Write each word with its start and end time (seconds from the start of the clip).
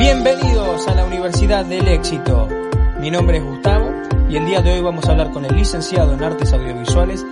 Bienvenidos 0.00 0.88
a 0.88 0.94
la 0.94 1.04
Universidad 1.04 1.66
del 1.66 1.86
Éxito. 1.86 2.48
Mi 3.00 3.10
nombre 3.10 3.36
es 3.36 3.44
Gustavo 3.44 3.92
y 4.30 4.36
el 4.36 4.46
día 4.46 4.62
de 4.62 4.72
hoy 4.72 4.80
vamos 4.80 5.06
a 5.06 5.10
hablar 5.10 5.30
con 5.30 5.44
el 5.44 5.54
licenciado 5.54 6.14
en 6.14 6.24
Artes 6.24 6.54
Audiovisuales, 6.54 7.26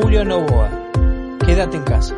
Julio 0.00 0.24
Novoa. 0.24 0.70
Quédate 1.44 1.78
en 1.78 1.82
casa. 1.82 2.14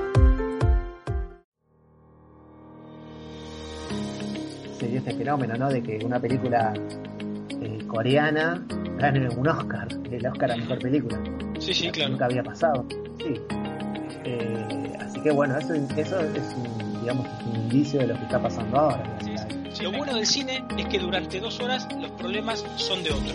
Se 4.79 4.89
dio 4.89 4.99
este 4.99 5.15
fenómeno, 5.15 5.55
¿no? 5.57 5.71
De 5.71 5.83
que 5.83 5.99
una 6.05 6.21
película 6.21 6.75
eh, 7.63 7.79
coreana 7.87 8.63
gane 8.99 9.27
un 9.31 9.49
Oscar, 9.49 9.89
el 10.11 10.27
Oscar 10.27 10.53
a 10.53 10.57
mejor 10.57 10.81
película. 10.81 11.19
Sí, 11.59 11.73
sí, 11.73 11.91
claro. 11.91 12.11
Nunca 12.11 12.27
había 12.27 12.43
pasado. 12.43 12.85
Sí. 13.21 13.41
Eh, 14.25 14.93
así 15.01 15.23
que 15.23 15.31
bueno, 15.31 15.57
eso, 15.57 15.73
eso 15.73 16.21
es 16.21 16.55
un, 16.59 17.01
digamos, 17.01 17.27
un 17.47 17.57
indicio 17.57 18.01
de 18.01 18.09
lo 18.09 18.15
que 18.17 18.25
está 18.25 18.43
pasando 18.43 18.77
ahora. 18.77 19.19
Lo 19.85 19.93
bueno 19.93 20.15
del 20.15 20.27
cine 20.27 20.65
es 20.79 20.87
que 20.87 20.99
durante 20.99 21.39
dos 21.41 21.61
horas 21.61 21.87
los 22.01 22.11
problemas 22.13 22.65
son 22.77 23.03
de 23.03 23.11
otro. 23.11 23.35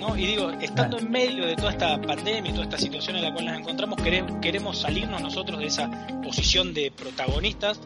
¿no? 0.00 0.16
Y 0.16 0.24
digo, 0.24 0.50
estando 0.52 0.98
en 0.98 1.10
medio 1.10 1.46
de 1.46 1.54
toda 1.54 1.72
esta 1.72 2.00
pandemia 2.00 2.50
y 2.50 2.54
toda 2.54 2.64
esta 2.64 2.78
situación 2.78 3.16
en 3.16 3.24
la 3.24 3.34
cual 3.34 3.44
nos 3.44 3.58
encontramos, 3.58 4.00
queremos, 4.00 4.40
queremos 4.40 4.80
salirnos 4.80 5.20
nosotros 5.20 5.58
de 5.58 5.66
esa 5.66 5.90
posición 6.24 6.72
de 6.72 6.90
protagonistas 6.92 7.78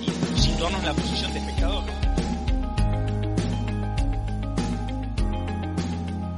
y 0.00 0.40
situarnos 0.40 0.80
en 0.80 0.86
la 0.86 0.94
posición 0.94 1.34
de 1.34 1.38
espectador. 1.40 1.84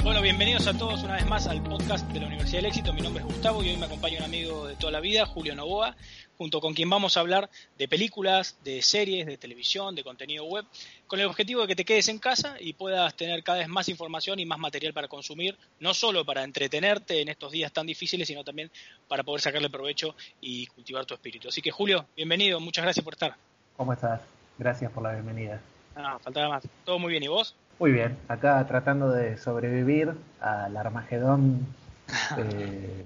Bueno, 0.04 0.20
bienvenidos 0.20 0.66
a 0.66 0.76
todos 0.76 1.02
una 1.02 1.14
vez 1.14 1.26
más 1.26 1.46
al 1.46 1.62
podcast 1.62 2.06
de 2.08 2.20
la 2.20 2.26
Universidad 2.26 2.58
del 2.58 2.66
Éxito. 2.66 2.92
Mi 2.92 3.00
nombre 3.00 3.22
es 3.22 3.26
Gustavo 3.26 3.62
y 3.62 3.70
hoy 3.70 3.76
me 3.76 3.86
acompaña 3.86 4.18
un 4.18 4.24
amigo 4.24 4.66
de 4.66 4.76
toda 4.76 4.92
la 4.92 5.00
vida, 5.00 5.24
Julio 5.24 5.54
Novoa, 5.54 5.96
junto 6.36 6.60
con 6.60 6.74
quien 6.74 6.90
vamos 6.90 7.16
a 7.16 7.20
hablar 7.20 7.48
de 7.78 7.88
películas, 7.88 8.58
de 8.64 8.82
series, 8.82 9.26
de 9.26 9.38
televisión, 9.38 9.94
de 9.94 10.04
contenido 10.04 10.44
web, 10.44 10.66
con 11.06 11.20
el 11.20 11.26
objetivo 11.26 11.62
de 11.62 11.68
que 11.68 11.76
te 11.76 11.84
quedes 11.84 12.08
en 12.08 12.18
casa 12.18 12.56
y 12.58 12.72
puedas 12.72 13.14
tener 13.14 13.42
cada 13.42 13.58
vez 13.58 13.68
más 13.68 13.88
información 13.88 14.38
y 14.38 14.46
más 14.46 14.58
material 14.58 14.92
para 14.92 15.08
consumir, 15.08 15.56
no 15.80 15.94
solo 15.94 16.24
para 16.24 16.42
entretenerte 16.44 17.20
en 17.20 17.28
estos 17.28 17.52
días 17.52 17.72
tan 17.72 17.86
difíciles, 17.86 18.26
sino 18.26 18.42
también 18.44 18.70
para 19.08 19.22
poder 19.22 19.40
sacarle 19.40 19.70
provecho 19.70 20.14
y 20.40 20.66
cultivar 20.68 21.04
tu 21.04 21.14
espíritu. 21.14 21.48
Así 21.48 21.60
que 21.60 21.70
Julio, 21.70 22.06
bienvenido, 22.16 22.60
muchas 22.60 22.84
gracias 22.84 23.04
por 23.04 23.14
estar. 23.14 23.34
¿Cómo 23.76 23.92
estás? 23.92 24.22
Gracias 24.58 24.90
por 24.92 25.02
la 25.02 25.12
bienvenida. 25.12 25.60
Ah, 25.96 26.18
faltaba 26.22 26.48
más. 26.48 26.64
Todo 26.84 26.98
muy 26.98 27.10
bien, 27.10 27.22
¿y 27.22 27.28
vos? 27.28 27.54
Muy 27.78 27.92
bien, 27.92 28.16
acá 28.28 28.64
tratando 28.66 29.10
de 29.10 29.36
sobrevivir 29.36 30.12
al 30.40 30.76
Armagedón 30.76 31.66
eh, 32.38 33.04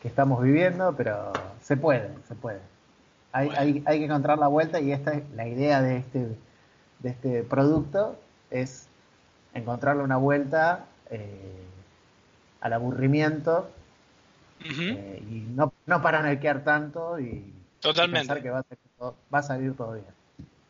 que 0.00 0.08
estamos 0.08 0.42
viviendo, 0.42 0.94
pero 0.96 1.32
se 1.62 1.76
puede, 1.76 2.10
se 2.28 2.34
puede. 2.34 2.60
Hay, 3.32 3.46
Bueno. 3.46 3.60
hay, 3.60 3.82
hay 3.86 3.98
que 3.98 4.04
encontrar 4.06 4.38
la 4.38 4.48
vuelta 4.48 4.80
y 4.80 4.92
esta 4.92 5.12
es 5.12 5.22
la 5.34 5.46
idea 5.46 5.82
de 5.82 5.98
este, 5.98 6.28
de 7.00 7.10
este 7.10 7.42
producto 7.42 8.18
es 8.50 8.86
encontrarle 9.54 10.02
una 10.02 10.16
vuelta 10.16 10.86
eh, 11.10 11.64
al 12.60 12.72
aburrimiento 12.72 13.70
eh, 14.64 15.22
y 15.28 15.40
no, 15.54 15.72
no 15.86 16.02
paranoiquear 16.02 16.62
tanto 16.62 17.18
y, 17.18 17.24
y 17.24 17.52
Totalmente. 17.80 18.18
pensar 18.28 18.42
que 18.42 18.50
va 18.50 18.58
a, 18.60 18.62
salir 18.62 18.84
todo, 18.98 19.16
va 19.34 19.38
a 19.38 19.42
salir 19.42 19.74
todo 19.76 19.92
bien. 19.94 20.06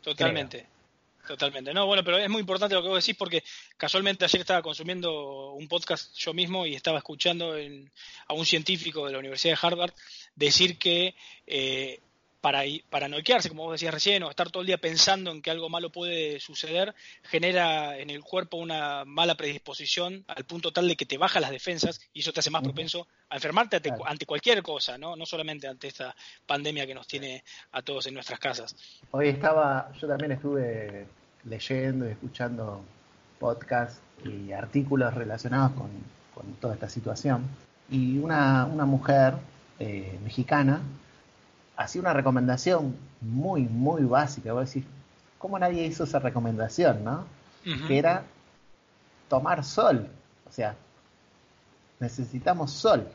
Totalmente. 0.01 0.65
Totalmente. 1.27 1.71
No, 1.73 1.85
bueno, 1.85 2.03
pero 2.03 2.17
es 2.17 2.29
muy 2.29 2.39
importante 2.39 2.73
lo 2.73 2.81
que 2.81 2.87
vos 2.87 3.05
decís 3.05 3.15
porque 3.17 3.43
casualmente 3.77 4.25
ayer 4.25 4.41
estaba 4.41 4.63
consumiendo 4.63 5.51
un 5.51 5.67
podcast 5.67 6.15
yo 6.17 6.33
mismo 6.33 6.65
y 6.65 6.73
estaba 6.73 6.97
escuchando 6.97 7.55
en- 7.55 7.91
a 8.27 8.33
un 8.33 8.45
científico 8.45 9.05
de 9.05 9.11
la 9.11 9.19
Universidad 9.19 9.53
de 9.61 9.67
Harvard 9.67 9.91
decir 10.35 10.79
que 10.79 11.13
eh, 11.45 11.99
para, 12.41 12.63
para 12.89 13.07
noquearse, 13.07 13.49
como 13.49 13.63
vos 13.63 13.73
decías 13.73 13.93
recién, 13.93 14.23
o 14.23 14.29
estar 14.29 14.49
todo 14.49 14.61
el 14.61 14.67
día 14.67 14.79
pensando 14.79 15.31
en 15.31 15.41
que 15.41 15.51
algo 15.51 15.69
malo 15.69 15.91
puede 15.91 16.39
suceder, 16.39 16.93
genera 17.23 17.97
en 17.99 18.09
el 18.09 18.23
cuerpo 18.23 18.57
una 18.57 19.05
mala 19.05 19.35
predisposición 19.35 20.25
al 20.27 20.43
punto 20.45 20.73
tal 20.73 20.87
de 20.87 20.95
que 20.95 21.05
te 21.05 21.17
baja 21.17 21.39
las 21.39 21.51
defensas 21.51 22.01
y 22.13 22.21
eso 22.21 22.33
te 22.33 22.39
hace 22.39 22.49
más 22.49 22.63
propenso 22.63 23.07
a 23.29 23.35
enfermarte 23.35 23.77
ante, 23.77 23.89
Claro. 23.89 24.07
ante 24.07 24.25
cualquier 24.25 24.63
cosa, 24.63 24.97
¿no? 24.97 25.15
no 25.15 25.25
solamente 25.25 25.67
ante 25.67 25.87
esta 25.87 26.15
pandemia 26.45 26.87
que 26.87 26.95
nos 26.95 27.07
tiene 27.07 27.43
a 27.71 27.81
todos 27.81 28.07
en 28.07 28.15
nuestras 28.15 28.39
casas. 28.39 28.75
Hoy 29.11 29.29
estaba, 29.29 29.91
yo 30.01 30.07
también 30.07 30.31
estuve 30.31 31.05
leyendo 31.45 32.07
y 32.07 32.11
escuchando 32.11 32.83
podcasts 33.39 34.01
y 34.25 34.51
artículos 34.51 35.13
relacionados 35.13 35.71
con, 35.73 35.89
con 36.33 36.53
toda 36.55 36.73
esta 36.73 36.89
situación. 36.89 37.43
Y 37.89 38.17
una, 38.17 38.65
una 38.65 38.85
mujer 38.85 39.35
eh, 39.79 40.17
mexicana 40.23 40.81
hacía 41.81 42.01
una 42.01 42.13
recomendación 42.13 42.95
muy, 43.21 43.61
muy 43.61 44.03
básica. 44.03 44.53
Vos 44.53 44.73
decís, 44.73 44.87
¿cómo 45.37 45.57
nadie 45.59 45.85
hizo 45.85 46.03
esa 46.05 46.19
recomendación, 46.19 47.03
no? 47.03 47.25
Que 47.87 47.97
era 47.97 48.23
tomar 49.29 49.63
sol. 49.63 50.07
O 50.49 50.51
sea, 50.51 50.75
necesitamos 51.99 52.71
sol. 52.71 53.07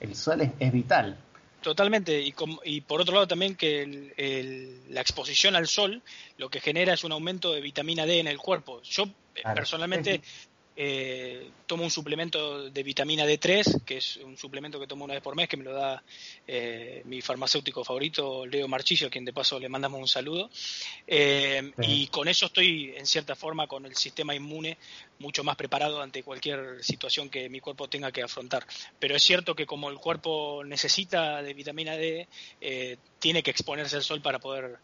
El 0.00 0.14
sol 0.14 0.40
es, 0.42 0.50
es 0.58 0.72
vital. 0.72 1.16
Totalmente, 1.62 2.20
y, 2.20 2.30
com- 2.32 2.58
y 2.64 2.82
por 2.82 3.00
otro 3.00 3.14
lado 3.14 3.26
también 3.26 3.56
que 3.56 3.82
el- 3.82 4.12
el- 4.16 4.94
la 4.94 5.00
exposición 5.00 5.56
al 5.56 5.66
sol 5.66 6.02
lo 6.36 6.48
que 6.50 6.60
genera 6.60 6.94
es 6.94 7.02
un 7.02 7.10
aumento 7.12 7.52
de 7.52 7.60
vitamina 7.60 8.06
D 8.06 8.20
en 8.20 8.28
el 8.28 8.38
cuerpo. 8.38 8.80
Yo 8.82 9.06
Claro. 9.34 9.54
personalmente 9.54 10.20
eh, 10.80 11.50
tomo 11.66 11.82
un 11.82 11.90
suplemento 11.90 12.70
de 12.70 12.82
vitamina 12.84 13.26
D3, 13.26 13.82
que 13.84 13.96
es 13.96 14.18
un 14.18 14.36
suplemento 14.36 14.78
que 14.78 14.86
tomo 14.86 15.04
una 15.04 15.14
vez 15.14 15.22
por 15.24 15.34
mes, 15.34 15.48
que 15.48 15.56
me 15.56 15.64
lo 15.64 15.72
da 15.72 16.00
eh, 16.46 17.02
mi 17.04 17.20
farmacéutico 17.20 17.82
favorito, 17.82 18.46
Leo 18.46 18.68
Marchillo, 18.68 19.08
a 19.08 19.10
quien 19.10 19.24
de 19.24 19.32
paso 19.32 19.58
le 19.58 19.68
mandamos 19.68 20.00
un 20.00 20.06
saludo. 20.06 20.48
Eh. 21.04 21.72
Y 21.82 22.06
con 22.06 22.28
eso 22.28 22.46
estoy, 22.46 22.94
en 22.96 23.06
cierta 23.06 23.34
forma, 23.34 23.66
con 23.66 23.86
el 23.86 23.96
sistema 23.96 24.36
inmune 24.36 24.78
mucho 25.18 25.42
más 25.42 25.56
preparado 25.56 26.00
ante 26.00 26.22
cualquier 26.22 26.84
situación 26.84 27.28
que 27.28 27.48
mi 27.48 27.58
cuerpo 27.58 27.88
tenga 27.88 28.12
que 28.12 28.22
afrontar. 28.22 28.64
Pero 29.00 29.16
es 29.16 29.22
cierto 29.24 29.56
que 29.56 29.66
como 29.66 29.90
el 29.90 29.98
cuerpo 29.98 30.62
necesita 30.64 31.42
de 31.42 31.54
vitamina 31.54 31.96
D, 31.96 32.28
eh, 32.60 32.98
tiene 33.18 33.42
que 33.42 33.50
exponerse 33.50 33.96
al 33.96 34.04
sol 34.04 34.22
para 34.22 34.38
poder 34.38 34.78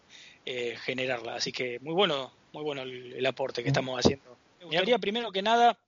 eh, 0.44 0.76
generarla. 0.82 1.36
Así 1.36 1.52
que 1.52 1.78
muy 1.78 1.94
bueno, 1.94 2.32
muy 2.52 2.64
bueno 2.64 2.82
el, 2.82 3.12
el 3.12 3.26
aporte 3.26 3.62
que 3.62 3.68
estamos 3.68 3.96
haciendo. 3.96 4.43
Me 4.64 4.76
gustaría 4.76 4.98
primero 4.98 5.30
que 5.30 5.42
nada 5.42 5.78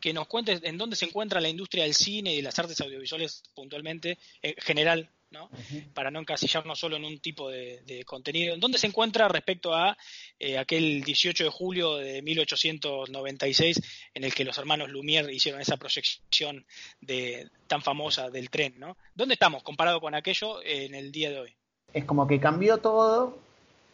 que 0.00 0.12
nos 0.12 0.26
cuentes 0.26 0.60
en 0.62 0.78
dónde 0.78 0.96
se 0.96 1.06
encuentra 1.06 1.40
la 1.40 1.48
industria 1.48 1.84
del 1.84 1.94
cine 1.94 2.32
y 2.32 2.36
de 2.36 2.42
las 2.42 2.58
artes 2.58 2.80
audiovisuales 2.80 3.42
puntualmente, 3.54 4.18
en 4.42 4.54
general, 4.58 5.10
¿no? 5.30 5.50
Para 5.92 6.10
no 6.10 6.20
encasillarnos 6.20 6.78
solo 6.78 6.96
en 6.96 7.04
un 7.04 7.18
tipo 7.18 7.50
de, 7.50 7.82
de 7.82 8.04
contenido. 8.04 8.56
¿Dónde 8.56 8.78
se 8.78 8.86
encuentra 8.86 9.28
respecto 9.28 9.74
a 9.74 9.96
eh, 10.38 10.56
aquel 10.56 11.02
18 11.02 11.44
de 11.44 11.50
julio 11.50 11.96
de 11.96 12.22
1896 12.22 13.80
en 14.14 14.24
el 14.24 14.34
que 14.34 14.44
los 14.44 14.56
hermanos 14.56 14.88
Lumière 14.88 15.32
hicieron 15.32 15.60
esa 15.60 15.76
proyección 15.76 16.64
de, 17.00 17.48
tan 17.66 17.82
famosa 17.82 18.30
del 18.30 18.50
tren? 18.50 18.74
¿no? 18.78 18.96
¿Dónde 19.14 19.34
estamos 19.34 19.62
comparado 19.62 20.00
con 20.00 20.14
aquello 20.14 20.62
eh, 20.62 20.86
en 20.86 20.94
el 20.94 21.12
día 21.12 21.30
de 21.30 21.40
hoy? 21.40 21.54
Es 21.92 22.04
como 22.04 22.26
que 22.26 22.40
cambió 22.40 22.78
todo, 22.78 23.38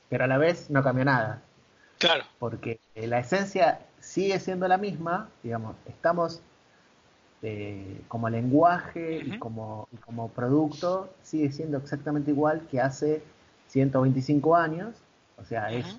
pero 0.09 0.25
a 0.25 0.27
la 0.27 0.39
vez 0.39 0.71
no 0.71 0.83
cambió 0.83 1.05
nada. 1.05 1.43
Claro, 1.99 2.25
porque 2.39 2.81
eh, 2.95 3.07
la 3.07 3.21
esencia 3.21 3.81
sigue 4.05 4.39
siendo 4.39 4.69
la 4.69 4.77
misma, 4.77 5.29
digamos, 5.43 5.77
estamos 5.87 6.43
eh, 7.43 8.03
como 8.07 8.29
lenguaje 8.29 9.23
y, 9.25 9.39
como, 9.39 9.89
y 9.93 9.97
como 9.97 10.29
producto, 10.29 11.13
sigue 11.23 11.51
siendo 11.51 11.79
exactamente 11.79 12.31
igual 12.31 12.67
que 12.71 12.81
hace 12.81 13.23
125 13.69 14.57
años, 14.57 14.95
o 15.41 15.45
sea, 15.45 15.73
es 15.73 15.99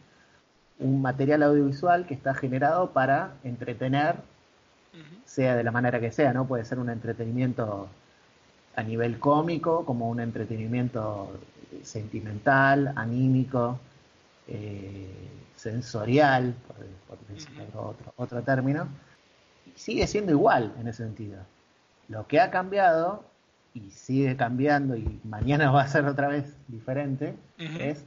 un 0.79 1.01
material 1.01 1.43
audiovisual 1.43 2.05
que 2.05 2.13
está 2.13 2.33
generado 2.33 2.91
para 2.91 3.33
entretener, 3.43 4.15
sea 5.25 5.55
de 5.55 5.63
la 5.63 5.71
manera 5.71 5.99
que 5.99 6.11
sea, 6.11 6.31
¿no? 6.31 6.45
Puede 6.45 6.63
ser 6.63 6.79
un 6.79 6.89
entretenimiento 6.89 7.89
a 8.75 8.83
nivel 8.83 9.19
cómico, 9.19 9.83
como 9.83 10.09
un 10.09 10.19
entretenimiento 10.19 11.31
sentimental, 11.83 12.93
anímico, 12.95 13.79
eh, 14.47 15.29
sensorial, 15.55 16.53
por, 16.67 17.17
por 17.71 17.89
otro, 17.89 18.13
otro 18.17 18.41
término, 18.43 18.87
y 19.65 19.77
sigue 19.77 20.07
siendo 20.07 20.31
igual 20.31 20.73
en 20.79 20.87
ese 20.87 21.03
sentido. 21.03 21.39
Lo 22.07 22.27
que 22.27 22.39
ha 22.39 22.51
cambiado, 22.51 23.23
y 23.73 23.91
sigue 23.91 24.35
cambiando, 24.35 24.95
y 24.95 25.19
mañana 25.23 25.71
va 25.71 25.83
a 25.83 25.87
ser 25.87 26.05
otra 26.05 26.27
vez 26.27 26.55
diferente, 26.67 27.35
es 27.57 28.03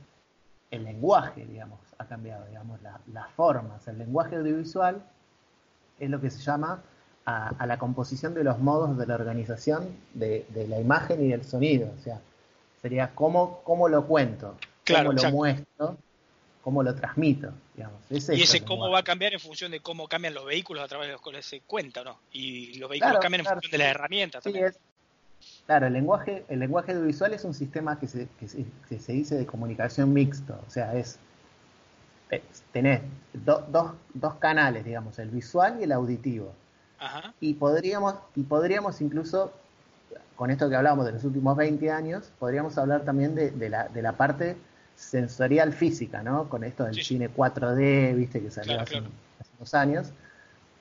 el 0.71 0.85
lenguaje, 0.85 1.47
digamos, 1.47 1.81
ha 1.99 2.05
cambiado, 2.05 2.47
digamos, 2.47 2.81
las 3.13 3.31
formas. 3.33 3.87
El 3.89 3.99
lenguaje 3.99 4.37
audiovisual 4.37 5.03
es 5.99 6.11
lo 6.11 6.21
que 6.21 6.31
se 6.31 6.41
llama 6.41 6.83
a, 7.25 7.67
la 7.67 7.79
composición 7.79 8.33
de 8.33 8.43
los 8.43 8.59
modos 8.59 8.97
de 8.97 9.07
la 9.07 9.15
organización 9.15 9.89
de, 10.15 10.47
la 10.69 10.81
imagen 10.81 11.23
y 11.23 11.29
del 11.29 11.45
sonido. 11.45 11.91
O 11.99 12.03
sea, 12.03 12.21
sería 12.81 13.11
cómo, 13.15 13.61
cómo 13.65 13.89
lo 13.89 14.07
cuento, 14.07 14.57
cómo 14.87 15.13
lo 15.13 15.31
muestro, 15.31 15.97
cómo 16.69 16.83
lo 16.83 16.95
transmito. 16.95 17.51
Digamos. 17.75 17.99
y 18.11 18.43
ese 18.43 18.63
cómo 18.63 18.91
va 18.91 18.99
a 18.99 19.03
cambiar 19.03 19.33
en 19.33 19.41
función 19.41 19.71
de 19.71 19.81
cómo 19.81 20.07
cambian 20.07 20.35
los 20.35 20.45
vehículos 20.45 20.85
a 20.85 20.87
través 20.87 21.07
de 21.07 21.13
los 21.13 21.23
cuales 21.23 21.47
se 21.47 21.63
cuenta, 21.63 22.05
¿no? 22.05 22.19
Y 22.31 22.75
los 22.75 22.91
vehículos 22.91 23.21
cambian 23.21 23.41
en 23.41 23.47
función 23.47 23.71
de 23.71 23.79
las 23.79 23.89
herramientas 23.89 24.45
también. 24.45 24.75
claro, 25.65 25.87
el 25.87 25.95
lenguaje, 25.95 26.45
el 26.51 26.59
lenguaje 26.59 26.93
audiovisual 26.93 27.33
es 27.33 27.45
un 27.45 27.55
sistema 27.55 27.99
que 27.99 28.07
se, 28.07 28.29
que 28.39 28.99
se, 28.99 29.13
dice 29.13 29.37
de 29.37 29.47
comunicación 29.47 30.13
mixto, 30.13 30.61
o 30.67 30.71
sea, 30.71 30.95
es, 30.95 31.19
tenés 32.71 33.01
dos, 33.33 33.63
dos 34.13 34.35
canales, 34.35 34.85
digamos, 34.85 35.19
el 35.19 35.31
visual 35.31 35.79
y 35.81 35.85
el 35.85 35.93
auditivo. 35.93 36.53
Y 37.41 37.55
podríamos, 37.55 38.17
y 38.37 38.43
podríamos 38.43 39.01
incluso, 39.01 39.55
con 40.37 40.51
esto 40.51 40.69
que 40.69 40.77
hablábamos 40.77 41.07
de 41.07 41.13
los 41.13 41.25
últimos 41.25 41.57
20 41.57 41.91
años, 41.91 42.31
podríamos 42.39 42.77
hablar 42.77 43.07
también 43.07 43.35
de, 43.35 43.71
la, 43.71 43.89
de 43.89 44.03
la 44.03 44.19
parte 44.19 44.59
sensorial 44.99 45.73
física, 45.73 46.23
¿no? 46.23 46.49
Con 46.49 46.65
esto 46.65 46.85
del 46.85 46.97
cine 46.97 47.31
4D, 47.31 48.17
viste, 48.17 48.43
que 48.43 48.51
salió 48.51 48.81
hace, 48.81 49.01
unos 49.59 49.75
años. 49.75 50.11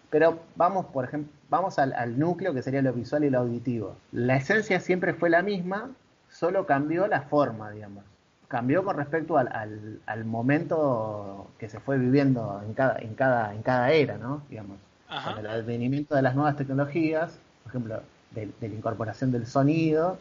Pero 0.10 0.40
vamos, 0.56 0.88
por 0.88 1.06
ejemplo, 1.06 1.32
vamos 1.50 1.78
al, 1.78 2.18
núcleo 2.18 2.54
que 2.54 2.64
sería 2.64 2.82
lo 2.82 2.94
visual 2.94 3.24
y 3.24 3.30
lo 3.30 3.40
auditivo. 3.40 3.96
La 4.12 4.38
esencia 4.38 4.80
siempre 4.80 5.14
fue 5.14 5.30
la 5.30 5.44
misma, 5.44 5.92
solo 6.30 6.66
cambió 6.66 7.08
la 7.08 7.22
forma, 7.22 7.70
digamos. 7.72 8.04
Cambió 8.48 8.84
con 8.84 8.98
respecto 8.98 9.38
al, 9.38 10.00
al, 10.06 10.26
momento 10.26 11.52
que 11.60 11.70
se 11.70 11.80
fue 11.80 11.98
viviendo 11.98 12.62
en 12.66 12.74
cada, 12.74 12.98
en 13.00 13.14
cada, 13.14 13.54
en 13.54 13.62
cada 13.62 13.92
era, 13.92 14.18
¿no? 14.18 14.42
Digamos. 14.50 14.78
Con 15.08 15.40
el 15.40 15.48
advenimiento 15.48 16.16
de 16.16 16.22
las 16.22 16.36
nuevas 16.36 16.56
tecnologías, 16.56 17.38
por 17.64 17.72
ejemplo, 17.72 18.02
de, 18.32 18.50
la 18.62 18.68
incorporación 18.68 19.32
del 19.32 19.46
sonido, 19.46 20.18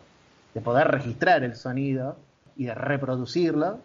de 0.54 0.60
poder 0.60 0.88
registrar 0.88 1.43
el 1.44 1.56
sonido 1.56 2.16
y 2.56 2.67
de 2.67 2.75
reproducirlo, 2.75 3.79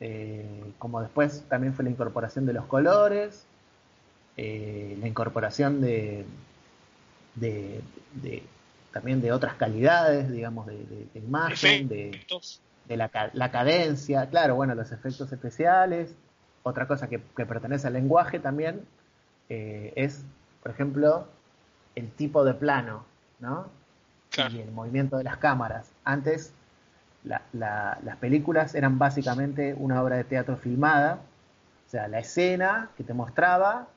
eh, 0.00 0.72
como 0.78 1.00
después 1.00 1.44
también 1.48 1.74
fue 1.74 1.84
la 1.84 1.90
incorporación 1.90 2.46
de 2.46 2.52
los 2.52 2.66
colores, 2.66 3.44
eh, 4.36 4.96
la 5.00 5.08
incorporación 5.08 5.80
de, 5.80 6.24
de, 7.34 7.82
también 8.92 9.20
de 9.20 9.32
otras 9.32 9.54
calidades, 9.54 10.30
digamos, 10.30 10.66
de, 10.66 11.08
imagen, 11.14 11.88
de, 11.88 12.20
la, 12.88 13.10
la, 13.32 13.50
cadencia, 13.50 14.28
claro, 14.28 14.54
bueno, 14.54 14.74
los 14.74 14.92
efectos 14.92 15.32
especiales, 15.32 16.14
otra 16.62 16.86
cosa 16.86 17.08
que, 17.08 17.20
que 17.36 17.46
pertenece 17.46 17.86
al 17.86 17.94
lenguaje 17.94 18.38
también 18.38 18.82
eh, 19.48 19.92
es, 19.96 20.24
por 20.62 20.72
ejemplo, 20.72 21.26
el 21.94 22.10
tipo 22.10 22.44
de 22.44 22.54
plano, 22.54 23.04
¿no? 23.40 23.66
Y 24.36 24.60
el 24.60 24.70
movimiento 24.70 25.16
de 25.16 25.24
las 25.24 25.38
cámaras. 25.38 25.90
Antes 26.04 26.52
las 27.24 28.16
películas 28.20 28.74
eran 28.74 28.98
básicamente 28.98 29.74
una 29.74 30.02
obra 30.02 30.16
de 30.16 30.24
teatro 30.24 30.56
filmada, 30.56 31.20
o 31.86 31.90
sea, 31.90 32.08
la 32.08 32.18
escena 32.18 32.90
que 32.96 33.04
te 33.04 33.14
mostraba 33.14 33.88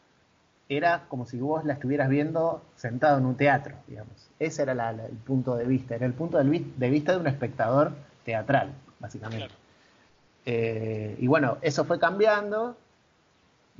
era 0.69 1.03
como 1.09 1.25
si 1.25 1.37
vos 1.37 1.65
la 1.65 1.73
estuvieras 1.73 2.07
viendo 2.07 2.61
sentado 2.75 3.17
en 3.17 3.25
un 3.25 3.35
teatro, 3.35 3.75
digamos. 3.87 4.29
Ese 4.39 4.61
era 4.61 4.89
el 4.91 5.17
punto 5.25 5.55
de 5.55 5.65
vista, 5.65 5.95
era 5.95 6.05
el 6.05 6.13
punto 6.13 6.37
de 6.37 6.89
vista 6.89 7.11
de 7.11 7.17
un 7.17 7.27
espectador 7.27 7.91
teatral, 8.23 8.69
básicamente. 8.99 9.53
Eh, 10.45 11.17
y 11.19 11.27
bueno, 11.27 11.57
eso 11.61 11.83
fue 11.85 11.99
cambiando 11.99 12.77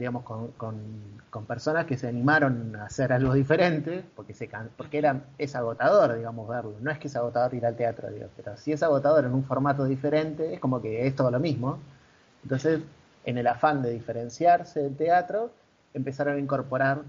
digamos, 0.02 0.24
con, 0.24 0.48
con, 0.58 1.46
personas 1.46 1.86
que 1.86 1.96
se 1.96 2.08
animaron 2.08 2.76
a 2.76 2.86
hacer 2.86 3.14
algo 3.14 3.34
diferente, 3.36 4.04
porque, 4.16 4.34
se, 4.34 4.50
porque 4.76 4.98
era, 4.98 5.22
es 5.38 5.56
agotador, 5.56 6.16
digamos, 6.16 6.50
verlo. 6.50 6.74
No 6.82 6.90
es 6.90 6.98
que 6.98 7.08
es 7.08 7.16
agotador 7.16 7.54
ir 7.54 7.68
al 7.68 7.76
teatro, 7.76 8.10
pero 8.36 8.58
si 8.58 8.72
es 8.72 8.82
agotador 8.82 9.26
en 9.26 9.34
un 9.34 9.44
formato 9.44 9.86
diferente, 9.86 10.56
es 10.56 10.60
como 10.60 10.82
que 10.82 11.06
es 11.06 11.16
todo 11.16 11.30
lo 11.30 11.40
mismo. 11.40 11.78
Entonces, 12.42 12.82
en 13.26 13.38
el 13.38 13.46
afán 13.46 13.84
de 13.84 13.92
diferenciarse 13.92 14.82
del 14.82 14.96
teatro, 14.96 15.52
empezaron 15.94 16.38
a 16.38 16.40
incorporar 16.40 17.04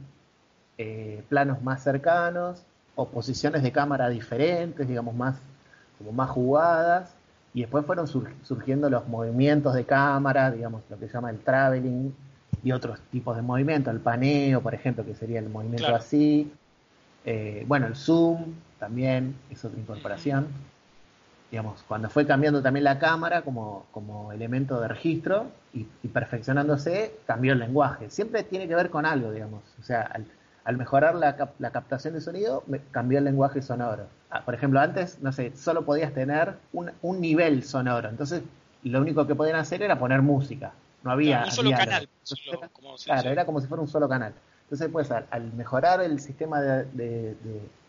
eh, 0.76 1.24
planos 1.30 1.62
más 1.62 1.82
cercanos 1.82 2.62
o 2.94 3.08
posiciones 3.08 3.62
de 3.62 3.72
cámara 3.72 4.10
diferentes, 4.10 4.86
digamos, 4.86 5.14
más, 5.14 5.36
como 5.96 6.12
más 6.12 6.28
jugadas. 6.28 7.14
Y 7.54 7.62
después 7.62 7.86
fueron 7.86 8.06
surgiendo 8.06 8.90
los 8.90 9.08
movimientos 9.08 9.72
de 9.72 9.86
cámara, 9.86 10.50
digamos, 10.50 10.82
lo 10.90 10.98
que 10.98 11.06
se 11.06 11.14
llama 11.14 11.30
el 11.30 11.38
traveling, 11.38 12.14
y 12.64 12.72
otros 12.72 13.00
tipos 13.10 13.36
de 13.36 13.42
movimiento, 13.42 13.90
el 13.90 14.00
paneo, 14.00 14.60
por 14.60 14.74
ejemplo, 14.74 15.04
que 15.04 15.14
sería 15.14 15.40
el 15.40 15.48
movimiento 15.48 15.94
así. 15.94 16.52
Eh, 17.24 17.64
bueno, 17.66 17.86
el 17.86 17.96
zoom 17.96 18.54
también 18.78 19.34
es 19.50 19.64
otra 19.64 19.78
incorporación. 19.78 20.46
Digamos, 21.50 21.82
cuando 21.86 22.08
fue 22.08 22.26
cambiando 22.26 22.62
también 22.62 22.84
la 22.84 22.98
cámara 22.98 23.42
como, 23.42 23.86
como 23.90 24.32
elemento 24.32 24.80
de 24.80 24.88
registro 24.88 25.46
y, 25.74 25.84
perfeccionándose, 26.08 27.14
cambió 27.26 27.52
el 27.52 27.58
lenguaje. 27.58 28.08
Siempre 28.10 28.42
tiene 28.42 28.68
que 28.68 28.74
ver 28.74 28.90
con 28.90 29.04
algo, 29.04 29.32
digamos. 29.32 29.62
O 29.78 29.82
sea, 29.82 30.10
al, 30.64 30.76
mejorar 30.76 31.14
la, 31.14 31.50
la, 31.58 31.70
captación 31.70 32.14
de 32.14 32.20
sonido, 32.20 32.64
cambió 32.90 33.18
el 33.18 33.24
lenguaje 33.24 33.60
sonoro. 33.60 34.06
Ah, 34.30 34.42
por 34.44 34.54
ejemplo, 34.54 34.80
antes, 34.80 35.20
no 35.20 35.32
sé, 35.32 35.54
solo 35.56 35.84
podías 35.84 36.14
tener 36.14 36.54
un, 36.72 36.90
un 37.02 37.20
nivel 37.20 37.64
sonoro. 37.64 38.08
Entonces, 38.08 38.42
lo 38.84 39.00
único 39.00 39.26
que 39.26 39.34
podían 39.34 39.56
hacer 39.56 39.82
era 39.82 39.98
poner 39.98 40.22
música 40.22 40.72
no 41.02 41.10
había. 41.10 41.44
un 41.44 41.50
solo 41.50 41.70
canal. 41.70 42.08
claro, 43.04 43.30
era 43.30 43.44
como 43.44 43.60
si 43.60 43.66
fuera 43.66 43.82
un 43.82 43.88
solo 43.88 44.08
canal. 44.08 44.34
Entonces, 44.64 44.88
pues, 44.90 45.10
al, 45.10 45.52
mejorar 45.52 46.00
el 46.00 46.20
sistema 46.20 46.60
de, 46.60 47.36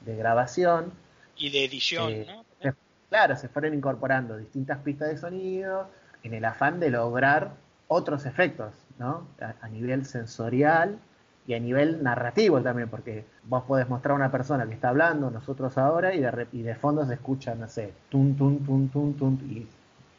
grabación. 0.06 0.92
Y 1.38 1.50
de 1.50 1.65
edición, 1.65 2.12
eh, 2.12 2.27
¿no? 2.62 2.75
claro, 3.10 3.36
se 3.36 3.48
fueron 3.48 3.74
incorporando 3.74 4.38
distintas 4.38 4.80
pistas 4.80 5.10
de 5.10 5.18
sonido 5.18 5.89
en 6.24 6.33
el 6.33 6.45
afán 6.45 6.80
de 6.80 6.89
lograr 6.89 7.51
otros 7.88 8.25
efectos, 8.25 8.74
¿no? 8.98 9.27
A, 9.39 9.68
nivel 9.69 10.06
sensorial 10.06 11.00
y 11.48 11.54
a 11.54 11.60
nivel 11.60 12.04
narrativo 12.04 12.62
también, 12.62 12.89
porque 12.89 13.25
vos 13.44 13.63
podés 13.63 13.88
mostrar 13.89 14.13
a 14.13 14.15
una 14.15 14.31
persona 14.31 14.65
que 14.68 14.74
está 14.74 14.89
hablando, 14.89 15.30
nosotros 15.30 15.77
ahora, 15.77 16.13
y 16.13 16.19
de, 16.19 16.48
y 16.51 16.62
de 16.62 16.75
fondo 16.75 17.06
se 17.06 17.13
escucha, 17.13 17.56
no 17.56 17.68
sé, 17.68 17.94
tun, 18.10 18.36
tun, 18.36 18.65
tun, 18.65 18.89
tun, 18.89 19.13
tun, 19.15 19.33
y 19.50 19.68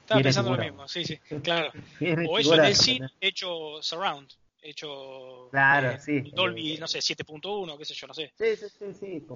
estaba 0.04 0.22
pensando 0.22 0.54
lo 0.54 0.62
mismo, 0.62 0.86
sí, 0.86 1.04
sí, 1.04 1.18
claro. 1.42 1.72
o 2.28 2.38
eso 2.38 2.54
en 2.54 2.64
el 2.64 2.74
cine 2.74 3.08
hecho 3.20 3.82
surround, 3.82 4.28
hecho 4.60 5.48
claro, 5.50 5.93
eh, 5.93 5.98
sí, 6.00 6.32
Dolby, 6.34 6.76
no 6.79 6.86
sé, 6.86 6.98
7.1, 6.98 7.79
qué 7.79 7.84
sé 7.84 7.94
yo, 7.94 8.06
no 8.06 8.14
sé. 8.14 8.32
Sí, 8.36 8.56
sí, 8.56 8.67
sí, 8.79 8.93
sí. 8.93 9.26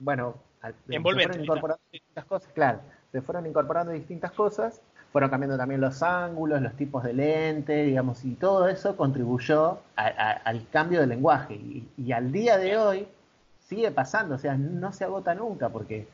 Bueno, 0.00 0.36
envolvente. 0.88 1.34
Se 1.34 1.44
fueron 1.44 1.44
incorporando 1.44 1.82
distintas 1.90 2.24
cosas, 2.26 2.52
claro. 2.52 2.80
Se 3.12 3.22
fueron 3.22 3.46
incorporando 3.46 3.92
distintas 3.92 4.32
cosas, 4.32 4.80
fueron 5.12 5.30
cambiando 5.30 5.56
también 5.56 5.80
los 5.80 6.02
ángulos, 6.02 6.62
los 6.62 6.76
tipos 6.76 7.02
de 7.02 7.12
lente, 7.12 7.82
digamos, 7.84 8.24
y 8.24 8.34
todo 8.34 8.68
eso 8.68 8.96
contribuyó 8.96 9.80
al 9.96 10.68
cambio 10.70 11.00
del 11.00 11.08
lenguaje. 11.08 11.54
Y, 11.54 11.88
y 11.96 12.12
al 12.12 12.30
día 12.30 12.56
de 12.58 12.76
hoy 12.76 13.08
sigue 13.58 13.90
pasando, 13.90 14.34
o 14.34 14.38
sea, 14.38 14.54
no 14.54 14.92
se 14.92 15.04
agota 15.04 15.34
nunca, 15.34 15.68
porque 15.68 16.06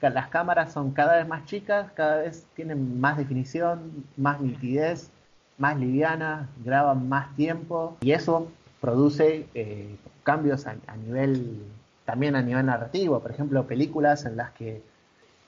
las 0.00 0.28
cámaras 0.28 0.72
son 0.72 0.92
cada 0.92 1.16
vez 1.16 1.26
más 1.26 1.44
chicas, 1.44 1.90
cada 1.94 2.18
vez 2.18 2.46
tienen 2.54 3.00
más 3.00 3.16
definición, 3.16 4.04
más 4.16 4.40
nitidez, 4.40 5.10
más 5.58 5.76
livianas, 5.76 6.48
graban 6.64 7.08
más 7.08 7.34
tiempo 7.34 7.96
y 8.00 8.12
eso 8.12 8.50
produce 8.80 9.46
eh, 9.54 9.96
cambios 10.22 10.66
a, 10.66 10.76
nivel, 10.96 11.64
también 12.04 12.36
a 12.36 12.42
nivel 12.42 12.66
narrativo. 12.66 13.20
Por 13.20 13.32
ejemplo, 13.32 13.66
películas 13.66 14.24
en 14.24 14.36
las 14.36 14.52
que 14.52 14.82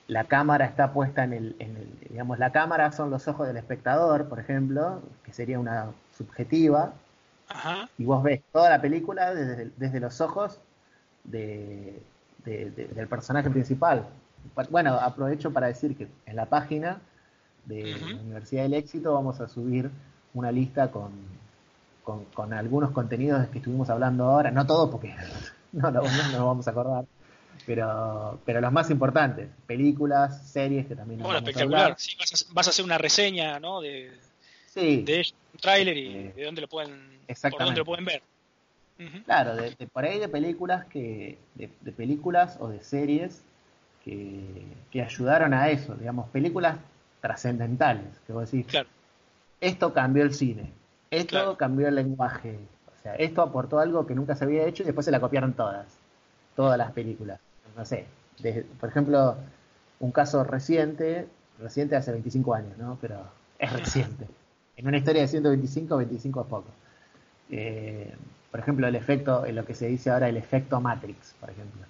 la 0.08 0.24
cámara 0.24 0.64
está 0.64 0.92
puesta 0.92 1.22
en 1.22 1.32
el, 1.32 1.56
digamos, 2.08 2.40
la 2.40 2.50
cámara 2.50 2.90
son 2.90 3.10
los 3.10 3.28
ojos 3.28 3.46
del 3.46 3.56
espectador, 3.56 4.28
por 4.28 4.40
ejemplo, 4.40 5.00
que 5.22 5.32
sería 5.32 5.60
una 5.60 5.92
subjetiva, 6.16 6.92
y 7.98 8.04
vos 8.04 8.22
ves 8.22 8.42
toda 8.52 8.70
la 8.70 8.80
película 8.80 9.34
desde, 9.34 10.00
los 10.00 10.20
ojos 10.20 10.60
del 11.24 12.02
personaje 13.08 13.50
principal. 13.50 14.06
Bueno, 14.70 14.94
aprovecho 14.94 15.52
para 15.52 15.68
decir 15.68 15.96
que 15.96 16.08
en 16.26 16.36
la 16.36 16.46
página 16.46 17.00
de 17.64 17.96
la 17.96 18.20
Universidad 18.20 18.62
del 18.64 18.74
Éxito 18.74 19.14
vamos 19.14 19.40
a 19.40 19.48
subir 19.48 19.90
una 20.34 20.52
lista 20.52 20.90
con, 20.90 21.12
con, 22.04 22.52
algunos 22.52 22.90
contenidos 22.90 23.48
que 23.48 23.58
estuvimos 23.58 23.90
hablando 23.90 24.24
ahora, 24.24 24.50
no 24.50 24.66
todos 24.66 24.90
porque 24.90 25.14
no, 25.72 25.90
no, 25.90 26.02
nos 26.02 26.44
vamos 26.44 26.66
a 26.66 26.70
acordar, 26.70 27.04
pero, 27.66 28.40
pero 28.44 28.60
los 28.60 28.72
más 28.72 28.90
importantes, 28.90 29.48
películas, 29.66 30.50
series 30.50 30.86
que 30.86 30.96
también... 30.96 31.20
Bueno, 31.20 31.38
espectacular, 31.38 31.96
vas, 32.52 32.66
a, 32.66 32.70
hacer 32.70 32.84
una 32.84 32.98
reseña 32.98 33.60
¿no? 33.60 33.80
de, 33.80 34.10
de 34.74 35.24
un 35.52 35.60
tráiler 35.60 35.96
y 35.96 36.06
eh, 36.06 36.32
de 36.34 36.44
dónde 36.44 36.60
lo 36.62 36.68
pueden, 36.68 37.20
por 37.40 37.64
dónde 37.64 37.78
lo 37.78 37.84
pueden 37.84 38.04
ver. 38.04 38.22
Claro, 39.24 39.56
de, 39.56 39.74
por 39.86 40.04
ahí 40.04 40.18
de 40.18 40.28
películas 40.28 40.84
que 40.84 41.38
de 41.54 41.92
películas 41.92 42.58
o 42.60 42.68
de 42.68 42.82
series 42.82 43.42
que, 44.90 45.02
ayudaron 45.02 45.54
a 45.54 45.68
eso, 45.68 45.94
digamos, 45.94 46.28
películas 46.30 46.76
trascendentales, 47.20 48.06
que 48.26 48.32
vos 48.32 48.50
decís, 48.50 48.66
esto 49.60 49.92
cambió 49.92 50.24
el 50.24 50.34
cine, 50.34 50.72
esto 51.10 51.56
cambió 51.56 51.88
el 51.88 51.94
lenguaje, 51.94 52.58
o 52.86 53.02
sea, 53.02 53.14
esto 53.14 53.42
aportó 53.42 53.78
algo 53.78 54.06
que 54.06 54.14
nunca 54.14 54.34
se 54.34 54.44
había 54.44 54.66
hecho 54.66 54.82
y 54.82 54.86
después 54.86 55.04
se 55.04 55.10
la 55.10 55.20
copiaron 55.20 55.52
todas, 55.52 55.86
todas 56.56 56.76
las 56.76 56.92
películas. 56.92 57.40
No 57.76 57.84
sé, 57.84 58.06
por 58.80 58.88
ejemplo, 58.88 59.36
un 60.00 60.12
caso 60.12 60.44
reciente, 60.44 61.28
reciente 61.58 61.96
hace 61.96 62.12
25 62.12 62.54
años, 62.54 62.78
¿no? 62.78 62.98
Pero 63.00 63.20
es 63.58 63.72
reciente. 63.72 64.26
En 64.76 64.88
una 64.88 64.96
historia 64.96 65.20
de 65.20 65.28
125, 65.28 65.94
25 65.94 66.40
es 66.40 66.46
poco. 66.46 66.68
Eh, 67.50 68.14
por 68.50 68.60
ejemplo, 68.60 68.88
el 68.88 68.94
efecto, 68.94 69.44
en 69.44 69.54
lo 69.54 69.66
que 69.66 69.74
se 69.74 69.88
dice 69.88 70.08
ahora, 70.08 70.30
el 70.30 70.38
efecto 70.38 70.80
Matrix, 70.80 71.34
por 71.38 71.50
ejemplo. 71.50 71.82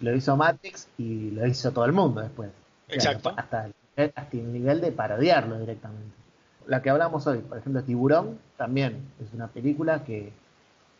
Lo 0.00 0.14
hizo 0.14 0.36
Matrix 0.36 0.88
y 0.98 1.30
lo 1.30 1.46
hizo 1.46 1.72
todo 1.72 1.84
el 1.84 1.92
mundo 1.92 2.20
después. 2.20 2.50
Exacto. 2.88 3.32
hasta, 3.36 3.66
el, 3.66 4.12
hasta 4.14 4.36
el 4.36 4.52
nivel 4.52 4.80
de 4.80 4.92
parodiarlo 4.92 5.58
directamente. 5.58 6.14
La 6.66 6.82
que 6.82 6.90
hablamos 6.90 7.26
hoy, 7.26 7.38
por 7.38 7.58
ejemplo, 7.58 7.82
Tiburón, 7.82 8.38
también 8.56 9.00
es 9.20 9.32
una 9.32 9.48
película 9.48 10.04
que, 10.04 10.32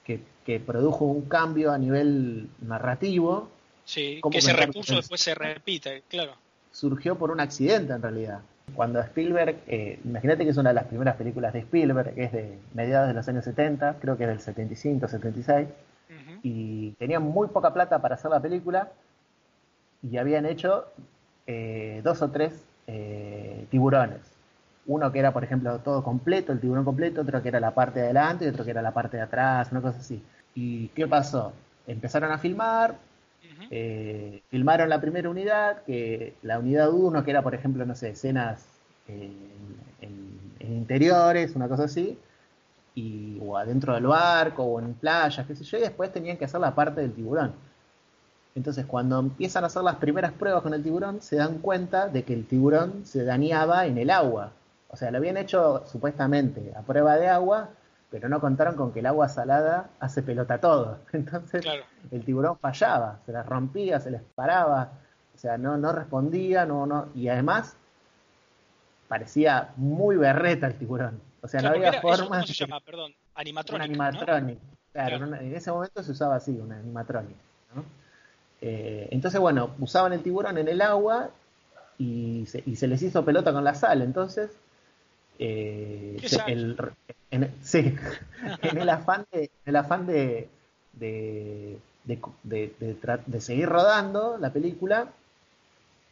que, 0.05 0.61
produjo 0.61 1.05
un 1.05 1.23
cambio 1.23 1.73
a 1.73 1.79
nivel 1.79 2.49
narrativo. 2.61 3.49
Sí, 3.85 4.21
que 4.31 4.39
ese 4.39 4.53
recurso 4.53 4.97
después 4.97 5.21
se 5.21 5.35
repite, 5.35 6.03
claro. 6.09 6.35
Surgió 6.73 7.17
por 7.17 7.31
un 7.31 7.41
accidente 7.41 7.93
en 7.93 8.03
realidad. 8.03 8.41
Cuando 8.75 9.01
Spielberg, 9.01 9.61
eh, 9.67 10.01
imagínate 10.05 10.45
que 10.45 10.51
es 10.51 10.57
una 10.57 10.71
de 10.71 10.75
las 10.75 10.87
primeras 10.87 11.17
películas 11.17 11.53
de 11.53 11.61
Spielberg, 11.61 12.15
que 12.15 12.25
es 12.25 12.33
de 12.33 12.59
mediados 12.75 13.09
de 13.09 13.15
los 13.15 13.29
años 13.29 13.45
70, 13.45 13.99
creo 14.01 14.17
que 14.17 14.25
es 14.25 14.29
del 14.31 14.41
75, 14.41 15.09
76, 15.09 15.69
y 16.43 16.93
tenían 16.93 17.23
muy 17.23 17.49
poca 17.49 17.73
plata 17.73 18.01
para 18.01 18.17
hacer 18.17 18.31
la 18.31 18.41
película 18.41 18.91
y 20.03 20.17
habían 20.17 20.47
hecho 20.47 20.87
eh, 21.47 22.01
dos 22.03 22.23
o 22.23 22.31
tres 22.31 22.53
eh, 22.87 23.67
tiburones. 23.71 24.21
Uno 24.87 25.13
que 25.13 25.21
era, 25.21 25.33
por 25.33 25.45
ejemplo, 25.45 25.79
todo 25.79 26.03
completo, 26.03 26.53
el 26.53 26.61
tiburón 26.61 26.85
completo, 26.85 27.21
otro 27.21 27.41
que 27.43 27.49
era 27.49 27.61
la 27.61 27.73
parte 27.73 28.01
de 28.01 28.07
adelante 28.07 28.45
y 28.45 28.49
otro 28.49 28.65
que 28.65 28.73
era 28.73 28.83
la 28.83 28.93
parte 28.93 29.17
de 29.17 29.23
atrás, 29.23 29.71
una 29.71 29.81
cosa 29.81 29.99
así. 29.99 30.23
¿Y 30.55 30.89
qué 30.89 31.07
pasó? 31.07 31.53
Empezaron 31.87 32.33
a 32.33 32.39
filmar, 32.39 32.97
eh, 33.71 34.43
filmaron 34.51 34.89
la 34.89 35.01
primera 35.01 35.31
unidad, 35.31 35.83
que 35.85 36.35
la 36.43 36.59
unidad 36.59 36.93
1, 36.93 37.25
que 37.25 37.31
era, 37.31 37.43
por 37.43 37.55
ejemplo, 37.55 37.87
no 37.87 37.95
sé, 37.95 38.11
escenas 38.11 38.67
en, 39.09 39.53
interiores, 40.61 41.55
una 41.55 41.69
cosa 41.69 41.85
así, 41.85 42.19
y, 42.95 43.39
o 43.41 43.57
adentro 43.57 43.95
del 43.95 44.07
barco, 44.07 44.65
o 44.65 44.81
en 44.81 44.95
playas, 44.95 45.47
qué 45.47 45.55
sé 45.55 45.65
yo, 45.65 45.79
y 45.79 45.83
después 45.83 46.13
tenían 46.13 46.37
que 46.37 46.45
hacer 46.45 46.61
la 46.61 46.75
parte 46.75 47.01
del 47.01 47.13
tiburón. 47.13 47.53
Entonces, 48.55 48.85
cuando 48.87 49.19
empiezan 49.19 49.65
a 49.65 49.69
hacer 49.69 49.83
las 49.83 49.97
primeras 49.97 50.33
pruebas 50.33 50.63
con 50.63 50.75
el 50.75 50.83
tiburón, 50.83 51.23
se 51.23 51.37
dan 51.37 51.59
cuenta 51.59 52.09
de 52.09 52.23
que 52.25 52.35
el 52.35 52.47
tiburón 52.47 53.07
se 53.07 53.25
dañaba 53.25 53.87
en 53.87 53.97
el 53.97 54.11
agua. 54.11 54.53
O 54.89 54.97
sea, 54.97 55.11
lo 55.11 55.19
habían 55.19 55.39
hecho 55.39 55.85
supuestamente 55.87 56.73
a 56.77 56.83
prueba 56.83 57.17
de 57.17 57.29
agua, 57.29 57.71
pero 58.11 58.29
no 58.29 58.41
contaron 58.41 58.77
con 58.77 58.93
que 58.93 59.01
el 59.01 59.07
agua 59.07 59.31
salada 59.31 59.89
hace 60.01 60.23
pelota 60.23 60.59
todo. 60.59 60.99
Entonces, 61.13 61.65
el 62.11 62.25
tiburón 62.25 62.59
fallaba, 62.59 63.21
se 63.25 63.33
les 63.33 63.47
rompía, 63.47 64.01
se 64.01 64.11
les 64.11 64.21
paraba, 64.35 64.91
o 65.35 65.39
sea, 65.39 65.57
no, 65.57 65.79
no 65.79 65.93
respondía, 65.93 66.67
no, 66.67 66.85
no, 66.87 67.09
y 67.15 67.29
además 67.29 67.75
parecía 69.09 69.71
muy 69.77 70.17
berreta 70.17 70.67
el 70.67 70.75
tiburón. 70.75 71.21
O 71.43 71.49
sea, 71.49 71.61
no 71.61 71.71
había 71.71 72.01
forma. 72.01 72.29
¿Cómo 72.29 72.47
se 72.47 72.55
llama? 72.55 72.81
Perdón, 72.81 73.13
animatronic. 73.35 73.85
Un 73.85 73.91
animatronic. 73.91 74.59
Claro, 74.93 75.37
en 75.37 75.55
ese 75.55 75.71
momento 75.73 76.03
se 76.03 76.13
usaba 76.13 76.37
así, 76.37 76.53
un 76.53 76.73
animatronic. 76.73 77.37
Eh, 78.61 79.09
entonces, 79.11 79.41
bueno, 79.41 79.75
usaban 79.81 80.13
el 80.13 80.23
tiburón 80.23 80.57
en 80.57 80.69
el 80.69 80.81
agua 80.81 81.31
y 81.99 82.47
se, 82.47 82.63
y 82.65 82.77
se 82.77 82.87
les 82.87 83.03
hizo 83.03 83.25
pelota 83.25 83.53
con 83.53 83.65
la 83.65 83.75
sal. 83.75 84.03
Entonces, 84.03 84.51
eh, 85.39 86.17
el, 86.47 86.79
en, 87.31 87.53
sí, 87.63 87.97
en 88.63 88.79
el 88.79 88.89
afán 88.89 89.27
de, 89.33 89.51
el 89.67 89.77
afán 89.77 90.07
de, 90.07 90.49
de, 90.93 91.79
de, 92.05 93.41
seguir 93.41 93.69
rodando 93.69 94.39
la 94.39 94.53
película, 94.53 95.09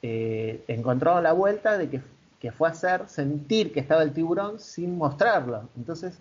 eh, 0.03 0.65
encontró 0.67 1.21
la 1.21 1.33
vuelta 1.33 1.79
de 1.79 1.89
que, 1.89 2.01
que, 2.41 2.53
fue 2.53 2.69
hacer 2.69 3.09
sentir 3.09 3.73
que 3.73 3.81
estaba 3.81 4.03
el 4.03 4.13
tiburón 4.13 4.59
sin 4.59 4.97
mostrarlo. 4.97 5.69
Entonces, 5.77 6.19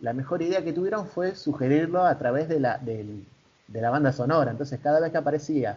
la 0.00 0.12
mejor 0.12 0.42
idea 0.42 0.64
que 0.64 0.72
tuvieron 0.72 1.06
fue 1.06 1.34
sugerirlo 1.34 2.04
a 2.04 2.16
través 2.18 2.48
de 2.48 2.60
la, 2.60 2.78
de 2.78 3.24
la 3.68 3.90
banda 3.90 4.12
sonora. 4.12 4.50
Entonces, 4.50 4.80
cada 4.82 5.00
vez 5.00 5.12
que 5.12 5.18
aparecía 5.18 5.76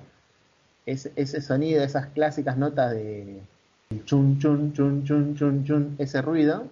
ese, 0.86 1.12
ese 1.16 1.42
sonido, 1.42 1.84
esas 1.84 2.08
clásicas 2.08 2.58
notas 2.58 2.92
de 2.92 3.42
chun, 4.06 4.40
chun, 4.40 4.74
chun, 4.74 5.04
chun, 5.04 5.36
chun, 5.36 5.64
chun, 5.66 5.96
ese 5.98 6.22
ruido, 6.22 6.68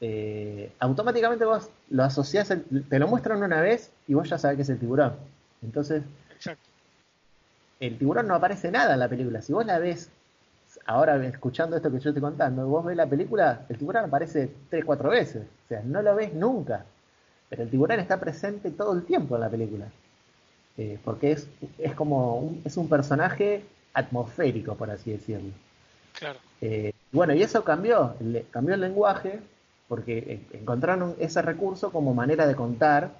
eh, 0.00 0.72
automáticamente 0.80 1.44
vos 1.44 1.70
lo 1.90 2.04
asociás, 2.04 2.52
te 2.88 2.98
lo 2.98 3.08
muestran 3.08 3.42
una 3.42 3.60
vez 3.60 3.90
y 4.06 4.14
vos 4.14 4.28
ya 4.28 4.38
sabés 4.38 4.56
que 4.56 4.62
es 4.62 4.68
el 4.68 4.78
tiburón. 4.78 5.14
Entonces, 5.62 6.02
el 7.80 7.98
tiburón 7.98 8.28
no 8.28 8.34
aparece 8.34 8.70
nada 8.70 8.94
en 8.94 9.00
la 9.00 9.08
película. 9.08 9.40
Si 9.40 9.52
vos 9.52 9.64
la 9.64 9.78
ves, 9.78 10.10
ahora 10.86 11.16
escuchando 11.26 11.76
esto 11.76 11.90
que 11.90 12.00
yo 12.00 12.10
estoy 12.10 12.22
contando, 12.22 12.66
vos 12.66 12.84
ves 12.84 12.96
la 12.96 13.06
película, 13.06 13.66
el 13.68 13.78
tiburón 13.78 14.04
aparece 14.04 14.50
tres, 14.68 14.84
cuatro 14.84 15.10
veces. 15.10 15.44
O 15.64 15.68
sea, 15.68 15.82
no 15.84 16.02
lo 16.02 16.14
ves 16.14 16.34
nunca. 16.34 16.84
Pero 17.48 17.62
el 17.62 17.70
tiburón 17.70 18.00
está 18.00 18.18
presente 18.18 18.70
todo 18.70 18.92
el 18.92 19.04
tiempo 19.04 19.34
en 19.34 19.40
la 19.40 19.48
película. 19.48 19.86
Eh, 20.76 20.98
porque 21.04 21.32
es, 21.32 21.48
es 21.78 21.94
como 21.94 22.38
un, 22.38 22.62
es 22.64 22.76
un 22.76 22.88
personaje 22.88 23.64
atmosférico, 23.92 24.74
por 24.74 24.90
así 24.90 25.12
decirlo. 25.12 25.52
Claro. 26.18 26.38
Eh, 26.60 26.92
bueno, 27.12 27.32
y 27.32 27.42
eso 27.42 27.62
cambió, 27.62 28.16
cambió 28.50 28.74
el 28.74 28.80
lenguaje, 28.80 29.40
porque 29.88 30.40
encontraron 30.52 31.14
ese 31.18 31.42
recurso 31.42 31.92
como 31.92 32.12
manera 32.12 32.46
de 32.46 32.56
contar, 32.56 33.12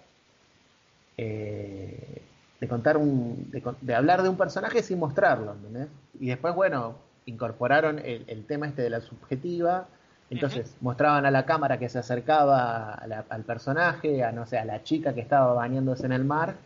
eh, 1.16 2.22
de 2.60 2.68
contar 2.68 2.96
un, 2.96 3.50
de, 3.80 3.94
hablar 3.94 4.22
de 4.22 4.28
un 4.28 4.36
personaje 4.36 4.82
sin 4.82 4.98
mostrarlo, 4.98 5.52
¿entendés? 5.52 5.88
Y 6.18 6.26
después, 6.26 6.54
bueno, 6.54 6.96
incorporaron 7.26 7.98
el, 7.98 8.44
tema 8.46 8.66
este 8.66 8.82
de 8.82 8.90
la 8.90 9.00
subjetiva, 9.00 9.86
entonces 10.30 10.76
mostraban 10.80 11.26
a 11.26 11.30
la 11.30 11.44
cámara 11.44 11.78
que 11.78 11.88
se 11.88 11.98
acercaba 11.98 12.94
al 12.94 13.44
personaje, 13.44 14.24
a 14.24 14.32
no 14.32 14.46
sé, 14.46 14.58
a 14.58 14.64
la 14.64 14.82
chica 14.82 15.14
que 15.14 15.20
estaba 15.20 15.52
bañándose 15.54 16.06
en 16.06 16.12
el 16.12 16.24
mar, 16.24 16.56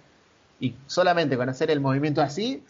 y 0.60 0.74
solamente 0.86 1.36
con 1.36 1.48
hacer 1.48 1.70
el 1.70 1.80
movimiento 1.80 2.20
así, 2.20 2.64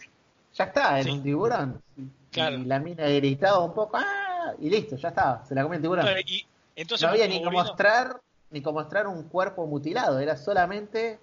ya 0.55 0.65
está, 0.65 1.01
en 1.01 1.11
un 1.11 1.23
tiburón. 1.23 1.83
Y 1.97 2.65
la 2.65 2.79
mina 2.79 3.09
gritaba 3.09 3.65
un 3.65 3.73
poco, 3.73 3.97
¡ah! 3.97 4.53
y 4.61 4.71
listo, 4.71 4.97
ya 4.97 5.09
estaba, 5.09 5.45
se 5.45 5.55
la 5.55 5.63
comió 5.63 5.77
el 5.77 5.83
tiburón. 5.83 6.07
y 6.27 6.47
entonces, 6.77 7.07
no 7.07 7.13
había 7.13 7.27
ni 7.27 7.43
que 7.43 7.51
mostrar 7.51 8.21
ni 8.51 8.63
que 8.63 8.73
mostrar 8.73 9.07
un 9.07 9.25
cuerpo 9.25 9.67
mutilado, 9.67 10.19
era 10.21 10.37
solamente 10.37 11.19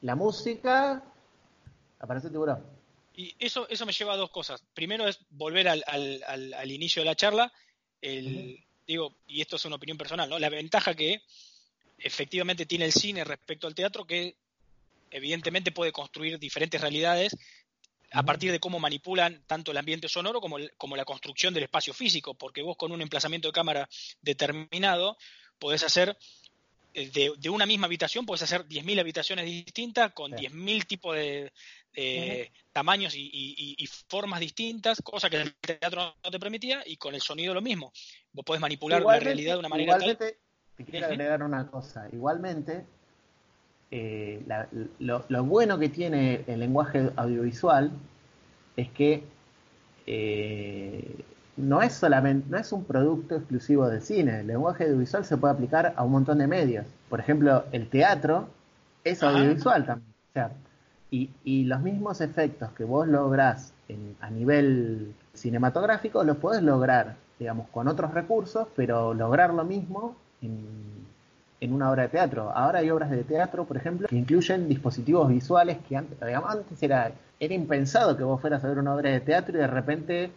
la 0.00 0.14
música, 0.14 1.02
aparece 1.98 2.28
el 2.28 2.32
tiburón. 2.32 2.62
Y 3.20 3.36
eso, 3.38 3.68
eso 3.68 3.84
me 3.84 3.92
lleva 3.92 4.14
a 4.14 4.16
dos 4.16 4.30
cosas. 4.30 4.64
Primero 4.72 5.06
es 5.06 5.18
volver 5.28 5.68
al, 5.68 5.84
al, 5.86 6.54
al, 6.54 6.70
inicio 6.70 7.02
de 7.02 7.06
la 7.06 7.14
charla, 7.14 7.52
el, 8.00 8.64
digo, 8.86 9.14
y 9.26 9.42
esto 9.42 9.56
es 9.56 9.64
una 9.66 9.76
opinión 9.76 9.98
personal, 9.98 10.30
¿no? 10.30 10.38
La 10.38 10.48
ventaja 10.48 10.94
que 10.94 11.20
efectivamente 11.98 12.64
tiene 12.64 12.86
el 12.86 12.92
cine 12.92 13.22
respecto 13.24 13.66
al 13.66 13.74
teatro, 13.74 14.06
que 14.06 14.36
evidentemente 15.10 15.70
puede 15.70 15.92
construir 15.92 16.38
diferentes 16.38 16.80
realidades 16.80 17.36
a 18.10 18.22
partir 18.22 18.52
de 18.52 18.58
cómo 18.58 18.80
manipulan 18.80 19.44
tanto 19.46 19.70
el 19.70 19.76
ambiente 19.76 20.08
sonoro 20.08 20.40
como, 20.40 20.56
como 20.78 20.96
la 20.96 21.04
construcción 21.04 21.52
del 21.52 21.64
espacio 21.64 21.92
físico, 21.92 22.32
porque 22.32 22.62
vos 22.62 22.78
con 22.78 22.90
un 22.90 23.02
emplazamiento 23.02 23.48
de 23.48 23.52
cámara 23.52 23.86
determinado 24.22 25.18
podés 25.58 25.82
hacer 25.82 26.16
eh, 26.94 27.36
de, 27.38 27.50
una 27.50 27.66
misma 27.66 27.86
habitación, 27.86 28.26
podés 28.26 28.42
hacer 28.42 28.66
10.000 28.66 28.98
habitaciones 28.98 29.44
distintas 29.44 30.12
con 30.12 30.32
10.000 30.32 30.86
tipos 30.86 31.14
de, 31.14 31.52
tamaños 32.72 33.14
y, 33.16 33.88
formas 34.08 34.40
distintas, 34.40 35.00
cosa 35.02 35.28
que 35.28 35.40
el 35.40 35.54
teatro 35.54 36.14
no 36.22 36.30
te 36.30 36.38
permitía, 36.38 36.82
y 36.86 36.96
con 36.96 37.14
el 37.14 37.20
sonido 37.20 37.54
lo 37.54 37.62
mismo. 37.62 37.92
Vos 38.32 38.44
podés 38.44 38.60
manipular 38.60 39.02
la 39.02 39.18
realidad 39.18 39.54
de 39.54 39.58
una 39.60 39.68
manera 39.68 39.94
igualmente, 39.94 40.38
Te 40.76 40.84
quiero 40.84 41.06
agregar 41.06 41.42
una 41.42 41.66
cosa. 41.66 42.08
Igualmente, 42.12 42.84
eh, 43.90 44.42
lo, 44.98 45.44
bueno 45.44 45.78
que 45.78 45.88
tiene 45.88 46.44
el 46.46 46.60
lenguaje 46.60 47.10
audiovisual 47.16 47.90
es 48.76 48.88
que 48.90 49.24
eh, 50.06 51.24
no 51.56 51.82
es 51.82 51.94
solamente, 51.94 52.46
no 52.48 52.58
es 52.58 52.72
un 52.72 52.84
producto 52.84 53.36
exclusivo 53.36 53.88
del 53.88 54.00
cine. 54.00 54.40
El 54.40 54.46
lenguaje 54.46 54.84
audiovisual 54.84 55.24
se 55.24 55.36
puede 55.36 55.54
aplicar 55.54 55.92
a 55.96 56.04
un 56.04 56.12
montón 56.12 56.38
de 56.38 56.46
medios. 56.46 56.86
Por 57.08 57.20
ejemplo, 57.20 57.64
el 57.72 57.88
teatro 57.88 58.48
es 59.04 59.22
audiovisual 59.22 59.84
también. 59.84 60.10
Y, 61.10 61.64
los 61.64 61.80
mismos 61.80 62.20
efectos 62.20 62.70
que 62.72 62.84
vos 62.84 63.08
lográs 63.08 63.72
a 64.20 64.30
nivel 64.30 65.12
cinematográfico 65.34 66.22
los 66.22 66.36
podés 66.36 66.62
lograr, 66.62 67.16
digamos, 67.38 67.68
con 67.68 67.88
otros 67.88 68.14
recursos, 68.14 68.68
pero 68.76 69.14
lograr 69.14 69.52
lo 69.52 69.64
mismo 69.64 70.16
en, 70.40 70.64
en 71.60 71.72
una 71.72 71.90
obra 71.90 72.04
de 72.04 72.08
teatro. 72.08 72.50
Ahora 72.54 72.78
hay 72.78 72.90
obras 72.90 73.10
de 73.10 73.24
teatro, 73.24 73.64
por 73.64 73.76
ejemplo, 73.76 74.08
que 74.08 74.16
incluyen 74.16 74.68
dispositivos 74.68 75.28
visuales 75.28 75.78
que 75.88 75.96
antes, 75.96 76.18
digamos, 76.20 76.50
antes 76.50 76.82
era, 76.82 77.12
era 77.38 77.54
impensado 77.54 78.16
que 78.16 78.24
vos 78.24 78.40
fueras 78.40 78.64
a 78.64 78.68
ver 78.68 78.78
una 78.78 78.94
obra 78.94 79.10
de 79.10 79.20
teatro 79.20 79.56
y 79.56 79.60
de 79.60 79.66
repente 79.66 80.30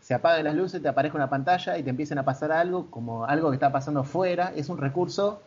se 0.00 0.14
apaguen 0.14 0.44
las 0.44 0.54
luces, 0.54 0.80
te 0.80 0.88
aparezca 0.88 1.18
una 1.18 1.28
pantalla 1.28 1.76
y 1.76 1.82
te 1.82 1.90
empiecen 1.90 2.18
a 2.18 2.24
pasar 2.24 2.52
algo, 2.52 2.90
como 2.90 3.24
algo 3.24 3.50
que 3.50 3.56
está 3.56 3.72
pasando 3.72 4.04
fuera, 4.04 4.52
es 4.54 4.68
un 4.68 4.78
recurso, 4.78 5.42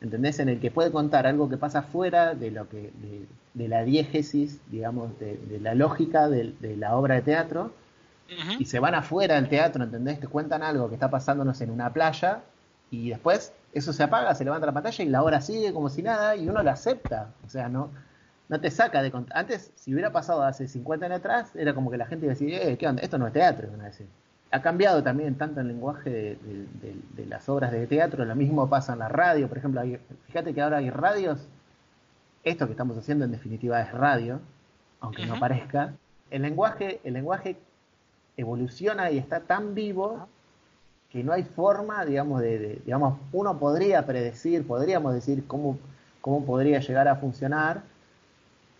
¿entendés? 0.00 0.38
En 0.38 0.48
el 0.48 0.60
que 0.60 0.70
puede 0.70 0.90
contar 0.90 1.26
algo 1.26 1.48
que 1.48 1.56
pasa 1.56 1.82
fuera 1.82 2.34
de 2.34 2.50
lo 2.50 2.68
que, 2.68 2.92
de, 3.54 3.68
la 3.68 3.84
diégesis, 3.84 4.60
digamos, 4.70 5.18
de, 5.18 5.58
la 5.60 5.74
lógica 5.74 6.28
de, 6.28 6.54
la 6.76 6.96
obra 6.96 7.16
de 7.16 7.22
teatro, 7.22 7.72
y 8.58 8.64
se 8.64 8.80
van 8.80 8.94
afuera 8.94 9.36
del 9.36 9.48
teatro, 9.48 9.84
¿entendés? 9.84 10.18
Te 10.18 10.26
cuentan 10.26 10.62
algo 10.62 10.88
que 10.88 10.94
está 10.94 11.10
pasándonos 11.10 11.60
en 11.60 11.70
una 11.70 11.92
playa, 11.92 12.42
y 12.90 13.10
después 13.10 13.52
eso 13.72 13.92
se 13.92 14.02
apaga, 14.02 14.34
se 14.34 14.44
levanta 14.44 14.66
la 14.66 14.72
pantalla 14.72 15.04
y 15.04 15.08
la 15.08 15.22
obra 15.22 15.40
sigue 15.40 15.72
como 15.72 15.88
si 15.88 16.02
nada, 16.02 16.36
y 16.36 16.48
uno 16.48 16.62
lo 16.62 16.70
acepta. 16.70 17.30
O 17.44 17.48
sea, 17.48 17.68
no, 17.68 17.90
no 18.48 18.60
te 18.60 18.70
saca 18.70 19.02
de 19.02 19.12
Antes, 19.30 19.72
si 19.74 19.92
hubiera 19.92 20.12
pasado 20.12 20.42
hace 20.42 20.68
50 20.68 21.06
años 21.06 21.18
atrás, 21.18 21.54
era 21.54 21.74
como 21.74 21.90
que 21.90 21.96
la 21.96 22.06
gente 22.06 22.26
iba 22.26 22.32
a 22.32 22.36
decir, 22.36 22.54
eh, 22.54 22.76
¿qué 22.78 22.86
onda? 22.86 23.02
Esto 23.02 23.18
no 23.18 23.26
es 23.26 23.32
teatro, 23.32 23.68
van 23.70 23.82
a 23.82 23.84
decir. 23.86 24.06
Ha 24.50 24.62
cambiado 24.62 25.02
también 25.02 25.34
tanto 25.36 25.60
el 25.60 25.68
lenguaje 25.68 26.38
de, 26.40 27.26
las 27.26 27.48
obras 27.48 27.72
de 27.72 27.86
teatro, 27.86 28.24
lo 28.24 28.34
mismo 28.36 28.68
pasa 28.68 28.92
en 28.92 29.00
la 29.00 29.08
radio, 29.08 29.48
por 29.48 29.58
ejemplo, 29.58 29.82
fíjate 30.26 30.54
que 30.54 30.62
ahora 30.62 30.78
hay 30.78 30.90
radios, 30.90 31.46
esto 32.44 32.66
que 32.66 32.72
estamos 32.72 32.96
haciendo 32.96 33.24
en 33.24 33.32
definitiva 33.32 33.80
es 33.80 33.92
radio, 33.92 34.40
aunque 35.00 35.26
no 35.26 35.38
parezca. 35.40 35.94
El 36.30 36.42
lenguaje, 36.42 37.00
el 37.02 37.14
lenguaje 37.14 37.56
evoluciona 38.36 39.10
y 39.10 39.18
está 39.18 39.40
tan 39.40 39.74
vivo 39.74 40.28
que 41.10 41.24
no 41.24 41.32
hay 41.32 41.42
forma, 41.42 42.04
digamos, 42.04 42.40
de, 42.40 42.80
digamos, 42.84 43.18
uno 43.32 43.58
podría 43.58 44.06
predecir, 44.06 44.66
podríamos 44.66 45.14
decir 45.14 45.46
cómo, 45.46 45.78
cómo 46.20 46.44
podría 46.44 46.80
llegar 46.80 47.08
a 47.08 47.16
funcionar, 47.16 47.82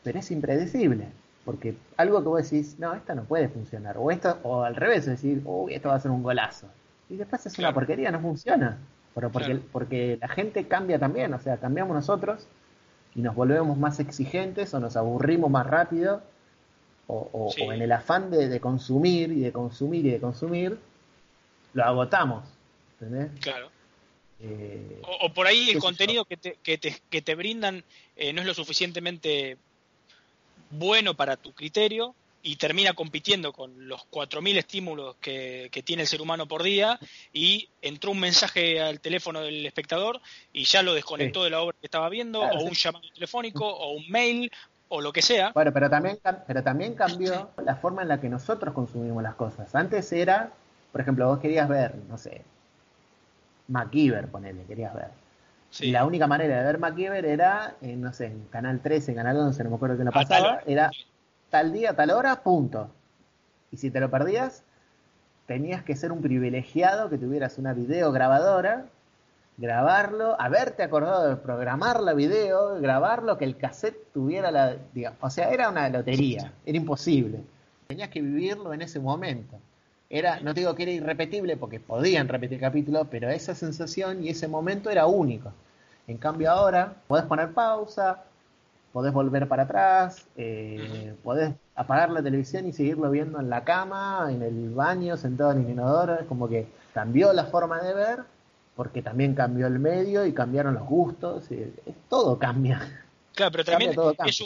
pero 0.04 0.18
es 0.18 0.30
impredecible. 0.30 1.08
Porque 1.46 1.76
algo 1.96 2.20
que 2.22 2.28
vos 2.28 2.50
decís, 2.50 2.76
no, 2.80 2.92
esta 2.92 3.14
no 3.14 3.22
puede 3.22 3.48
funcionar. 3.48 3.96
O 3.98 4.10
esto, 4.10 4.36
o 4.42 4.64
al 4.64 4.74
revés, 4.74 5.06
decir, 5.06 5.40
uy, 5.44 5.74
esto 5.74 5.90
va 5.90 5.94
a 5.94 6.00
ser 6.00 6.10
un 6.10 6.24
golazo. 6.24 6.66
Y 7.08 7.16
después 7.16 7.46
es 7.46 7.56
una 7.60 7.72
porquería, 7.72 8.10
no 8.10 8.20
funciona. 8.20 8.78
Pero 9.14 9.30
porque, 9.30 9.54
porque 9.54 10.18
la 10.20 10.26
gente 10.26 10.66
cambia 10.66 10.98
también, 10.98 11.32
o 11.32 11.38
sea, 11.38 11.58
cambiamos 11.58 11.94
nosotros 11.94 12.48
y 13.14 13.20
nos 13.20 13.36
volvemos 13.36 13.78
más 13.78 14.00
exigentes 14.00 14.74
o 14.74 14.80
nos 14.80 14.96
aburrimos 14.96 15.48
más 15.48 15.68
rápido. 15.68 16.20
O, 17.06 17.54
en 17.56 17.80
el 17.80 17.92
afán 17.92 18.32
de, 18.32 18.58
consumir 18.58 19.30
y 19.30 19.38
de 19.38 19.52
consumir 19.52 20.04
y 20.04 20.10
de 20.10 20.18
consumir, 20.18 20.76
lo 21.74 21.84
agotamos. 21.84 22.44
¿Entendés? 23.00 23.30
Claro. 23.40 23.68
Eh, 24.40 25.00
o, 25.22 25.32
por 25.32 25.46
ahí 25.46 25.70
el 25.70 25.78
contenido 25.78 26.24
que 26.24 26.36
te, 26.36 26.58
que 26.64 26.76
te, 26.76 26.96
que 27.08 27.22
te 27.22 27.36
brindan 27.36 27.84
eh, 28.16 28.32
no 28.32 28.40
es 28.40 28.46
lo 28.48 28.54
suficientemente 28.54 29.56
bueno 30.70 31.14
para 31.14 31.36
tu 31.36 31.52
criterio 31.52 32.14
y 32.42 32.56
termina 32.56 32.92
compitiendo 32.92 33.52
con 33.52 33.88
los 33.88 34.02
4.000 34.10 34.58
estímulos 34.58 35.16
que, 35.20 35.68
tiene 35.84 36.02
el 36.02 36.08
ser 36.08 36.22
humano 36.22 36.46
por 36.46 36.62
día 36.62 36.98
y 37.32 37.68
entró 37.82 38.12
un 38.12 38.20
mensaje 38.20 38.80
al 38.80 39.00
teléfono 39.00 39.40
del 39.40 39.66
espectador 39.66 40.20
y 40.52 40.64
ya 40.64 40.82
lo 40.82 40.94
desconectó 40.94 41.42
de 41.42 41.50
la 41.50 41.60
obra 41.60 41.76
que 41.80 41.86
estaba 41.88 42.08
viendo 42.08 42.42
o 42.42 42.62
un 42.62 42.72
llamado 42.72 43.04
telefónico 43.12 43.66
o 43.66 43.94
un 43.94 44.08
mail 44.08 44.52
o 44.88 45.00
lo 45.00 45.12
que 45.12 45.22
sea. 45.22 45.50
Bueno, 45.52 45.72
pero 45.72 45.90
también, 45.90 46.18
pero 46.46 46.62
también 46.62 46.94
cambió 46.94 47.50
la 47.64 47.74
forma 47.74 48.02
en 48.02 48.08
la 48.08 48.20
que 48.20 48.28
nosotros 48.28 48.72
consumimos 48.72 49.24
las 49.24 49.34
cosas. 49.34 49.74
Antes 49.74 50.12
era, 50.12 50.52
por 50.92 51.00
ejemplo, 51.00 51.26
vos 51.26 51.40
querías 51.40 51.68
ver, 51.68 51.96
no 52.08 52.16
sé, 52.16 52.42
MacGyver, 53.66 54.28
ponele, 54.28 54.64
querías 54.66 54.94
ver 54.94 55.25
y 55.80 55.90
la 55.90 56.06
única 56.06 56.26
manera 56.26 56.58
de 56.58 56.64
ver 56.64 56.78
MacGyver 56.78 57.24
era, 57.24 57.74
en, 57.80 58.00
no 58.00 58.12
sé, 58.12 58.26
en 58.26 58.44
Canal 58.50 58.80
13, 58.80 59.14
Canal 59.14 59.36
11, 59.36 59.64
no 59.64 59.70
me 59.70 59.76
acuerdo 59.76 59.96
qué 59.96 60.04
lo 60.04 60.12
pasaba, 60.12 60.60
era 60.66 60.90
tal 61.50 61.72
día, 61.72 61.94
tal 61.94 62.10
hora, 62.10 62.42
punto. 62.42 62.90
Y 63.70 63.76
si 63.76 63.90
te 63.90 64.00
lo 64.00 64.10
perdías, 64.10 64.62
tenías 65.46 65.82
que 65.82 65.96
ser 65.96 66.12
un 66.12 66.22
privilegiado 66.22 67.10
que 67.10 67.18
tuvieras 67.18 67.58
una 67.58 67.74
videograbadora, 67.74 68.86
grabarlo, 69.58 70.40
haberte 70.40 70.82
acordado 70.82 71.28
de 71.28 71.36
programar 71.36 72.02
la 72.02 72.14
video, 72.14 72.80
grabarlo, 72.80 73.38
que 73.38 73.44
el 73.44 73.56
cassette 73.56 74.12
tuviera 74.12 74.50
la... 74.50 74.76
o 75.20 75.30
sea, 75.30 75.50
era 75.50 75.68
una 75.68 75.88
lotería, 75.88 76.52
era 76.64 76.76
imposible. 76.76 77.40
Tenías 77.86 78.08
que 78.08 78.20
vivirlo 78.20 78.72
en 78.72 78.82
ese 78.82 78.98
momento. 78.98 79.58
Era, 80.08 80.40
no 80.40 80.54
digo 80.54 80.74
que 80.74 80.84
era 80.84 80.92
irrepetible 80.92 81.56
porque 81.56 81.80
podían 81.80 82.28
repetir 82.28 82.60
capítulos, 82.60 83.08
pero 83.10 83.28
esa 83.28 83.54
sensación 83.54 84.24
y 84.24 84.28
ese 84.28 84.46
momento 84.46 84.90
era 84.90 85.06
único. 85.06 85.52
En 86.06 86.18
cambio 86.18 86.50
ahora 86.50 86.94
podés 87.08 87.24
poner 87.26 87.52
pausa, 87.52 88.24
podés 88.92 89.12
volver 89.12 89.48
para 89.48 89.64
atrás, 89.64 90.26
eh, 90.36 91.14
podés 91.22 91.54
apagar 91.74 92.10
la 92.10 92.22
televisión 92.22 92.66
y 92.66 92.72
seguirlo 92.72 93.10
viendo 93.10 93.40
en 93.40 93.50
la 93.50 93.64
cama, 93.64 94.28
en 94.30 94.42
el 94.42 94.70
baño, 94.70 95.16
sentado 95.16 95.52
en 95.52 95.64
el 95.64 95.70
inodoro. 95.70 96.14
Es 96.18 96.26
como 96.26 96.48
que 96.48 96.66
cambió 96.94 97.32
la 97.32 97.46
forma 97.46 97.80
de 97.82 97.92
ver 97.92 98.20
porque 98.76 99.02
también 99.02 99.34
cambió 99.34 99.66
el 99.66 99.78
medio 99.78 100.26
y 100.26 100.32
cambiaron 100.32 100.74
los 100.74 100.84
gustos. 100.84 101.50
Y, 101.50 101.72
todo 102.08 102.38
cambia. 102.38 103.04
Claro, 103.34 103.52
pero 103.52 103.64
también 103.64 103.94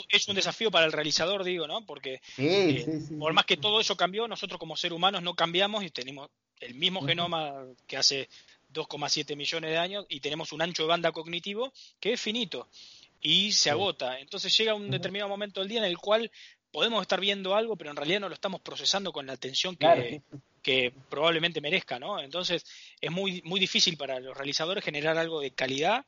es, 0.09 0.27
un 0.27 0.35
desafío 0.35 0.71
para 0.71 0.85
el 0.85 0.93
realizador, 0.93 1.43
digo, 1.43 1.67
¿no? 1.67 1.85
Porque 1.85 2.21
eh, 2.37 3.01
por 3.19 3.33
más 3.33 3.45
que 3.45 3.57
todo 3.57 3.79
eso 3.79 3.95
cambió, 3.95 4.27
nosotros 4.27 4.57
como 4.57 4.75
seres 4.75 4.95
humanos 4.95 5.21
no 5.21 5.35
cambiamos 5.35 5.83
y 5.83 5.91
tenemos 5.91 6.29
el 6.59 6.75
mismo 6.75 7.01
genoma 7.01 7.65
que 7.87 7.97
hace 7.97 8.29
2,7 8.73 9.35
millones 9.35 9.71
de 9.71 9.77
años 9.77 10.05
y 10.09 10.19
tenemos 10.19 10.51
un 10.51 10.61
ancho 10.61 10.83
de 10.83 10.89
banda 10.89 11.11
cognitivo 11.11 11.71
que 11.99 12.13
es 12.13 12.21
finito 12.21 12.67
y 13.21 13.51
se 13.51 13.69
agota. 13.69 14.19
Entonces 14.19 14.55
llega 14.57 14.73
un 14.73 14.89
determinado 14.89 15.29
momento 15.29 15.59
del 15.59 15.69
día 15.69 15.79
en 15.79 15.85
el 15.85 15.97
cual 15.97 16.31
podemos 16.71 17.01
estar 17.01 17.19
viendo 17.19 17.55
algo, 17.55 17.75
pero 17.75 17.91
en 17.91 17.97
realidad 17.97 18.21
no 18.21 18.29
lo 18.29 18.35
estamos 18.35 18.61
procesando 18.61 19.11
con 19.11 19.25
la 19.25 19.33
atención 19.33 19.75
que, 19.75 20.21
que 20.61 20.93
probablemente 21.09 21.61
merezca, 21.61 21.99
¿no? 21.99 22.19
Entonces 22.19 22.65
es 22.99 23.11
muy, 23.11 23.41
muy 23.43 23.59
difícil 23.59 23.97
para 23.97 24.19
los 24.19 24.35
realizadores 24.35 24.83
generar 24.83 25.17
algo 25.17 25.41
de 25.41 25.51
calidad 25.51 26.05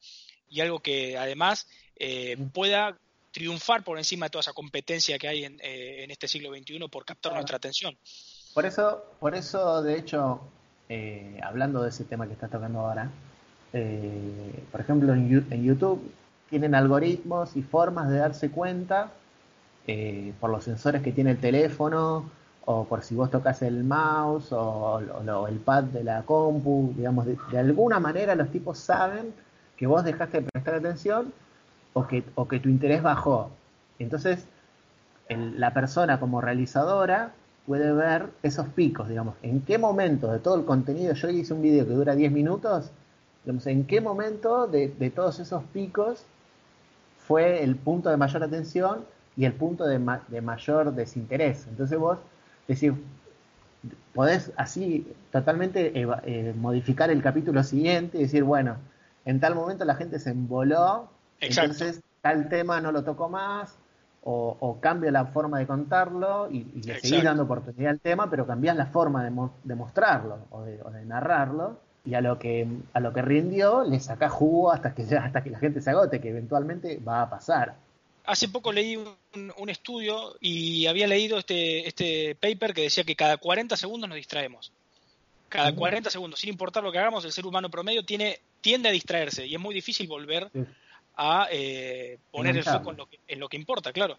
y 0.50 0.62
algo 0.62 0.80
que 0.80 1.18
además 1.18 1.68
eh, 1.98 2.38
pueda 2.54 2.98
triunfar 3.32 3.84
por 3.84 3.98
encima 3.98 4.28
de 4.28 4.30
toda 4.30 4.42
esa 4.42 4.54
competencia 4.54 5.18
que 5.18 5.28
hay 5.28 5.46
en, 5.46 5.60
eh, 5.62 6.06
este 6.10 6.28
siglo 6.28 6.56
XXI 6.56 6.80
por 6.90 7.04
captar 7.04 7.34
nuestra 7.34 7.58
atención. 7.58 7.98
Por 8.54 8.66
eso, 8.66 9.04
por 9.20 9.34
eso 9.34 9.82
de 9.82 9.98
hecho, 9.98 10.42
eh, 10.90 11.40
hablando 11.44 11.84
de 11.84 11.90
ese 11.90 12.04
tema 12.04 12.28
que 12.28 12.34
estás 12.34 12.52
tocando 12.52 12.80
ahora, 12.80 13.10
por 14.72 14.82
ejemplo 14.82 15.14
en, 15.14 15.64
YouTube 15.64 16.12
tienen 16.48 16.76
algoritmos 16.76 17.56
y 17.56 17.64
formas 17.64 18.08
de 18.10 18.18
darse 18.18 18.52
cuenta 18.52 19.10
por 20.40 20.52
los 20.52 20.64
sensores 20.64 21.02
que 21.02 21.12
tiene 21.12 21.32
el 21.32 21.40
teléfono 21.40 22.26
o 22.66 22.86
por 22.86 23.02
si 23.02 23.16
vos 23.16 23.32
tocas 23.32 23.64
el 23.64 23.84
mouse 23.84 24.50
o, 24.52 25.02
el 25.50 25.58
pad 25.58 25.86
de 25.86 26.04
la 26.04 26.22
compu, 26.22 26.94
digamos, 26.96 27.26
de, 27.26 27.58
alguna 27.58 28.00
manera 28.00 28.36
los 28.36 28.50
tipos 28.50 28.78
saben 28.78 29.34
que 29.76 29.88
vos 29.88 30.04
dejaste 30.04 30.42
de 30.42 30.50
prestar 30.52 30.76
atención 30.76 31.34
o 31.94 32.08
que 32.08 32.60
tu 32.60 32.70
interés 32.70 33.02
bajó. 33.02 33.50
Entonces, 34.00 34.46
la 35.30 35.74
persona 35.74 36.20
como 36.20 36.42
realizadora 36.42 37.32
puede 37.66 37.94
ver 37.94 38.30
esos 38.44 38.68
picos, 38.70 39.08
digamos, 39.08 39.36
en 39.42 39.62
qué 39.62 39.78
momento 39.78 40.32
de 40.32 40.40
todo 40.40 40.56
el 40.56 40.66
contenido, 40.66 41.14
yo 41.14 41.30
hice 41.30 41.54
un 41.54 41.62
video 41.62 41.88
que 41.88 41.94
dura 41.94 42.16
10 42.16 42.32
minutos, 42.32 42.92
digamos, 43.46 43.66
en 43.68 43.86
qué 43.86 44.02
momento 44.02 44.68
de, 44.68 44.90
todos 45.16 45.40
esos 45.40 45.64
picos 45.66 46.26
fue 47.18 47.64
el 47.64 47.76
punto 47.76 48.10
de 48.10 48.18
mayor 48.18 48.44
atención 48.44 49.06
y 49.38 49.46
el 49.46 49.54
punto 49.54 49.86
de, 49.86 50.00
de 50.28 50.42
mayor 50.42 50.94
desinterés. 50.94 51.66
Entonces 51.68 51.98
vos 51.98 52.18
decís, 52.68 52.92
podés 54.14 54.52
así 54.58 55.08
totalmente 55.32 55.92
eh, 55.96 56.54
modificar 56.56 57.10
el 57.10 57.22
capítulo 57.22 57.64
siguiente 57.64 58.18
y 58.18 58.22
decir, 58.24 58.44
bueno, 58.44 58.78
en 59.26 59.40
tal 59.40 59.56
momento 59.56 59.86
la 59.86 59.96
gente 59.96 60.20
se 60.20 60.32
emboló, 60.32 61.10
entonces 61.40 62.02
tal 62.22 62.50
tema 62.50 62.82
no 62.82 62.92
lo 62.92 63.04
toco 63.04 63.30
más, 63.30 63.76
o, 64.26 64.58
o 64.60 64.80
cambio 64.80 65.12
la 65.12 65.26
forma 65.26 65.60
de 65.60 65.68
contarlo 65.68 66.50
y, 66.50 66.64
le 66.82 67.00
seguís 67.00 67.24
dando 67.24 67.44
oportunidad 67.44 67.92
al 67.92 68.00
tema, 68.00 68.30
pero 68.30 68.48
cambias 68.48 68.76
la 68.76 68.86
forma 68.86 69.24
de, 69.24 69.76
mostrarlo 69.76 70.40
o 70.52 70.62
de, 70.64 71.06
narrarlo 71.06 71.80
y 72.06 72.14
a 72.16 72.22
lo 72.22 72.38
que 72.38 72.68
a 72.94 73.00
lo 73.00 73.14
que 73.14 73.22
rindió 73.22 73.84
le 73.84 74.00
sacás 74.00 74.32
jugo 74.32 74.72
hasta 74.72 74.94
que 74.94 75.04
hasta 75.16 75.44
que 75.44 75.50
la 75.50 75.60
gente 75.60 75.82
se 75.82 75.90
agote, 75.90 76.22
que 76.22 76.30
eventualmente 76.30 76.98
va 76.98 77.22
a 77.22 77.30
pasar. 77.30 77.76
Hace 78.26 78.48
poco 78.48 78.72
leí 78.72 78.96
un, 78.96 79.70
estudio 79.70 80.36
y 80.40 80.86
había 80.88 81.08
leído 81.08 81.38
este, 81.38 81.86
este 81.88 82.36
paper 82.36 82.74
que 82.74 82.84
decía 82.84 83.04
que 83.04 83.18
cada 83.18 83.36
40 83.36 83.76
segundos 83.76 84.08
nos 84.08 84.16
distraemos. 84.16 84.72
Cada 85.50 85.76
40 85.76 86.10
segundos, 86.10 86.40
sin 86.40 86.50
importar 86.50 86.84
lo 86.84 86.92
que 86.92 87.00
hagamos, 87.00 87.26
el 87.26 87.34
ser 87.34 87.46
humano 87.46 87.70
promedio 87.70 88.04
tiene 88.04 88.40
tiende 88.62 88.88
a 88.88 88.94
distraerse 88.94 89.46
y 89.46 89.54
es 89.54 89.60
muy 89.60 89.76
difícil 89.76 90.08
volver 90.08 90.50
a 91.16 91.48
eh, 91.52 92.20
poner 92.32 92.58
el 92.58 92.64
foco 92.64 92.92
en 92.92 93.40
lo, 93.40 93.50
que, 93.50 93.58
importa, 93.58 93.94
claro. 93.94 94.18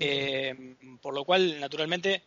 Eh, 0.00 0.76
por 1.00 1.14
lo 1.14 1.24
cual, 1.24 1.60
naturalmente, 1.60 2.22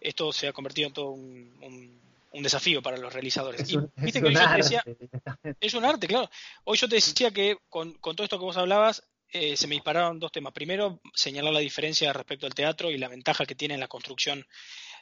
esto 0.00 0.32
se 0.32 0.48
ha 0.48 0.52
convertido 0.52 0.88
en 0.88 0.94
todo 0.94 1.10
un, 1.10 2.00
desafío 2.34 2.82
para 2.82 2.96
los 2.96 3.12
realizadores. 3.12 3.60
Es 3.60 3.74
un, 3.74 3.90
arte. 4.36 5.56
es 5.60 5.74
un 5.74 5.84
arte, 5.84 6.06
claro. 6.06 6.30
Hoy 6.64 6.78
yo 6.78 6.88
te 6.88 6.96
decía 6.96 7.30
que 7.30 7.58
con, 7.68 7.94
todo 7.94 8.24
esto 8.24 8.38
que 8.38 8.44
vos 8.44 8.56
hablabas, 8.56 9.02
eh, 9.32 9.56
se 9.56 9.66
me 9.66 9.74
dispararon 9.74 10.18
dos 10.18 10.32
temas. 10.32 10.52
Primero, 10.52 11.00
señalar 11.14 11.52
la 11.52 11.60
diferencia 11.60 12.12
respecto 12.12 12.46
al 12.46 12.54
teatro 12.54 12.90
y 12.90 12.98
la 12.98 13.08
ventaja 13.08 13.46
que 13.46 13.54
tiene 13.54 13.74
en 13.74 13.80
la 13.80 13.88
construcción 13.88 14.46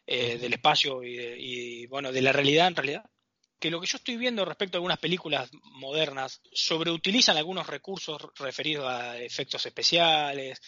eh, 0.07 0.39
del 0.39 0.55
espacio 0.55 1.05
y, 1.05 1.19
y, 1.19 1.87
bueno, 1.87 2.13
de 2.13 2.23
la 2.23 2.33
realidad 2.33 2.67
en 2.69 2.77
realidad. 2.77 3.05
Que 3.59 3.71
lo 3.71 3.81
que 3.81 3.87
yo 3.87 3.97
estoy 3.97 4.17
viendo 4.17 4.45
respecto 4.45 4.77
a 4.77 4.79
algunas 4.79 4.99
películas 4.99 5.51
modernas 5.73 6.41
sobreutilizan 6.53 7.37
algunos 7.37 7.67
recursos 7.67 8.21
referidos 8.39 8.87
a 8.87 9.19
efectos 9.19 9.67
especiales 9.67 10.61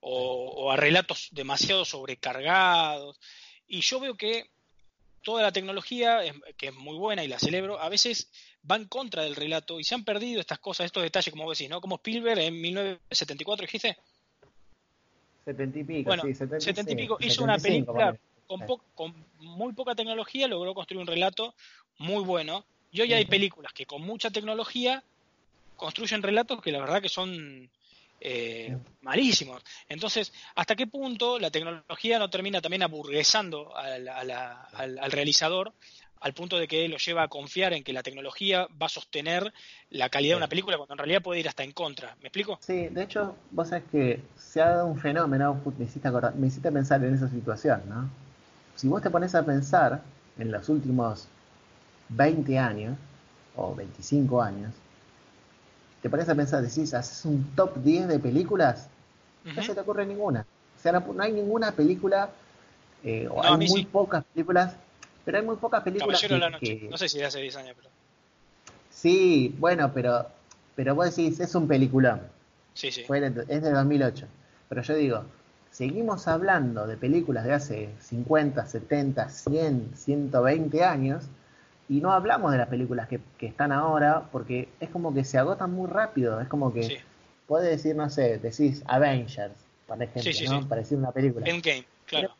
o, 0.00 0.72
a 0.72 0.76
relatos 0.76 1.28
demasiado 1.32 1.84
sobrecargados. 1.84 3.20
Y 3.66 3.82
yo 3.82 4.00
veo 4.00 4.16
que 4.16 4.50
toda 5.22 5.42
la 5.42 5.52
tecnología, 5.52 6.20
que 6.56 6.68
es 6.68 6.74
muy 6.74 6.96
buena 6.96 7.22
y 7.22 7.28
la 7.28 7.38
celebro, 7.38 7.78
a 7.78 7.88
veces 7.88 8.30
va 8.68 8.76
en 8.76 8.86
contra 8.86 9.22
del 9.22 9.36
relato 9.36 9.78
y 9.78 9.84
se 9.84 9.94
han 9.94 10.04
perdido 10.04 10.40
estas 10.40 10.58
cosas, 10.58 10.86
estos 10.86 11.02
detalles, 11.02 11.30
como 11.30 11.44
vos 11.44 11.58
decís, 11.58 11.70
¿no? 11.70 11.80
Como 11.80 11.96
Spielberg 11.96 12.40
en 12.40 12.60
1974, 12.60 13.66
dijiste. 13.66 13.98
70 15.44 15.78
y 15.78 15.84
pico, 15.84 16.08
bueno, 16.08 16.22
sí, 16.22 16.34
70 16.34 16.92
y 16.92 16.96
pico 16.96 17.16
hizo 17.20 17.42
una 17.42 17.58
película 17.58 18.18
con, 18.46 18.60
con, 18.94 19.14
muy 19.38 19.72
poca 19.72 19.94
tecnología, 19.94 20.48
logró 20.48 20.74
construir 20.74 21.00
un 21.00 21.06
relato 21.06 21.54
muy 22.00 22.24
bueno. 22.24 22.64
Y 22.90 23.02
hoy 23.02 23.12
hay 23.12 23.26
películas 23.26 23.72
que 23.72 23.86
con 23.86 24.02
mucha 24.02 24.30
tecnología 24.30 25.04
construyen 25.76 26.22
relatos 26.22 26.60
que 26.60 26.72
la 26.72 26.80
verdad 26.80 27.00
que 27.00 27.08
son 27.08 27.70
eh, 28.20 28.76
malísimos. 29.02 29.62
Entonces, 29.88 30.32
¿hasta 30.56 30.74
qué 30.74 30.86
punto 30.86 31.38
la 31.38 31.50
tecnología 31.50 32.18
no 32.18 32.28
termina 32.28 32.60
también 32.60 32.82
aburguesando 32.82 33.76
al, 33.76 34.08
al, 34.08 35.12
realizador 35.12 35.72
al 36.20 36.34
punto 36.34 36.58
de 36.58 36.68
que 36.68 36.86
lo 36.88 36.98
lleva 36.98 37.22
a 37.22 37.28
confiar 37.28 37.72
en 37.72 37.82
que 37.82 37.94
la 37.94 38.02
tecnología 38.02 38.66
va 38.80 38.86
a 38.86 38.90
sostener 38.90 39.52
la 39.90 40.10
calidad 40.10 40.34
de 40.34 40.38
una 40.38 40.48
película 40.48 40.76
cuando 40.76 40.94
en 40.94 40.98
realidad 40.98 41.22
puede 41.22 41.40
ir 41.40 41.48
hasta 41.48 41.64
en 41.64 41.72
contra? 41.72 42.14
¿Me 42.20 42.28
explico? 42.28 42.58
Sí, 42.60 42.88
de 42.88 43.04
hecho, 43.04 43.36
vos 43.50 43.68
sabés 43.68 43.84
que 43.90 44.20
se 44.36 44.60
ha 44.60 44.70
dado 44.70 44.86
un 44.86 44.98
fenómeno, 44.98 45.62
me 45.78 45.84
hiciste, 45.84 46.10
me 46.34 46.46
hiciste 46.46 46.72
pensar 46.72 47.02
en 47.04 47.14
esa 47.14 47.28
situación, 47.30 47.82
¿no? 47.88 48.10
Si 48.74 48.88
vos 48.88 49.02
te 49.02 49.08
pones 49.08 49.34
a 49.34 49.44
pensar 49.44 50.02
en 50.38 50.52
los 50.52 50.68
últimos 50.68 51.28
20 52.10 52.58
años 52.58 52.96
o 53.56 53.74
25 53.74 54.42
años, 54.42 54.72
te 56.02 56.08
pones 56.08 56.28
a 56.28 56.34
pensar, 56.34 56.62
decís, 56.62 56.94
haces 56.94 57.24
un 57.24 57.54
top 57.54 57.76
10 57.76 58.08
de 58.08 58.18
películas, 58.18 58.88
no 59.44 59.62
se 59.62 59.74
te 59.74 59.80
ocurre 59.80 60.06
ninguna. 60.06 60.46
O 60.78 60.82
sea, 60.82 60.92
no, 60.92 61.22
hay 61.22 61.32
ninguna 61.32 61.72
película, 61.72 62.30
eh, 63.04 63.28
o 63.30 63.42
hay 63.42 63.68
muy 63.68 63.84
pocas 63.84 64.24
películas, 64.32 64.74
pero 65.24 65.38
hay 65.38 65.44
muy 65.44 65.56
pocas 65.56 65.82
películas. 65.82 66.20
Que, 66.20 66.28
la 66.38 66.50
noche. 66.50 66.88
No 66.90 66.96
sé 66.96 67.08
si 67.08 67.22
hace 67.22 67.40
10 67.40 67.56
años, 67.56 67.74
pero. 67.76 67.90
Sí, 68.90 69.54
bueno, 69.58 69.92
pero, 69.92 70.26
pero 70.74 70.94
vos 70.94 71.14
decís, 71.14 71.38
es 71.40 71.54
un 71.54 71.68
peliculón. 71.68 72.20
Sí, 72.74 72.90
sí. 72.90 73.04
es 73.08 73.62
de 73.62 73.70
2008. 73.70 74.26
Pero 74.68 74.82
yo 74.82 74.94
digo, 74.94 75.24
seguimos 75.70 76.28
hablando 76.28 76.86
de 76.86 76.96
películas 76.96 77.44
de 77.44 77.52
hace 77.52 77.90
50, 78.00 78.66
70, 78.66 79.28
100, 79.28 79.92
120 79.96 80.84
años 80.84 81.24
y 81.90 82.00
no 82.00 82.12
hablamos 82.12 82.52
de 82.52 82.58
las 82.58 82.68
películas 82.68 83.08
que, 83.08 83.20
están 83.40 83.72
ahora 83.72 84.28
porque 84.30 84.68
es 84.78 84.90
como 84.90 85.12
que 85.12 85.24
se 85.24 85.38
agotan 85.38 85.72
muy 85.72 85.90
rápido. 85.90 86.40
Es 86.40 86.46
como 86.46 86.72
que 86.72 86.84
sí. 86.84 86.96
puede 87.48 87.68
decir, 87.68 87.96
no 87.96 88.08
sé, 88.08 88.38
decís 88.38 88.84
Avengers, 88.86 89.56
por 89.88 90.00
ejemplo, 90.00 90.60
¿no? 90.60 90.68
Para 90.68 90.82
decir 90.82 90.96
una 90.96 91.10
película. 91.10 91.48
Endgame, 91.48 91.84
claro. 92.06 92.30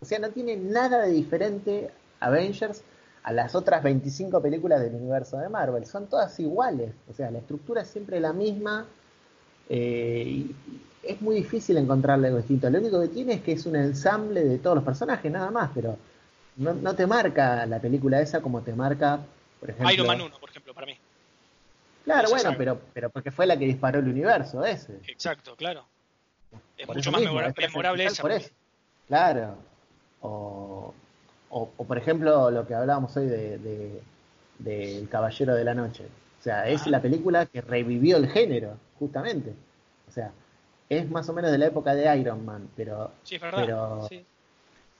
o 0.00 0.04
sea, 0.04 0.20
no 0.20 0.30
tiene 0.30 0.56
nada 0.56 1.02
de 1.02 1.10
diferente 1.10 1.90
Avengers 2.20 2.84
a 3.24 3.32
las 3.32 3.56
otras 3.56 3.82
25 3.82 4.40
películas 4.40 4.80
del 4.80 4.94
universo 4.94 5.38
de 5.38 5.48
Marvel. 5.48 5.84
Son 5.86 6.06
todas 6.06 6.38
iguales. 6.38 6.92
O 7.10 7.14
sea, 7.14 7.32
la 7.32 7.38
estructura 7.38 7.82
es 7.82 7.88
siempre 7.88 8.20
la 8.20 8.32
misma. 8.32 8.86
Eh, 9.68 10.24
y 10.24 10.56
es 11.02 11.20
muy 11.20 11.34
difícil 11.34 11.78
encontrarle 11.78 12.28
algo 12.28 12.38
distinto. 12.38 12.70
Lo 12.70 12.78
único 12.78 13.00
que 13.00 13.08
tiene 13.08 13.34
es 13.34 13.42
que 13.42 13.52
es 13.52 13.66
un 13.66 13.74
ensamble 13.74 14.44
de 14.44 14.58
todos 14.58 14.76
los 14.76 14.84
personajes, 14.84 15.32
nada 15.32 15.50
más, 15.50 15.72
pero 15.74 15.96
no, 16.56 16.74
no 16.74 16.94
te 16.94 17.06
marca 17.06 17.66
la 17.66 17.80
película 17.80 18.20
esa 18.20 18.40
como 18.40 18.62
te 18.62 18.74
marca, 18.74 19.20
por 19.60 19.70
ejemplo. 19.70 19.92
Iron 19.92 20.06
Man 20.06 20.20
1, 20.20 20.38
por 20.38 20.50
ejemplo, 20.50 20.74
para 20.74 20.86
mí. 20.86 20.96
Claro, 22.04 22.28
bueno, 22.30 22.54
pero, 22.56 22.80
pero 22.92 23.10
porque 23.10 23.30
fue 23.30 23.46
la 23.46 23.58
que 23.58 23.64
disparó 23.64 23.98
el 23.98 24.08
universo 24.08 24.64
ese. 24.64 25.00
Exacto, 25.06 25.56
claro. 25.56 25.86
Es 26.76 26.86
mucho 26.86 27.10
más 27.10 27.22
memorable, 27.22 28.04
esa. 28.04 28.22
Por 28.22 28.32
eso. 28.32 28.50
Claro. 29.08 29.56
O, 30.20 30.94
o, 31.48 31.68
por 31.68 31.98
ejemplo, 31.98 32.50
lo 32.50 32.66
que 32.66 32.74
hablábamos 32.74 33.16
hoy 33.16 33.26
de, 33.26 34.02
de, 34.58 34.98
El 34.98 35.08
Caballero 35.08 35.54
de 35.54 35.64
la 35.64 35.74
Noche. 35.74 36.04
O 36.40 36.42
sea, 36.42 36.68
es 36.68 36.86
la 36.86 37.00
película 37.00 37.46
que 37.46 37.62
revivió 37.62 38.18
el 38.18 38.28
género, 38.28 38.76
justamente. 38.98 39.54
O 40.08 40.12
sea, 40.12 40.30
es 40.88 41.10
más 41.10 41.28
o 41.28 41.32
menos 41.32 41.50
de 41.50 41.58
la 41.58 41.66
época 41.66 41.94
de 41.94 42.18
Iron 42.18 42.44
Man, 42.44 42.68
pero, 42.76 43.12
sí, 43.22 43.36
es 43.36 43.40
verdad. 43.40 43.62
pero 43.64 44.06
sí 44.08 44.24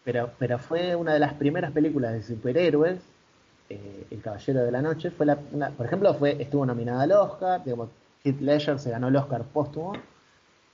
pero, 0.04 0.30
pero 0.38 0.58
fue 0.58 0.94
una 0.94 1.14
de 1.14 1.18
las 1.18 1.32
primeras 1.34 1.72
películas 1.72 2.12
de 2.12 2.22
superhéroes, 2.22 3.00
eh, 3.70 4.06
El 4.10 4.20
Caballero 4.20 4.62
de 4.62 4.70
la 4.70 4.82
Noche, 4.82 5.10
fue 5.10 5.24
la, 5.24 5.36
por 5.36 5.86
ejemplo, 5.86 6.14
fue 6.14 6.36
estuvo 6.40 6.66
nominada 6.66 7.02
al 7.02 7.12
Oscar, 7.12 7.64
digamos, 7.64 7.88
Heath 8.22 8.40
Ledger 8.40 8.78
se 8.78 8.90
ganó 8.90 9.08
el 9.08 9.16
Oscar 9.16 9.42
póstumo, 9.44 9.94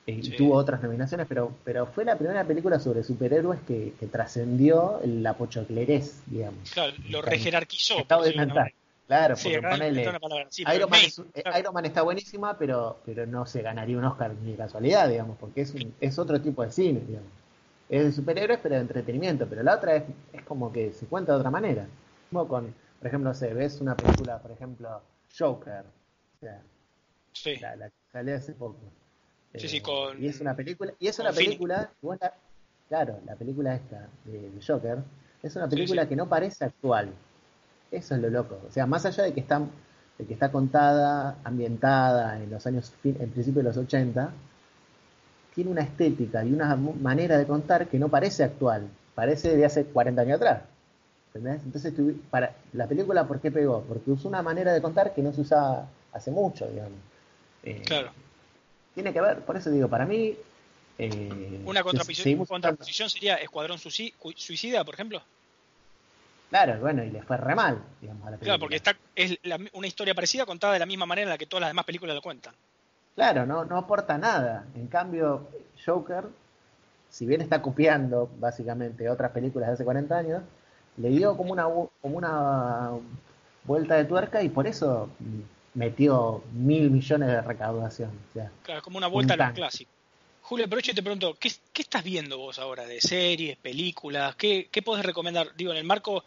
eh, 0.07 0.21
y 0.23 0.31
tuvo 0.31 0.55
otras 0.55 0.83
nominaciones, 0.83 1.27
pero, 1.29 1.53
pero 1.65 1.87
fue 1.87 2.05
la 2.05 2.17
primera 2.17 2.45
película 2.45 2.81
sobre 2.81 3.05
superhéroes 3.05 3.61
que, 3.61 3.95
que 4.01 4.07
trascendió 4.07 5.01
la 5.05 5.35
pochoclerés, 5.35 6.23
digamos. 6.27 6.71
Claro, 6.73 6.93
lo 7.09 7.23
rejerarquizó. 7.23 7.99
Claro, 9.07 9.35
porque 9.43 9.61
ponele, 9.61 10.03
Iron, 10.03 10.89
Man 10.89 11.01
Iron, 11.59 11.75
Man 11.75 11.85
está 11.85 12.03
buenísima, 12.03 12.57
pero, 12.57 13.01
pero 13.05 13.27
no 13.27 13.45
se 13.45 13.61
ganaría 13.61 13.99
un 13.99 14.05
Oscar 14.05 14.33
ni 14.35 14.53
de 14.53 14.57
casualidad, 14.57 15.09
digamos, 15.09 15.37
porque 15.37 15.63
es, 15.63 15.75
un, 15.75 15.93
es 16.01 16.17
otro 16.21 16.41
tipo 16.41 16.63
de 16.63 16.71
cine, 16.71 17.01
digamos 17.07 17.40
es 17.91 18.05
de 18.05 18.13
superhéroes, 18.13 18.61
pero 18.63 18.77
de 18.77 18.83
entretenimiento. 18.83 19.47
Pero 19.49 19.63
la 19.63 19.75
otra 19.75 19.97
es, 19.97 20.05
es 20.33 20.43
como 20.43 20.73
que 20.73 20.93
se 20.93 21.07
cuenta 21.07 21.33
de 21.33 21.39
otra 21.39 21.51
manera. 21.51 21.87
Como 22.31 22.47
con, 22.47 22.73
por 22.99 23.07
ejemplo, 23.09 23.31
no 23.31 23.35
sé, 23.35 23.53
ves 23.53 23.81
una 23.81 23.97
película, 23.97 24.39
por 24.39 24.53
ejemplo, 24.53 25.03
Joker. 25.37 25.85
O 26.37 26.41
sea, 26.41 26.63
sí. 27.33 27.57
la, 27.57 27.77
la 27.77 27.89
que 27.89 27.97
salió 28.13 28.37
hace 28.37 28.53
poco. 28.53 28.79
Sí, 29.57 29.69
sí, 29.69 29.77
eh, 29.79 29.83
con, 29.83 30.23
y 30.23 30.29
es 30.29 30.41
una 30.41 30.55
película, 30.55 30.93
y 31.01 31.09
es 31.09 31.19
una 31.19 31.33
película, 31.33 31.91
claro, 32.89 33.19
la 33.27 33.35
película 33.35 33.75
esta 33.75 34.09
de, 34.25 34.51
Joker, 34.65 34.99
es 35.43 35.57
una 35.57 35.69
película 35.69 36.09
que 36.09 36.15
no 36.15 36.29
parece 36.29 36.65
actual. 36.65 37.13
Eso 37.91 38.15
es 38.15 38.21
lo 38.21 38.31
loco. 38.31 38.61
O 38.69 38.71
sea, 38.71 38.87
más 38.87 39.05
allá 39.07 39.25
de 39.25 39.35
que 39.35 39.41
está, 39.41 39.61
de 40.19 40.25
que 40.25 40.35
está 40.35 40.53
contada, 40.53 41.39
ambientada 41.43 42.41
en 42.41 42.51
los 42.51 42.65
años, 42.67 42.93
en 43.03 43.31
principio 43.31 43.63
de 43.63 43.69
los 43.69 43.77
80, 43.77 44.33
tiene 45.61 45.73
una 45.73 45.83
estética 45.83 46.43
y 46.43 46.55
una 46.55 46.75
manera 46.75 47.37
de 47.37 47.47
contar 47.47 47.87
que 47.87 47.99
no 47.99 48.09
parece 48.09 48.43
actual, 48.43 48.89
parece 49.15 49.55
de 49.55 49.67
hace 49.67 49.85
40 49.85 50.23
años 50.23 50.37
atrás. 50.37 50.63
¿Entendés? 51.35 51.61
Entonces, 51.67 51.93
para 52.31 52.55
la 52.73 52.87
película, 52.87 53.29
¿por 53.29 53.43
qué 53.43 53.51
pegó? 53.51 53.85
Porque 53.87 54.11
usó 54.11 54.27
una 54.27 54.43
manera 54.43 54.73
de 54.73 54.81
contar 54.81 55.13
que 55.13 55.21
no 55.21 55.35
se 55.35 55.43
usaba 55.43 55.87
hace 56.15 56.31
mucho, 56.31 56.67
digamos. 56.67 56.99
Eh, 57.63 57.83
claro. 57.85 58.11
Tiene 58.95 59.13
que 59.13 59.21
ver, 59.21 59.41
por 59.41 59.59
eso 59.59 59.71
digo, 59.71 59.87
para 59.87 60.07
mí. 60.07 60.35
Eh, 60.99 61.61
una 61.67 61.83
contraposición, 61.83 63.11
sería 63.11 63.35
Escuadrón 63.35 63.79
Suicida, 63.79 64.83
por 64.83 64.95
ejemplo. 64.95 65.23
Claro, 66.49 66.81
bueno, 66.81 67.05
y 67.05 67.11
le 67.11 67.23
fue 67.23 67.37
re 67.37 67.55
mal, 67.55 67.83
digamos, 68.01 68.23
a 68.27 68.31
la 68.31 68.37
película. 68.39 68.57
Claro, 68.57 68.61
porque 68.61 68.77
está, 68.77 68.97
es 69.15 69.39
una 69.75 69.87
historia 69.87 70.15
parecida 70.15 70.47
contada 70.47 70.73
de 70.73 70.79
la 70.79 70.87
misma 70.87 71.05
manera 71.05 71.25
en 71.25 71.31
la 71.31 71.39
que 71.39 71.45
todas 71.45 71.61
las 71.61 71.71
demás 71.71 71.85
películas 71.85 72.17
lo 72.17 72.23
cuentan. 72.23 72.55
Claro, 73.15 73.47
no, 73.47 73.65
no 73.65 73.77
aporta 73.77 74.19
nada. 74.19 74.67
En 74.75 74.87
cambio, 74.87 75.49
Joker, 75.85 76.25
si 77.11 77.27
bien 77.27 77.41
está 77.41 77.61
copiando 77.61 78.31
básicamente 78.39 79.09
otras 79.09 79.33
películas 79.33 79.69
de 79.69 79.75
hace 79.75 79.85
40 79.85 80.17
años, 80.17 80.43
le 80.97 81.11
dio 81.11 81.37
como 81.37 81.53
una, 81.53 81.65
como 81.65 82.17
una 82.17 82.91
vuelta 83.65 83.97
de 83.97 84.05
tuerca 84.05 84.43
y 84.43 84.49
por 84.49 84.67
eso 84.67 85.09
metió 85.75 86.43
mil 86.53 86.91
millones 86.91 87.29
de 87.29 87.41
recaudación. 87.41 88.11
claro, 88.63 88.83
como 88.83 88.99
una 88.99 89.07
vuelta 89.07 89.35
a 89.35 89.37
los 89.37 89.53
clásicos. 89.53 89.95
Julio, 90.43 90.69
pero 90.69 90.81
yo 90.81 90.95
te 90.95 91.03
pregunto, 91.03 91.37
¿qué, 91.39 91.53
estás 91.75 92.03
viendo 92.03 92.39
vos 92.39 92.59
ahora 92.59 92.85
de 92.85 93.01
series, 93.01 93.57
películas? 93.59 94.35
¿Qué, 94.35 94.69
qué 94.71 94.83
podés 94.83 95.05
recomendar? 95.05 95.55
Digo, 95.55 95.71
en 95.71 95.79
el 95.79 95.85
marco, 95.85 96.25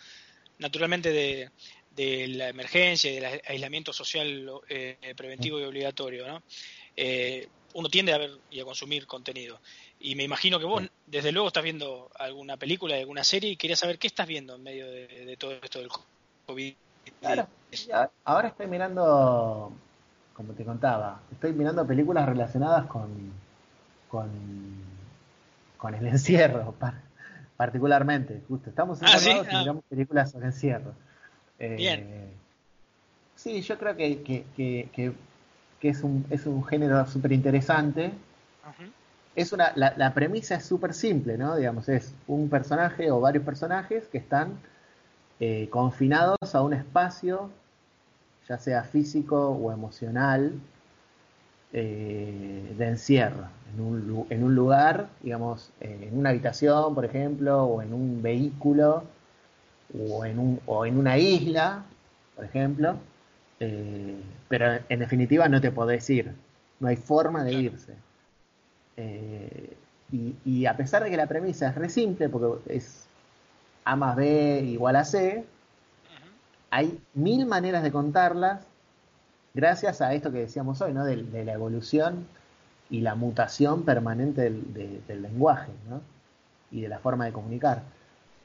naturalmente, 0.60 1.12
de, 1.12 1.50
de 1.96 2.28
la 2.28 2.50
emergencia 2.50 3.12
y 3.12 3.16
del 3.16 3.42
aislamiento 3.48 3.94
social 3.94 4.50
eh, 4.70 5.14
preventivo 5.16 5.60
y 5.60 5.64
obligatorio, 5.64 6.28
¿no? 6.28 6.42
Eh, 6.96 7.48
uno 7.76 7.90
tiende 7.90 8.14
a 8.14 8.18
ver 8.18 8.32
y 8.52 8.60
a 8.60 8.66
consumir 8.66 9.08
contenido. 9.08 9.60
Y 10.00 10.16
me 10.16 10.24
imagino 10.24 10.60
que 10.60 10.66
vos, 10.66 10.84
desde 11.08 11.32
luego, 11.32 11.48
estás 11.48 11.64
viendo 11.64 12.10
alguna 12.20 12.58
película, 12.58 12.96
alguna 12.96 13.24
serie 13.24 13.52
y 13.52 13.56
quería 13.56 13.76
saber 13.76 13.98
qué 13.98 14.08
estás 14.08 14.28
viendo 14.28 14.56
en 14.56 14.64
medio 14.64 14.90
de, 14.92 15.36
todo 15.40 15.54
esto 15.54 15.80
del 15.80 15.90
COVID. 16.46 16.74
Claro, 17.20 17.48
ahora 18.26 18.50
estoy 18.50 18.68
mirando, 18.68 19.72
como 20.34 20.54
te 20.54 20.64
contaba, 20.64 21.22
estoy 21.32 21.54
mirando 21.54 21.86
películas 21.88 22.28
relacionadas 22.28 22.86
con, 22.88 23.34
con, 24.10 24.30
con 25.78 25.96
el 25.96 26.06
encierro, 26.08 26.76
particularmente. 27.58 28.42
Justo, 28.48 28.70
estamos 28.70 29.02
ah, 29.02 29.14
encerrados 29.14 29.48
y 29.52 29.56
ah. 29.56 29.60
miramos 29.60 29.84
películas 29.86 30.32
sobre 30.32 30.48
encierro. 30.48 30.94
Bien. 31.70 32.00
Eh, 32.02 32.30
sí, 33.36 33.62
yo 33.62 33.78
creo 33.78 33.96
que, 33.96 34.22
que, 34.22 34.44
que, 34.56 35.90
es, 35.90 36.02
un, 36.04 36.26
es 36.30 36.46
un 36.46 36.64
género 36.64 37.06
súper 37.08 37.32
interesante. 37.32 38.12
es 39.36 39.52
una, 39.52 39.72
la, 39.76 39.94
la 39.98 40.14
premisa 40.14 40.56
es 40.56 40.66
súper 40.66 40.94
simple, 40.94 41.38
¿no? 41.38 41.56
Digamos, 41.56 41.90
es 41.90 42.14
un 42.28 42.50
personaje 42.50 43.12
o 43.12 43.20
varios 43.20 43.44
personajes 43.44 44.08
que 44.08 44.18
están 44.18 44.60
eh, 45.40 45.68
confinados 45.70 46.56
a 46.56 46.62
un 46.62 46.74
espacio, 46.74 47.50
ya 48.48 48.58
sea 48.58 48.84
físico 48.84 49.50
o 49.50 49.72
emocional, 49.72 50.54
eh, 51.74 52.76
de 52.78 52.88
encierro, 52.88 53.48
en 53.74 53.82
un, 53.82 54.28
en 54.30 54.44
un 54.44 54.54
lugar, 54.56 55.10
digamos, 55.24 55.72
eh, 55.82 56.10
en 56.12 56.18
una 56.18 56.30
habitación, 56.30 56.94
por 56.94 57.04
ejemplo, 57.04 57.64
o 57.64 57.82
en 57.82 57.94
un 57.94 58.22
vehículo, 58.22 59.04
o 59.98 60.26
en, 60.26 60.40
un, 60.40 60.60
o 60.66 60.86
en 60.86 60.98
una 60.98 61.18
isla, 61.18 61.84
por 62.36 62.46
ejemplo, 62.46 62.98
eh, 63.60 64.16
pero 64.48 64.80
en 64.90 65.00
definitiva 65.00 65.48
no 65.48 65.62
te 65.62 65.72
podés 65.72 66.10
ir, 66.10 66.34
no 66.80 66.88
hay 66.88 66.96
forma 66.96 67.44
de 67.44 67.54
irse. 67.54 67.94
Eh, 68.98 69.76
y, 70.12 70.36
y, 70.46 70.66
a 70.68 70.78
pesar 70.78 71.04
de 71.04 71.10
que 71.10 71.18
la 71.18 71.28
premisa 71.28 71.70
es 71.70 71.76
re 71.76 71.90
simple, 71.90 72.30
porque 72.30 72.76
es 72.76 73.08
A 73.84 73.96
más 73.96 74.16
B 74.16 74.62
igual 74.66 74.96
a 74.96 75.06
C, 75.06 75.46
hay 76.70 77.00
mil 77.14 77.46
maneras 77.46 77.84
de 77.84 77.92
contarlas 77.92 78.66
gracias 79.54 80.02
a 80.02 80.14
esto 80.14 80.32
que 80.32 80.40
decíamos 80.40 80.82
hoy, 80.82 80.94
¿no? 80.94 81.06
De, 81.06 81.18
de 81.24 81.46
la 81.46 81.54
evolución 81.54 82.28
y 82.90 83.02
la 83.02 83.16
mutación 83.16 83.84
permanente 83.84 84.42
del, 84.42 84.74
de, 84.74 85.02
del, 85.08 85.22
lenguaje, 85.22 85.72
¿no? 85.90 86.02
Y 86.72 86.82
de 86.82 86.90
la 86.90 87.00
forma 87.00 87.26
de 87.26 87.34
comunicar. 87.34 87.84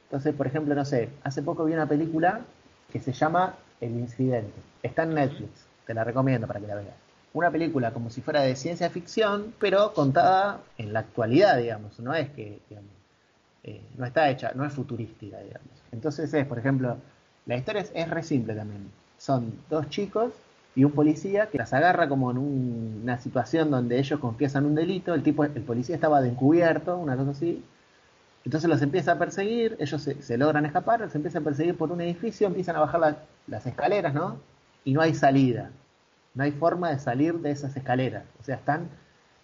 Entonces, 0.09 0.33
por 0.33 0.47
ejemplo, 0.47 0.73
no 0.73 0.85
sé, 0.85 1.09
hace 1.23 1.43
poco 1.43 1.65
vi 1.65 1.73
una 1.73 1.85
película 1.85 2.41
que 2.91 2.99
se 2.99 3.13
llama 3.13 3.53
El 3.79 3.91
Incidente. 3.91 4.59
Está 4.81 5.03
en 5.03 5.13
Netflix, 5.13 5.67
te 5.85 5.93
la 5.93 6.03
recomiendo 6.03 6.47
para 6.47 6.59
que 6.59 6.65
la 6.65 6.75
veas. 6.75 6.95
Una 7.31 7.51
película 7.51 7.91
como 7.91 8.09
si 8.09 8.21
fuera 8.21 8.41
de 8.41 8.55
ciencia 8.55 8.89
ficción, 8.89 9.53
pero 9.59 9.93
contada 9.93 10.61
en 10.79 10.93
la 10.93 11.01
actualidad, 11.01 11.57
digamos. 11.57 11.99
No 11.99 12.15
es 12.15 12.27
que, 12.31 12.59
digamos, 12.69 12.89
eh, 13.63 13.81
no 13.97 14.05
está 14.05 14.31
hecha, 14.31 14.51
no 14.55 14.65
es 14.65 14.73
futurística, 14.73 15.37
digamos. 15.37 15.69
Entonces 15.91 16.33
es, 16.33 16.45
por 16.47 16.57
ejemplo, 16.57 16.97
la 17.45 17.55
historia 17.55 17.83
es, 17.83 17.91
es 17.93 18.09
re 18.09 18.23
simple 18.23 18.55
también. 18.55 18.89
Son 19.19 19.53
dos 19.69 19.89
chicos 19.89 20.33
y 20.75 20.85
un 20.85 20.91
policía 20.91 21.47
que 21.47 21.59
las 21.59 21.71
agarra 21.73 22.09
como 22.09 22.31
en 22.31 22.39
un, 22.39 23.01
una 23.03 23.19
situación 23.19 23.69
donde 23.69 23.99
ellos 23.99 24.19
confiesan 24.19 24.65
un 24.65 24.73
delito, 24.73 25.13
el 25.13 25.21
tipo, 25.21 25.43
el 25.43 25.61
policía 25.61 25.93
estaba 25.93 26.19
de 26.19 26.29
encubierto, 26.29 26.97
una 26.97 27.15
cosa 27.15 27.31
así, 27.31 27.63
entonces 28.45 28.69
los 28.69 28.81
empieza 28.81 29.13
a 29.13 29.19
perseguir, 29.19 29.75
ellos 29.79 30.01
se, 30.01 30.21
se 30.21 30.37
logran 30.37 30.65
escapar, 30.65 31.01
los 31.01 31.15
empieza 31.15 31.39
a 31.39 31.41
perseguir 31.41 31.77
por 31.77 31.91
un 31.91 32.01
edificio, 32.01 32.47
empiezan 32.47 32.75
a 32.75 32.79
bajar 32.79 32.99
la, 32.99 33.17
las 33.47 33.65
escaleras, 33.65 34.13
¿no? 34.13 34.37
Y 34.83 34.93
no 34.93 35.01
hay 35.01 35.13
salida, 35.13 35.71
no 36.33 36.43
hay 36.43 36.51
forma 36.51 36.89
de 36.89 36.99
salir 36.99 37.39
de 37.39 37.51
esas 37.51 37.75
escaleras, 37.75 38.23
o 38.39 38.43
sea, 38.43 38.55
están 38.55 38.89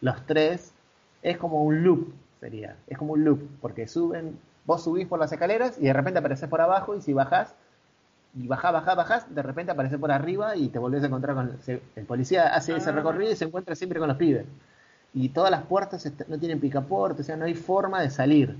los 0.01 0.25
tres, 0.25 0.73
es 1.21 1.37
como 1.37 1.63
un 1.63 1.83
loop, 1.83 2.13
sería, 2.39 2.77
es 2.87 2.97
como 2.97 3.13
un 3.13 3.23
loop, 3.23 3.41
porque 3.61 3.87
suben, 3.87 4.39
vos 4.65 4.83
subís 4.83 5.07
por 5.07 5.19
las 5.19 5.31
escaleras 5.31 5.77
y 5.79 5.85
de 5.85 5.93
repente 5.93 6.19
apareces 6.19 6.49
por 6.49 6.61
abajo 6.61 6.95
y 6.95 7.01
si 7.01 7.13
bajás 7.13 7.55
y 8.35 8.47
bajás, 8.47 8.73
bajás, 8.73 8.95
bajás, 8.95 9.35
de 9.35 9.41
repente 9.41 9.71
aparece 9.71 9.97
por 9.97 10.11
arriba 10.11 10.55
y 10.55 10.67
te 10.67 10.77
volvés 10.77 11.03
a 11.03 11.07
encontrar 11.07 11.35
con... 11.35 11.57
Se, 11.61 11.81
el 11.95 12.05
policía 12.05 12.53
hace 12.53 12.73
ah. 12.73 12.77
ese 12.77 12.91
recorrido 12.91 13.31
y 13.31 13.35
se 13.35 13.45
encuentra 13.45 13.75
siempre 13.75 13.99
con 13.99 14.09
los 14.09 14.17
pibes. 14.17 14.45
Y 15.13 15.29
todas 15.29 15.49
las 15.49 15.63
puertas 15.63 16.11
no 16.27 16.37
tienen 16.37 16.59
picaporte, 16.59 17.21
o 17.21 17.25
sea, 17.25 17.37
no 17.37 17.45
hay 17.45 17.53
forma 17.55 18.01
de 18.01 18.09
salir. 18.09 18.57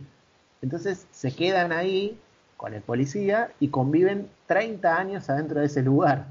Entonces 0.61 1.07
se 1.11 1.33
quedan 1.35 1.71
ahí 1.71 2.17
con 2.57 2.73
el 2.73 2.81
policía 2.81 3.51
y 3.59 3.69
conviven 3.69 4.29
30 4.47 4.97
años 4.97 5.29
adentro 5.29 5.59
de 5.59 5.67
ese 5.67 5.81
lugar. 5.81 6.27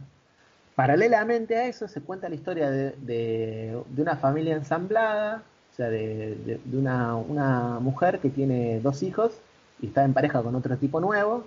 Paralelamente 0.74 1.56
a 1.56 1.66
eso 1.66 1.86
se 1.86 2.00
cuenta 2.00 2.28
la 2.28 2.34
historia 2.34 2.70
de, 2.70 2.92
de, 2.98 3.82
una 3.96 4.16
familia 4.16 4.56
ensamblada, 4.56 5.42
o 5.72 5.76
sea, 5.76 5.88
de, 5.88 6.60
de 6.64 6.78
una, 6.78 7.14
una 7.16 7.78
mujer 7.80 8.18
que 8.18 8.30
tiene 8.30 8.80
dos 8.80 9.02
hijos 9.02 9.38
y 9.80 9.88
está 9.88 10.04
en 10.04 10.14
pareja 10.14 10.42
con 10.42 10.54
otro 10.54 10.76
tipo 10.76 11.00
nuevo, 11.00 11.46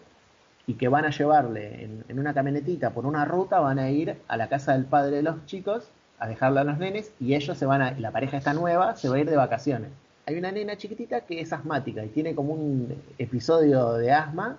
y 0.67 0.73
que 0.73 0.89
van 0.89 1.05
a 1.05 1.11
llevarle 1.11 1.83
en, 1.83 2.03
en, 2.09 2.19
una 2.19 2.33
camionetita 2.33 2.91
por 2.91 3.05
una 3.05 3.23
ruta, 3.25 3.59
van 3.61 3.79
a 3.79 3.89
ir 3.89 4.17
a 4.27 4.37
la 4.37 4.49
casa 4.49 4.73
del 4.73 4.85
padre 4.85 5.17
de 5.17 5.23
los 5.23 5.45
chicos 5.45 5.89
a 6.19 6.27
dejarle 6.27 6.59
a 6.59 6.63
los 6.65 6.77
nenes 6.77 7.11
y 7.19 7.35
ellos 7.35 7.57
se 7.57 7.65
van 7.65 7.81
a, 7.81 7.91
la 7.91 8.11
pareja 8.11 8.37
está 8.37 8.53
nueva, 8.53 8.95
se 8.95 9.07
va 9.07 9.15
a 9.15 9.19
ir 9.19 9.29
de 9.29 9.37
vacaciones. 9.37 9.89
Hay 10.27 10.35
una 10.37 10.51
nena 10.51 10.75
chiquitita 10.75 11.21
que 11.21 11.39
es 11.39 11.53
asmática 11.53 12.03
y 12.03 12.09
tiene 12.09 12.35
como 12.35 12.53
un 12.53 13.01
episodio 13.17 13.93
de 13.93 14.11
asma 14.11 14.57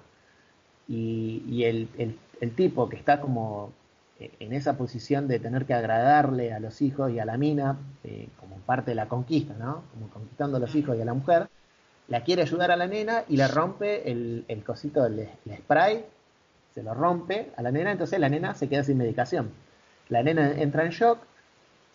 y, 0.88 1.44
y 1.46 1.64
el, 1.64 1.90
el, 1.98 2.18
el, 2.40 2.54
tipo 2.54 2.88
que 2.88 2.96
está 2.96 3.20
como 3.20 3.70
en 4.18 4.54
esa 4.54 4.78
posición 4.78 5.28
de 5.28 5.38
tener 5.38 5.66
que 5.66 5.74
agradarle 5.74 6.54
a 6.54 6.58
los 6.58 6.80
hijos 6.80 7.12
y 7.12 7.18
a 7.18 7.26
la 7.26 7.36
mina 7.36 7.76
eh, 8.02 8.28
como 8.40 8.56
parte 8.60 8.92
de 8.92 8.94
la 8.94 9.08
conquista, 9.08 9.52
¿no? 9.58 9.82
Como 9.92 10.08
conquistando 10.08 10.56
a 10.56 10.60
los 10.60 10.74
hijos 10.74 10.96
y 10.96 11.02
a 11.02 11.04
la 11.04 11.12
mujer 11.12 11.48
la 12.08 12.24
quiere 12.24 12.40
ayudar 12.40 12.70
a 12.70 12.76
la 12.76 12.86
nena 12.86 13.24
y 13.28 13.36
le 13.36 13.46
rompe 13.46 14.10
el, 14.10 14.46
el 14.48 14.64
cosito 14.64 15.02
del 15.02 15.28
el 15.44 15.56
spray, 15.58 16.06
se 16.74 16.82
lo 16.82 16.94
rompe 16.94 17.50
a 17.54 17.60
la 17.60 17.70
nena, 17.70 17.92
entonces 17.92 18.18
la 18.18 18.30
nena 18.30 18.54
se 18.54 18.70
queda 18.70 18.84
sin 18.84 18.96
medicación. 18.96 19.50
La 20.08 20.22
nena 20.22 20.50
entra 20.52 20.86
en 20.86 20.92
shock, 20.92 21.18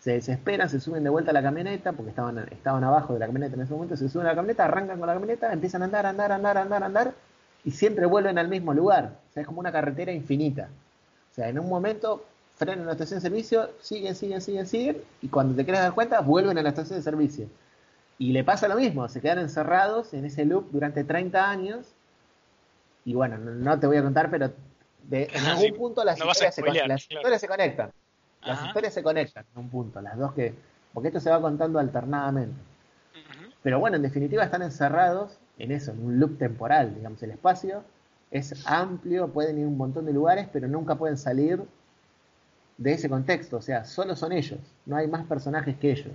se 0.04 0.12
desesperan, 0.12 0.68
se 0.68 0.80
suben 0.80 1.02
de 1.02 1.08
vuelta 1.08 1.30
a 1.30 1.34
la 1.34 1.42
camioneta, 1.42 1.92
porque 1.92 2.10
estaban, 2.10 2.36
estaban 2.50 2.84
abajo 2.84 3.14
de 3.14 3.20
la 3.20 3.24
camioneta 3.24 3.54
en 3.54 3.62
ese 3.62 3.72
momento, 3.72 3.96
se 3.96 4.10
suben 4.10 4.26
a 4.26 4.30
la 4.32 4.36
camioneta, 4.36 4.66
arrancan 4.66 4.98
con 4.98 5.06
la 5.06 5.14
camioneta, 5.14 5.50
empiezan 5.50 5.80
a 5.80 5.86
andar, 5.86 6.04
andar, 6.04 6.30
andar, 6.30 6.58
andar, 6.58 6.84
andar, 6.84 7.14
y 7.64 7.70
siempre 7.70 8.04
vuelven 8.04 8.36
al 8.36 8.48
mismo 8.48 8.74
lugar. 8.74 9.12
O 9.30 9.32
sea, 9.32 9.40
es 9.40 9.46
como 9.46 9.60
una 9.60 9.72
carretera 9.72 10.12
infinita. 10.12 10.68
O 11.32 11.34
sea, 11.34 11.48
en 11.48 11.58
un 11.58 11.70
momento 11.70 12.22
frenan 12.56 12.80
en 12.80 12.86
la 12.86 12.92
estación 12.92 13.20
de 13.20 13.22
servicio, 13.22 13.70
siguen, 13.80 14.14
siguen, 14.14 14.42
siguen, 14.42 14.66
siguen, 14.66 14.98
y 15.22 15.28
cuando 15.28 15.54
te 15.54 15.64
quieres 15.64 15.80
dar 15.80 15.94
cuenta, 15.94 16.20
vuelven 16.20 16.58
a 16.58 16.62
la 16.62 16.68
estación 16.68 16.98
de 16.98 17.02
servicio. 17.02 17.48
Y 18.18 18.32
le 18.32 18.44
pasa 18.44 18.68
lo 18.68 18.76
mismo, 18.76 19.08
se 19.08 19.22
quedan 19.22 19.38
encerrados 19.38 20.12
en 20.12 20.26
ese 20.26 20.44
loop 20.44 20.70
durante 20.70 21.02
30 21.02 21.48
años. 21.48 21.86
Y 23.06 23.14
bueno, 23.14 23.38
no, 23.38 23.52
no 23.52 23.80
te 23.80 23.86
voy 23.86 23.96
a 23.96 24.02
contar, 24.02 24.30
pero 24.30 24.52
de, 25.04 25.30
en 25.32 25.44
algún 25.46 25.78
punto 25.78 26.04
las, 26.04 26.18
no 26.18 26.26
historias, 26.26 26.54
se, 26.54 26.60
spoilear, 26.60 26.88
las 26.88 27.06
claro. 27.06 27.20
historias, 27.22 27.40
se, 27.40 27.48
conectan. 27.48 27.90
Las 28.46 28.58
Ajá. 28.58 28.66
historias 28.68 28.94
se 28.94 29.02
conectan 29.02 29.44
en 29.54 29.60
un 29.60 29.68
punto, 29.70 30.00
las 30.00 30.18
dos 30.18 30.32
que. 30.32 30.54
Porque 30.92 31.08
esto 31.08 31.20
se 31.20 31.30
va 31.30 31.40
contando 31.40 31.78
alternadamente. 31.78 32.60
Pero 33.62 33.80
bueno, 33.80 33.96
en 33.96 34.02
definitiva 34.02 34.44
están 34.44 34.62
encerrados 34.62 35.38
en 35.58 35.72
eso, 35.72 35.92
en 35.92 36.04
un 36.04 36.20
loop 36.20 36.38
temporal, 36.38 36.94
digamos, 36.94 37.22
el 37.22 37.30
espacio 37.30 37.82
es 38.30 38.66
amplio, 38.66 39.28
pueden 39.28 39.58
ir 39.58 39.64
a 39.64 39.68
un 39.68 39.76
montón 39.76 40.04
de 40.04 40.12
lugares, 40.12 40.48
pero 40.52 40.68
nunca 40.68 40.96
pueden 40.96 41.16
salir 41.16 41.62
de 42.76 42.92
ese 42.92 43.08
contexto, 43.08 43.56
o 43.56 43.62
sea, 43.62 43.84
solo 43.84 44.16
son 44.16 44.32
ellos, 44.32 44.58
no 44.84 44.96
hay 44.96 45.06
más 45.06 45.24
personajes 45.26 45.76
que 45.76 45.92
ellos 45.92 46.12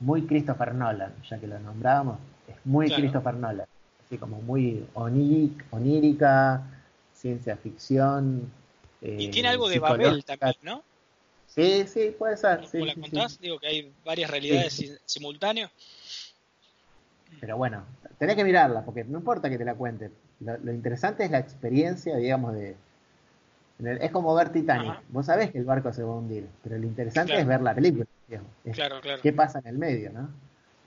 muy 0.00 0.26
Christopher 0.26 0.74
Nolan, 0.74 1.12
ya 1.28 1.38
que 1.38 1.46
lo 1.46 1.58
nombrábamos, 1.58 2.18
es 2.48 2.56
muy 2.64 2.86
claro. 2.86 3.02
Christopher 3.02 3.34
Nolan, 3.34 3.66
así 4.04 4.18
como 4.18 4.40
muy 4.42 4.86
oníric, 4.94 5.64
onírica, 5.70 6.62
ciencia 7.12 7.56
ficción. 7.56 8.50
Eh, 9.00 9.16
y 9.18 9.30
tiene 9.30 9.48
algo 9.48 9.68
de 9.68 9.78
Babel 9.78 10.24
también, 10.24 10.54
¿no? 10.62 10.82
Sí, 11.54 11.86
sí, 11.86 12.14
puede 12.18 12.36
ser. 12.36 12.56
¿Cómo 12.56 12.68
sí, 12.68 12.84
la 12.84 12.94
contás? 12.94 13.32
sí. 13.32 13.38
Digo 13.42 13.58
que 13.58 13.66
hay 13.68 13.92
varias 14.04 14.30
realidades 14.30 14.72
sí. 14.72 14.92
simultáneas. 15.04 15.70
Pero 17.40 17.56
bueno, 17.56 17.84
tenés 18.18 18.36
que 18.36 18.44
mirarla, 18.44 18.84
porque 18.84 19.04
no 19.04 19.18
importa 19.18 19.50
que 19.50 19.58
te 19.58 19.64
la 19.64 19.74
cuente. 19.74 20.10
Lo, 20.40 20.56
lo 20.58 20.72
interesante 20.72 21.24
es 21.24 21.30
la 21.30 21.38
experiencia, 21.38 22.16
digamos, 22.16 22.54
de, 22.54 22.76
es 23.78 24.10
como 24.10 24.34
ver 24.34 24.52
Titanic. 24.52 24.90
Ajá. 24.90 25.02
Vos 25.08 25.26
sabés 25.26 25.50
que 25.50 25.58
el 25.58 25.64
barco 25.64 25.92
se 25.92 26.02
va 26.02 26.12
a 26.12 26.16
hundir, 26.16 26.46
pero 26.62 26.78
lo 26.78 26.86
interesante 26.86 27.32
claro. 27.32 27.42
es 27.42 27.46
ver 27.48 27.62
la 27.62 27.74
película. 27.74 28.06
Digamos. 28.28 28.50
Claro, 28.72 29.00
claro. 29.00 29.22
¿Qué 29.22 29.32
pasa 29.32 29.58
en 29.58 29.66
el 29.66 29.78
medio, 29.78 30.12
no? 30.12 30.30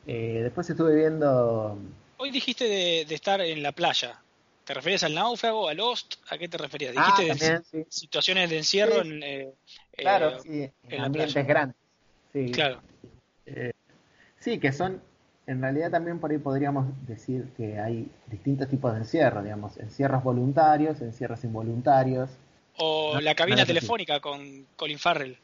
Eh, 0.06 0.40
después 0.44 0.70
estuve 0.70 0.96
viendo. 0.96 1.78
Hoy 2.18 2.32
dijiste 2.32 2.64
de, 2.66 3.06
de, 3.06 3.16
estar 3.16 3.42
en 3.42 3.62
la 3.62 3.74
playa. 3.74 4.20
¿Te 4.64 4.74
referías 4.74 5.04
al 5.04 5.14
náufrago, 5.14 5.68
a 5.68 5.74
Lost? 5.74 6.16
¿A 6.30 6.38
qué 6.38 6.48
te 6.48 6.58
referías? 6.58 6.94
Ah, 6.98 7.14
dijiste 7.18 7.32
ah, 7.32 7.36
también, 7.36 7.64
de 7.72 7.84
sí. 7.84 7.88
situaciones 7.90 8.50
de 8.50 8.58
encierro 8.58 9.04
sí. 9.04 9.10
en. 9.10 9.24
Eh, 9.24 9.54
claro, 9.98 10.38
eh, 10.38 10.40
sí, 10.42 10.64
en, 10.64 10.74
en 10.94 11.02
ambientes 11.02 11.48
grandes. 11.48 11.78
Sí. 12.32 12.52
Claro. 12.52 12.82
Eh, 13.46 13.74
sí, 14.40 14.60
que 14.60 14.72
son. 14.72 15.02
En 15.48 15.62
realidad 15.62 15.92
también 15.92 16.20
por 16.20 16.32
ahí 16.32 16.40
podríamos 16.40 16.88
decir 17.08 17.48
que 17.56 17.80
hay 17.80 18.12
distintos 18.28 18.68
tipos 18.68 18.94
de 18.94 19.00
encierro, 19.00 19.42
digamos, 19.42 19.78
encierros 19.78 20.22
voluntarios, 20.22 21.00
encierros 21.02 21.42
involuntarios, 21.46 22.30
o 22.78 23.16
no, 23.16 23.22
la 23.22 23.34
cabina 23.34 23.62
no 23.62 23.66
telefónica 23.66 24.20
con 24.20 24.68
Colin 24.76 25.00
Farrell, 25.00 25.38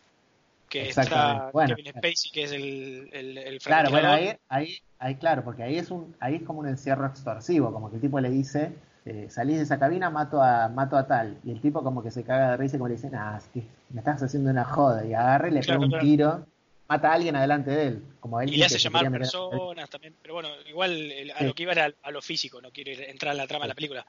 que 0.69 0.89
está 0.89 1.49
bueno, 1.53 1.75
Kevin 1.75 1.93
Spacey, 1.93 2.31
que 2.31 2.43
es 2.43 2.51
el, 2.51 3.09
el, 3.13 3.37
el 3.37 3.59
Claro, 3.59 3.89
bueno, 3.91 4.09
ahí, 4.09 4.35
ahí, 4.49 4.77
ahí, 4.99 5.15
claro, 5.15 5.43
porque 5.43 5.63
ahí 5.63 5.77
es 5.77 5.89
un, 5.89 6.15
ahí 6.19 6.35
es 6.35 6.43
como 6.43 6.59
un 6.59 6.67
encierro 6.67 7.07
extorsivo, 7.07 7.71
como 7.71 7.89
que 7.89 7.95
el 7.95 8.01
tipo 8.01 8.19
le 8.19 8.29
dice, 8.29 8.73
eh, 9.05 9.27
salís 9.29 9.57
de 9.57 9.63
esa 9.63 9.79
cabina, 9.79 10.09
mato 10.09 10.41
a, 10.41 10.69
mato 10.69 10.97
a 10.97 11.05
tal, 11.05 11.37
y 11.43 11.51
el 11.51 11.61
tipo 11.61 11.83
como 11.83 12.01
que 12.01 12.11
se 12.11 12.23
caga 12.23 12.51
de 12.51 12.57
risa 12.57 12.75
y 12.75 12.79
como 12.79 12.87
le 12.87 12.95
dice, 12.95 13.09
ah, 13.13 13.35
es 13.37 13.47
que 13.47 13.63
me 13.89 13.99
estás 13.99 14.23
haciendo 14.23 14.49
una 14.49 14.63
joda, 14.63 15.05
y 15.05 15.13
agarra 15.13 15.49
y 15.49 15.51
le 15.51 15.59
claro, 15.61 15.79
pega 15.79 15.85
un 15.85 15.89
claro. 15.91 16.05
tiro, 16.05 16.45
mata 16.87 17.11
a 17.11 17.13
alguien 17.13 17.35
adelante 17.35 17.71
de 17.71 17.87
él, 17.87 18.03
como 18.19 18.39
él 18.39 18.53
Y 18.53 18.57
le 18.57 18.65
hace 18.65 18.77
llamar 18.77 19.11
personas 19.11 19.89
también, 19.89 20.15
pero 20.21 20.35
bueno, 20.35 20.49
igual 20.67 21.11
a 21.35 21.39
sí. 21.39 21.45
lo 21.45 21.53
que 21.53 21.63
iba 21.63 21.73
era 21.73 21.91
a 22.01 22.11
lo 22.11 22.21
físico, 22.21 22.61
no 22.61 22.71
quiero 22.71 22.91
entrar 23.03 23.33
en 23.33 23.37
la 23.37 23.47
trama 23.47 23.63
sí. 23.63 23.67
de 23.67 23.69
la 23.69 23.75
película. 23.75 24.05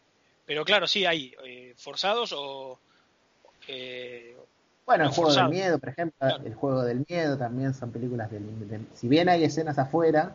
Pero 0.46 0.64
claro, 0.64 0.86
sí 0.86 1.06
hay 1.06 1.34
eh, 1.44 1.74
forzados 1.76 2.34
o 2.36 2.78
eh, 3.66 4.36
bueno, 4.86 5.04
el 5.04 5.10
juego 5.10 5.32
del 5.32 5.48
miedo, 5.48 5.78
por 5.78 5.88
ejemplo, 5.88 6.16
claro. 6.18 6.44
el 6.44 6.54
juego 6.54 6.82
del 6.82 7.06
miedo 7.08 7.38
también 7.38 7.72
son 7.72 7.90
películas 7.90 8.30
del, 8.30 8.68
del, 8.68 8.86
si 8.92 9.08
bien 9.08 9.28
hay 9.30 9.42
escenas 9.42 9.78
afuera, 9.78 10.34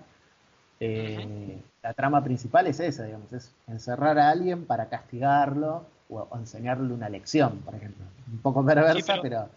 Eh, 0.80 1.60
la 1.84 1.94
trama 1.94 2.24
principal 2.24 2.68
es 2.68 2.80
esa, 2.80 3.04
digamos, 3.06 3.32
es 3.34 3.54
encerrar 3.68 4.18
a 4.18 4.30
alguien 4.30 4.66
para 4.66 4.90
castigarlo 4.90 5.86
o, 6.10 6.28
enseñarle 6.38 6.94
una 6.94 7.10
lección, 7.10 7.60
por 7.60 7.76
ejemplo. 7.76 8.06
Un 8.32 8.40
poco 8.40 8.66
perversa, 8.66 9.22
pero... 9.22 9.50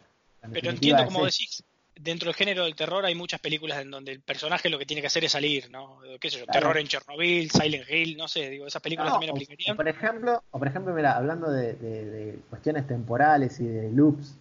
pero, 0.53 0.71
entiendo 0.71 1.05
como 1.05 1.25
decís, 1.25 1.65
dentro 2.03 2.29
del 2.29 2.35
género 2.35 2.65
del 2.65 2.75
terror 2.75 3.05
hay 3.05 3.15
muchas 3.15 3.41
películas 3.41 3.81
en 3.81 3.91
donde 3.91 4.13
el 4.13 4.21
personaje 4.21 4.69
lo 4.69 4.79
que 4.79 4.87
tiene 4.87 5.01
que 5.01 5.07
hacer 5.07 5.25
es 5.25 5.33
salir, 5.33 5.71
¿no? 5.71 6.01
¿Qué 6.21 6.31
sé 6.31 6.41
yo? 6.41 6.47
Terror 6.47 6.77
en 6.79 6.87
Chernobyl, 6.87 7.51
Silent 7.51 7.89
Hill, 7.89 8.17
no 8.17 8.29
sé, 8.29 8.51
digo, 8.51 8.67
esas 8.67 8.83
películas 8.83 9.13
también 9.13 9.33
aplicarían. 9.33 9.75
O 9.75 9.77
por 9.77 9.89
ejemplo, 9.89 10.43
o 10.51 10.59
por 10.59 10.69
ejemplo, 10.69 10.93
mira, 10.95 11.17
hablando 11.17 11.51
de, 11.51 12.39
cuestiones 12.51 12.87
temporales 12.87 13.61
y 13.61 13.65
de 13.65 13.91
loops, 13.93 14.37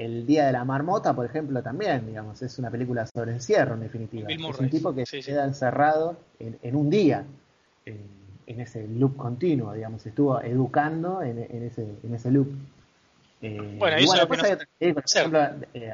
El 0.00 0.24
Día 0.24 0.46
de 0.46 0.52
la 0.52 0.64
Marmota, 0.64 1.14
por 1.14 1.26
ejemplo, 1.26 1.62
también, 1.62 2.06
digamos, 2.06 2.40
es 2.40 2.58
una 2.58 2.70
película 2.70 3.06
sobre 3.06 3.32
encierro, 3.32 3.74
en 3.74 3.80
definitiva. 3.80 4.30
es 4.30 4.58
un 4.58 4.70
tipo 4.70 4.94
que 4.94 5.04
se 5.04 5.20
queda 5.20 5.44
encerrado 5.44 6.16
en, 6.38 6.74
un 6.74 6.88
día, 6.88 7.22
en, 7.84 8.60
ese 8.60 8.88
loop 8.88 9.14
continuo, 9.18 9.74
digamos, 9.74 10.06
estuvo 10.06 10.40
educando 10.40 11.20
en, 11.20 11.38
ese, 11.38 11.86
en 12.02 12.14
ese 12.14 12.30
loop. 12.30 12.48
Eh, 13.42 13.76
bueno, 13.78 13.98
eso 13.98 14.06
bueno, 14.26 14.42
hay 14.80 14.92
por 14.94 15.04
ejemplo, 15.04 15.40
eh, 15.74 15.92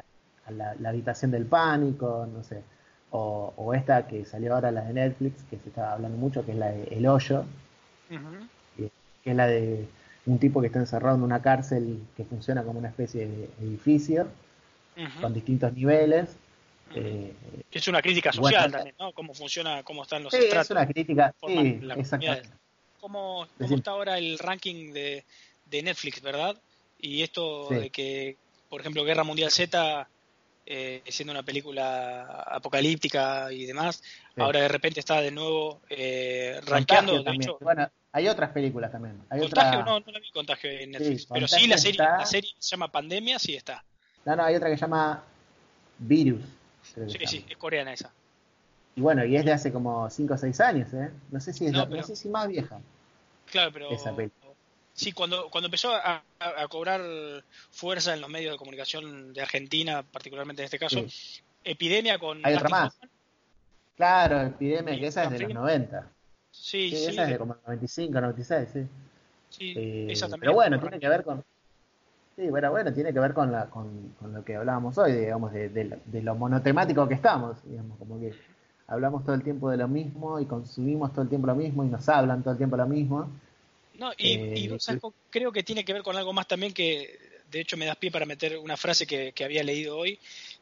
la, 0.51 0.89
habitación 0.89 1.29
del 1.29 1.45
pánico, 1.45 2.29
no 2.33 2.45
sé, 2.45 2.63
o, 3.11 3.73
esta 3.73 4.07
que 4.07 4.23
salió 4.23 4.53
ahora, 4.53 4.71
la 4.71 4.85
de 4.85 4.93
Netflix, 4.93 5.43
que 5.49 5.57
se 5.57 5.67
está 5.67 5.91
hablando 5.91 6.17
mucho, 6.17 6.45
que 6.45 6.53
es 6.53 6.57
la 6.57 6.67
de 6.67 6.83
El 6.91 7.07
Hoyo, 7.07 7.43
que 8.77 8.89
es 9.25 9.35
la 9.35 9.47
de 9.47 9.85
un 10.27 10.39
tipo 10.39 10.61
que 10.61 10.67
está 10.67 10.79
encerrado 10.79 11.15
en 11.15 11.23
una 11.23 11.41
cárcel 11.41 11.99
que 12.15 12.23
funciona 12.23 12.63
como 12.63 12.79
una 12.79 12.89
especie 12.89 13.27
de 13.27 13.49
edificio, 13.61 14.27
con 15.21 15.33
distintos 15.33 15.73
niveles. 15.73 16.35
Eh, 16.95 17.33
es 17.71 17.87
una 17.87 18.01
crítica 18.01 18.31
social 18.31 18.71
también, 18.71 18.95
¿no? 18.99 19.11
Cómo 19.13 19.33
funciona, 19.33 19.83
cómo 19.83 20.03
están 20.03 20.23
los 20.23 20.33
sí, 20.33 20.39
es 20.41 20.69
una 20.69 20.87
crítica, 20.87 21.33
sí, 21.45 21.79
exactamente. 21.97 22.49
¿Cómo, 22.99 23.47
cómo 23.57 23.75
está 23.75 23.91
ahora 23.91 24.17
el 24.17 24.37
ranking 24.39 24.91
de, 24.91 25.23
de 25.65 25.83
Netflix, 25.83 26.21
verdad? 26.21 26.57
Y 26.99 27.21
esto 27.21 27.69
de 27.69 27.89
que, 27.89 28.37
por 28.69 28.81
ejemplo, 28.81 29.03
Guerra 29.03 29.23
Mundial 29.23 29.51
Z 29.51 30.07
eh, 30.69 31.01
siendo 31.07 31.31
una 31.31 31.43
película 31.43 32.43
apocalíptica 32.45 33.49
y 33.53 33.65
demás, 33.65 34.03
ahora 34.35 34.59
de 34.59 34.67
repente 34.67 34.99
está 34.99 35.21
de 35.21 35.31
nuevo 35.31 35.79
eh, 35.89 36.59
rankeando. 36.65 37.23
bueno, 37.61 37.89
hay 38.17 38.27
otras 38.27 38.49
películas 38.49 38.91
también. 38.91 39.21
Hay 39.29 39.41
contagio 39.41 39.83
no, 39.83 39.99
no 39.99 40.11
la 40.11 40.19
vi 40.19 40.31
contagio 40.31 40.71
en 40.71 40.91
Netflix, 40.91 41.27
pero 41.27 41.47
sí 41.47 41.67
la 41.67 41.77
serie, 41.77 41.99
la 41.99 42.25
serie 42.25 42.49
se 42.57 42.71
llama 42.71 42.87
Pandemia, 42.91 43.37
sí 43.37 43.55
está. 43.55 43.83
No, 44.25 44.35
no, 44.35 44.43
hay 44.43 44.55
otra 44.55 44.69
que 44.69 44.75
se 44.75 44.81
llama 44.81 45.23
Virus. 45.99 46.41
Sí, 46.81 47.25
sí, 47.27 47.45
es 47.47 47.57
coreana 47.57 47.93
esa. 47.93 48.11
Y 48.95 49.01
bueno, 49.01 49.23
y 49.23 49.35
es 49.35 49.45
de 49.45 49.51
hace 49.51 49.71
como 49.71 50.09
5 50.09 50.33
o 50.33 50.37
6 50.37 50.59
años, 50.61 50.93
¿eh? 50.93 51.11
No 51.29 51.39
sé 51.39 51.53
si 51.53 51.67
es 51.67 51.73
no, 51.73 52.03
sé 52.03 52.15
si 52.15 52.29
más 52.29 52.47
vieja. 52.47 52.79
Claro, 53.51 53.71
pero 53.71 53.91
esa 53.91 54.15
Sí, 54.93 55.11
cuando, 55.11 55.51
cuando 55.51 55.67
empezó 55.67 55.93
a, 55.93 56.23
cobrar 56.69 57.01
fuerza 57.69 58.15
en 58.15 58.21
los 58.21 58.31
medios 58.31 58.53
de 58.53 58.57
comunicación 58.57 59.31
de 59.31 59.41
Argentina, 59.43 60.01
particularmente 60.01 60.63
en 60.63 60.65
este 60.65 60.79
caso, 60.79 61.05
epidemia 61.63 62.17
con... 62.17 62.43
Hay 62.43 62.55
otra 62.55 62.69
más. 62.69 62.97
Claro, 63.95 64.41
epidemia, 64.41 64.99
que 64.99 65.05
esa 65.05 65.25
es 65.25 65.29
de 65.29 65.39
los 65.39 65.53
90. 65.53 66.16
Sí, 66.61 66.89
sí. 66.89 67.05
Esa 67.07 67.23
es 67.23 67.29
de 67.29 67.37
como 67.37 67.55
95, 67.65 68.21
96, 68.21 68.69
sí. 68.71 68.87
Sí, 69.49 69.73
eh, 69.77 70.07
esa 70.09 70.25
también. 70.27 70.41
Pero 70.41 70.53
bueno, 70.53 70.79
tiene 70.79 70.99
que 70.99 71.09
ver 71.09 71.23
con... 71.23 71.43
Sí, 72.35 72.49
bueno, 72.49 72.69
bueno, 72.69 72.93
tiene 72.93 73.13
que 73.13 73.19
ver 73.19 73.33
con, 73.33 73.51
la, 73.51 73.65
con, 73.67 74.13
lo 74.31 74.43
que 74.43 74.55
hablábamos 74.55 74.97
hoy, 74.97 75.13
digamos, 75.13 75.51
de, 75.53 75.69
de, 75.69 76.21
lo 76.21 76.35
monotemático 76.35 77.07
que 77.07 77.15
estamos, 77.15 77.57
digamos, 77.67 77.97
como 77.97 78.19
que 78.19 78.33
hablamos 78.87 79.23
todo 79.25 79.33
el 79.33 79.41
tiempo 79.41 79.71
de 79.71 79.77
lo 79.77 79.87
mismo 79.87 80.39
y 80.39 80.45
consumimos 80.45 81.11
todo 81.13 81.23
el 81.23 81.29
tiempo 81.29 81.47
lo 81.47 81.55
mismo 81.55 81.83
y 81.83 81.87
nos 81.87 82.07
hablan 82.09 82.43
todo 82.43 82.51
el 82.51 82.57
tiempo 82.57 82.77
lo 82.77 82.85
mismo 82.85 83.27
no, 83.97 84.11
y, 84.17 84.33
eh, 84.35 84.77
creo 85.29 85.51
que 85.51 85.63
tiene 85.63 85.83
que 85.83 85.93
ver 85.93 86.03
con 86.03 86.15
algo 86.15 86.31
más 86.31 86.47
también 86.47 86.73
que, 86.73 87.19
de 87.49 87.61
hecho, 87.61 87.77
me 87.77 87.85
das 87.85 87.97
pie 87.97 88.11
para 88.11 88.25
meter 88.25 88.57
una 88.57 88.77
frase 88.77 89.07
que, 89.07 89.33
había 89.43 89.63
leído 89.63 89.97
hoy, 89.97 90.19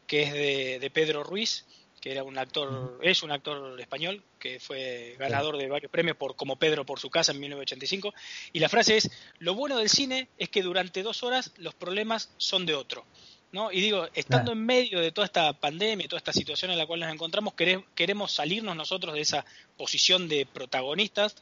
que 0.07 0.23
es 0.23 0.81
de, 0.81 0.89
Pedro 0.91 1.23
Ruiz, 1.23 1.65
que 2.05 2.11
era 2.11 2.21
un 2.21 2.37
actor, 2.37 2.99
es 3.01 3.23
un 3.23 3.31
actor 3.31 3.81
español, 3.81 4.21
que 4.37 4.59
fue 4.59 5.15
ganador 5.17 5.57
de 5.57 5.67
varios 5.67 5.91
premios 5.91 6.15
por 6.15 6.35
como 6.35 6.55
Pedro 6.55 6.85
por 6.85 6.99
su 6.99 7.09
casa 7.09 7.31
en 7.31 7.39
1985, 7.39 8.13
y 8.53 8.59
la 8.59 8.69
frase 8.69 8.97
es, 8.97 9.09
lo 9.39 9.55
bueno 9.55 9.79
del 9.79 9.89
cine 9.89 10.27
es 10.37 10.49
que 10.49 10.61
durante 10.61 11.01
dos 11.01 11.23
horas 11.23 11.51
los 11.57 11.73
problemas 11.73 12.29
son 12.37 12.67
de 12.67 12.75
otro. 12.75 13.05
¿No? 13.51 13.71
Y 13.71 13.81
digo, 13.81 14.07
estando 14.13 14.51
en 14.51 14.63
medio 14.63 14.99
de 14.99 15.11
toda 15.11 15.25
esta 15.25 15.51
pandemia, 15.53 16.07
toda 16.07 16.19
esta 16.19 16.33
situación 16.33 16.69
en 16.69 16.77
la 16.77 16.85
cual 16.85 16.99
nos 16.99 17.11
encontramos, 17.11 17.55
queremos 17.95 18.31
salirnos 18.31 18.75
nosotros 18.75 19.15
de 19.15 19.21
esa 19.21 19.43
posición 19.75 20.27
de 20.27 20.45
protagonistas 20.45 21.37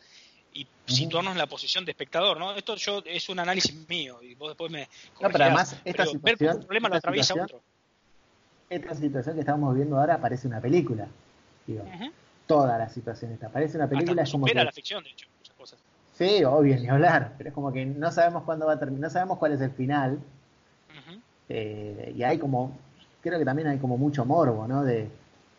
y 0.54 0.65
situarnos 0.86 1.34
en 1.34 1.39
la 1.39 1.47
posición 1.47 1.84
de 1.84 1.91
espectador, 1.91 2.38
¿no? 2.39 2.56
Esto 2.56 2.78
yo 2.78 3.04
es 3.06 3.28
un 3.28 3.39
análisis 3.39 3.73
mío 3.89 4.21
y 4.21 4.36
vos 4.36 4.52
después 4.52 4.71
me 4.71 4.88
No, 5.19 5.30
pero 5.30 5.43
además 5.43 5.76
esta 5.84 6.06
situación, 6.06 6.62
problema 6.62 6.88
lo 6.88 6.95
atraviesa 6.95 7.34
otro. 7.34 7.62
Esta 8.69 8.95
situación 8.95 9.36
que 9.36 9.41
estamos 9.41 9.76
viendo 9.76 9.99
ahora 9.99 10.17
parece 10.17 10.47
una 10.47 10.60
película. 10.60 11.08
Digo, 11.67 11.84
toda 12.47 12.78
la 12.78 12.89
situación 12.89 13.32
esta 13.32 13.49
parece 13.49 13.78
una 13.78 13.88
película 13.88 14.23
como 14.30 14.45
que, 14.45 14.54
la 14.54 14.71
ficción, 14.71 15.04
de 15.04 15.12
hecho, 15.12 15.28
muchas 15.38 15.56
cosas. 15.56 15.80
Sí, 16.13 16.43
obvio, 16.43 16.78
ni 16.78 16.88
hablar, 16.88 17.34
pero 17.38 17.49
es 17.49 17.54
como 17.54 17.71
que 17.71 17.86
no 17.86 18.12
sabemos 18.12 18.43
cuándo 18.43 18.65
va 18.65 18.73
a 18.73 18.80
terminar, 18.80 19.02
no 19.02 19.10
sabemos 19.10 19.38
cuál 19.38 19.54
es 19.54 19.62
el 19.62 19.71
final. 19.71 20.19
Eh, 21.49 22.13
y 22.15 22.23
hay 22.23 22.38
como 22.38 22.78
creo 23.21 23.38
que 23.38 23.45
también 23.45 23.67
hay 23.67 23.78
como 23.78 23.97
mucho 23.97 24.26
morbo, 24.26 24.67
¿no? 24.67 24.84
De 24.84 25.10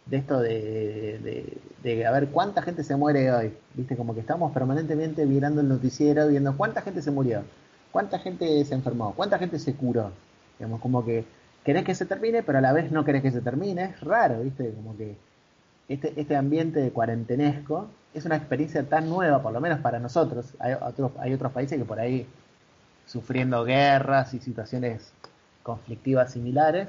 de 0.06 0.16
esto 0.18 0.40
de, 0.40 1.58
de, 1.82 2.06
a 2.06 2.10
ver 2.10 2.28
cuánta 2.28 2.62
gente 2.62 2.84
se 2.84 2.96
muere 2.96 3.32
hoy, 3.32 3.54
viste, 3.74 3.96
como 3.96 4.14
que 4.14 4.20
estamos 4.20 4.52
permanentemente 4.52 5.24
mirando 5.26 5.60
el 5.60 5.68
noticiero, 5.68 6.28
viendo 6.28 6.56
cuánta 6.56 6.82
gente 6.82 7.00
se 7.00 7.10
murió, 7.10 7.42
cuánta 7.90 8.18
gente 8.18 8.64
se 8.64 8.74
enfermó, 8.74 9.14
cuánta 9.14 9.38
gente 9.38 9.58
se 9.58 9.74
curó, 9.74 10.10
digamos, 10.58 10.80
como 10.80 11.04
que 11.04 11.24
querés 11.64 11.84
que 11.84 11.94
se 11.94 12.06
termine, 12.06 12.42
pero 12.42 12.58
a 12.58 12.60
la 12.60 12.72
vez 12.72 12.92
no 12.92 13.04
querés 13.04 13.22
que 13.22 13.30
se 13.30 13.40
termine, 13.40 13.84
es 13.84 14.00
raro, 14.00 14.42
viste, 14.42 14.72
como 14.72 14.96
que 14.96 15.16
este, 15.88 16.18
este 16.20 16.36
ambiente 16.36 16.80
de 16.80 16.90
cuarentenesco 16.90 17.88
es 18.12 18.24
una 18.24 18.36
experiencia 18.36 18.84
tan 18.84 19.08
nueva, 19.08 19.42
por 19.42 19.52
lo 19.52 19.60
menos 19.60 19.80
para 19.80 19.98
nosotros, 19.98 20.54
hay 20.58 20.74
otros, 20.74 21.12
hay 21.18 21.34
otros 21.34 21.52
países 21.52 21.78
que 21.78 21.84
por 21.84 21.98
ahí 21.98 22.26
sufriendo 23.06 23.64
guerras 23.64 24.34
y 24.34 24.40
situaciones 24.40 25.12
conflictivas 25.62 26.32
similares, 26.32 26.88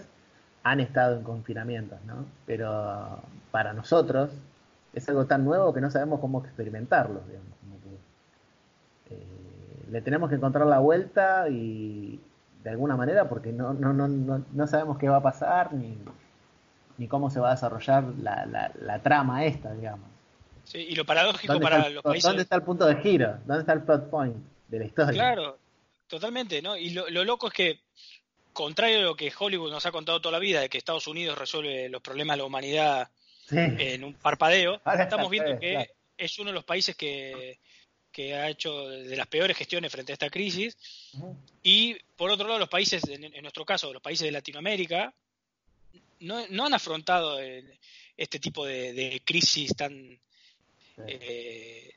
han 0.64 0.80
estado 0.80 1.18
en 1.18 1.24
confinamientos, 1.24 2.00
¿no? 2.06 2.26
Pero 2.46 3.20
para 3.52 3.74
nosotros 3.74 4.32
es 4.94 5.08
algo 5.10 5.26
tan 5.26 5.46
nuevo 5.46 5.74
que 5.74 5.82
no 5.82 5.92
sabemos 5.92 6.20
cómo 6.20 6.44
experimentarlo, 6.44 7.22
digamos. 7.28 7.56
Eh, 9.12 9.24
le 9.92 10.02
tenemos 10.02 10.30
que 10.30 10.36
encontrar 10.36 10.66
la 10.66 10.80
vuelta 10.80 11.48
y 11.50 12.20
de 12.66 12.72
alguna 12.72 12.98
manera 12.98 13.30
porque 13.30 13.52
no, 13.52 13.76
no, 13.76 13.94
no, 13.94 14.08
no, 14.08 14.68
sabemos 14.68 14.98
qué 14.98 15.08
va 15.08 15.18
a 15.18 15.22
pasar 15.22 15.72
ni, 15.72 15.96
ni 16.98 17.08
cómo 17.08 17.30
se 17.30 17.40
va 17.40 17.50
a 17.50 17.52
desarrollar 17.52 18.06
la, 18.24 18.72
la, 18.82 19.00
trama 19.04 19.46
esta, 19.46 19.72
digamos. 19.72 20.10
Sí, 20.64 20.80
y 20.80 20.96
lo 20.96 21.06
paradójico 21.06 21.60
para 21.60 21.90
los 21.90 22.02
países... 22.02 22.24
¿Dónde 22.24 22.42
está 22.42 22.56
el 22.56 22.64
punto 22.64 22.88
de 22.88 22.96
giro? 22.96 23.38
¿Dónde 23.46 23.60
está 23.60 23.74
el 23.74 23.84
plot 23.84 24.10
point 24.10 24.36
de 24.68 24.80
la 24.80 24.86
historia? 24.86 25.14
Claro, 25.14 25.60
totalmente, 26.08 26.60
¿no? 26.64 26.76
Y 26.76 26.90
lo, 26.90 27.08
lo 27.08 27.24
loco 27.24 27.50
es 27.50 27.54
que 27.54 27.80
contrario 28.52 28.98
a 28.98 29.04
lo 29.04 29.16
que 29.16 29.32
Hollywood 29.38 29.70
nos 29.70 29.86
ha 29.86 29.92
contado 29.92 30.20
toda 30.20 30.32
la 30.32 30.40
vida, 30.40 30.62
de 30.62 30.70
que 30.70 30.80
Estados 30.80 31.06
Unidos 31.06 31.38
resuelve 31.38 31.88
los 31.90 32.02
problemas 32.02 32.36
de 32.36 32.38
la 32.40 32.46
humanidad 32.46 33.10
en 33.52 34.04
un 34.04 34.16
parpadeo, 34.16 34.82
estamos 35.00 35.30
viendo 35.30 35.60
que 35.60 35.92
es 36.18 36.40
uno 36.40 36.50
de 36.50 36.56
los 36.56 36.64
países 36.64 36.96
que, 36.96 37.60
ha 38.18 38.50
hecho 38.50 38.88
de 38.88 39.16
las 39.16 39.28
peores 39.28 39.58
gestiones 39.58 39.92
frente 39.92 40.12
a 40.12 40.14
esta 40.14 40.30
crisis. 40.30 40.78
Y 41.64 41.96
por 42.16 42.30
otro 42.30 42.48
lado, 42.48 42.60
los 42.60 42.70
países, 42.70 43.04
en, 43.08 43.42
nuestro 43.42 43.66
caso, 43.66 43.92
los 43.94 44.02
países 44.02 44.26
de 44.26 44.32
Latinoamérica, 44.32 45.14
no, 46.22 46.38
han 46.38 46.74
afrontado 46.74 47.40
este 48.16 48.40
tipo 48.40 48.66
de, 48.66 49.22
crisis 49.26 49.76
tan 49.76 50.20
eh, 51.08 51.96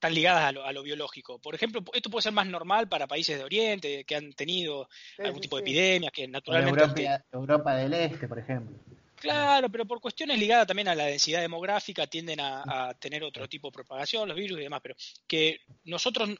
están 0.00 0.14
ligadas 0.14 0.56
a 0.64 0.72
lo, 0.72 0.82
biológico. 0.82 1.38
Por 1.38 1.54
ejemplo, 1.54 1.82
esto 1.92 2.08
puede 2.08 2.22
ser 2.22 2.32
más 2.32 2.46
normal 2.46 2.88
para 2.88 3.06
países 3.06 3.36
de 3.36 3.44
Oriente 3.44 4.04
que 4.04 4.16
han 4.16 4.32
tenido 4.32 4.88
algún 5.18 5.42
tipo 5.42 5.56
de 5.56 5.62
epidemias, 5.62 6.10
que 6.10 6.26
naturalmente... 6.26 7.06
Europa, 7.30 7.74
del 7.74 7.92
Este, 7.92 8.26
por 8.26 8.38
ejemplo. 8.38 8.78
Claro, 9.20 9.68
pero 9.68 9.84
por 9.84 10.00
cuestiones 10.00 10.38
ligadas 10.38 10.66
también 10.66 10.88
a 10.88 10.94
la 10.94 11.04
densidad 11.04 11.42
demográfica 11.42 12.06
tienden 12.06 12.40
a, 12.40 12.94
tener 12.98 13.22
otro 13.22 13.46
tipo 13.48 13.68
de 13.68 13.72
propagación, 13.72 14.26
los 14.26 14.36
virus 14.36 14.58
y 14.58 14.62
demás, 14.62 14.80
pero 14.82 14.96
que 15.26 15.60
nosotros 15.84 16.30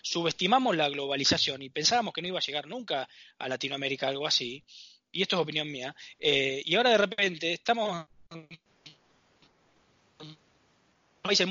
subestimamos 0.00 0.76
la 0.76 0.88
globalización 0.88 1.62
y 1.62 1.70
pensábamos 1.70 2.14
que 2.14 2.22
no 2.22 2.28
iba 2.28 2.38
a 2.38 2.42
llegar 2.42 2.68
nunca 2.68 3.08
a 3.38 3.48
Latinoamérica 3.48 4.06
algo 4.06 4.26
así, 4.26 4.62
y 5.10 5.22
esto 5.22 5.34
es 5.34 5.42
opinión 5.42 5.70
mía, 5.70 5.94
eh, 6.20 6.62
y 6.64 6.76
ahora 6.76 6.90
de 6.90 6.98
repente 6.98 7.52
estamos 7.52 8.06
en 8.30 8.48
países 11.22 11.46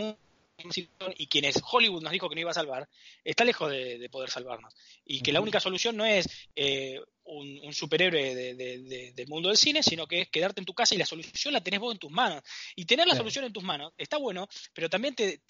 y 1.17 1.27
quienes 1.27 1.61
Hollywood 1.71 2.01
nos 2.01 2.11
dijo 2.11 2.29
que 2.29 2.35
no 2.35 2.41
iba 2.41 2.51
a 2.51 2.55
salvar, 2.55 2.87
está 3.23 3.43
lejos 3.43 3.71
de, 3.71 4.07
poder 4.11 4.29
salvarnos. 4.29 4.73
Y 5.05 5.21
que 5.21 5.31
la 5.31 5.41
única 5.41 5.59
solución 5.59 5.95
no 5.95 6.05
es 6.05 6.27
eh, 6.55 6.99
un, 7.25 7.73
superhéroe 7.73 8.55
del 8.55 9.27
mundo 9.27 9.49
del 9.49 9.57
cine, 9.57 9.83
sino 9.83 10.07
que 10.07 10.21
es 10.21 10.29
quedarte 10.29 10.61
en 10.61 10.65
tu 10.65 10.73
casa 10.73 10.95
y 10.95 10.97
la 10.97 11.05
solución 11.05 11.53
la 11.53 11.61
tenés 11.61 11.79
vos 11.79 11.93
en 11.93 11.99
tus 11.99 12.11
manos. 12.11 12.41
Y 12.75 12.85
tener 12.85 13.07
la 13.07 13.15
solución 13.15 13.45
en 13.45 13.53
tus 13.53 13.63
manos 13.63 13.93
está 13.97 14.17
bueno, 14.17 14.47
pero 14.73 14.89
también 14.89 15.15
te, 15.15 15.41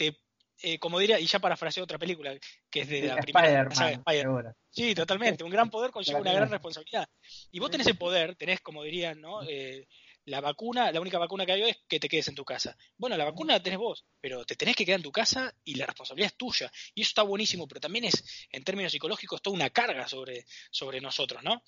eh, 0.61 0.79
como 0.79 0.99
diría, 0.99 1.19
y 1.19 1.25
ya 1.25 1.39
parafraseo 1.39 1.83
otra 1.83 1.99
película 1.99 2.35
que 2.69 2.81
es 2.81 2.89
de 2.89 3.03
la 3.03 3.17
primera 3.17 3.67
Spider 3.69 4.55
Sí, 4.69 4.93
totalmente. 4.93 5.43
Un 5.43 5.51
gran 5.51 5.69
poder 5.69 5.91
conlleva 5.91 6.19
una 6.19 6.33
gran 6.33 6.49
responsabilidad. 6.49 7.07
Y 7.51 7.59
vos 7.59 7.71
tenés 7.71 7.87
el 7.87 7.97
poder, 7.97 8.35
tenés, 8.35 8.61
como 8.61 8.83
dirían, 8.83 9.21
¿no? 9.21 9.41
Eh, 9.43 9.87
la 10.28 10.41
vacuna, 10.41 10.91
la 10.91 10.99
única 10.99 11.17
vacuna 11.17 11.45
que 11.45 11.53
hay 11.53 11.63
hoy 11.63 11.69
es 11.69 11.80
que 11.88 11.99
te 12.01 12.09
quedes 12.09 12.28
en 12.28 12.36
tu 12.36 12.43
casa. 12.43 12.75
Bueno, 12.97 13.15
la 13.15 13.23
vacuna 13.23 13.53
la 13.53 13.63
tenés 13.63 13.80
vos, 13.80 14.05
pero 14.19 14.45
te 14.45 14.57
tenés 14.57 14.75
que 14.75 14.86
quedar 14.86 14.99
en 14.99 15.03
tu 15.03 15.11
casa 15.11 15.53
y 15.63 15.75
la 15.75 15.86
responsabilidad 15.86 16.32
es 16.32 16.38
tuya. 16.38 16.71
Y 16.93 17.01
eso 17.01 17.09
está 17.09 17.23
buenísimo, 17.23 17.65
pero 17.65 17.80
también 17.80 18.03
es, 18.03 18.47
en 18.51 18.63
términos 18.63 18.91
psicológicos, 18.91 19.41
toda 19.41 19.55
una 19.55 19.69
carga 19.69 20.05
sobre, 20.07 20.45
sobre 20.69 20.99
nosotros, 20.99 21.41
¿no? 21.43 21.63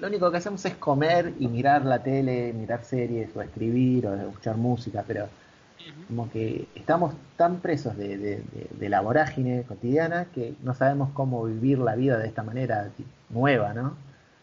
Lo 0.00 0.06
único 0.06 0.30
que 0.30 0.36
hacemos 0.36 0.62
es 0.66 0.76
comer 0.76 1.32
y 1.40 1.48
mirar 1.48 1.86
la 1.86 2.02
tele, 2.02 2.52
mirar 2.52 2.84
series 2.84 3.34
o 3.34 3.40
escribir 3.40 4.06
o 4.06 4.14
escuchar 4.14 4.56
música, 4.56 5.02
pero 5.06 5.28
como 6.08 6.30
que 6.30 6.66
estamos 6.74 7.14
tan 7.38 7.60
presos 7.62 7.96
de, 7.96 8.42
la 8.80 9.00
vorágine 9.00 9.62
cotidiana 9.62 10.26
que 10.26 10.54
no 10.62 10.74
sabemos 10.74 11.10
cómo 11.14 11.44
vivir 11.44 11.78
la 11.78 11.96
vida 11.96 12.18
de 12.18 12.28
esta 12.28 12.42
manera 12.42 12.90
nueva, 13.30 13.72
¿no? 13.72 13.96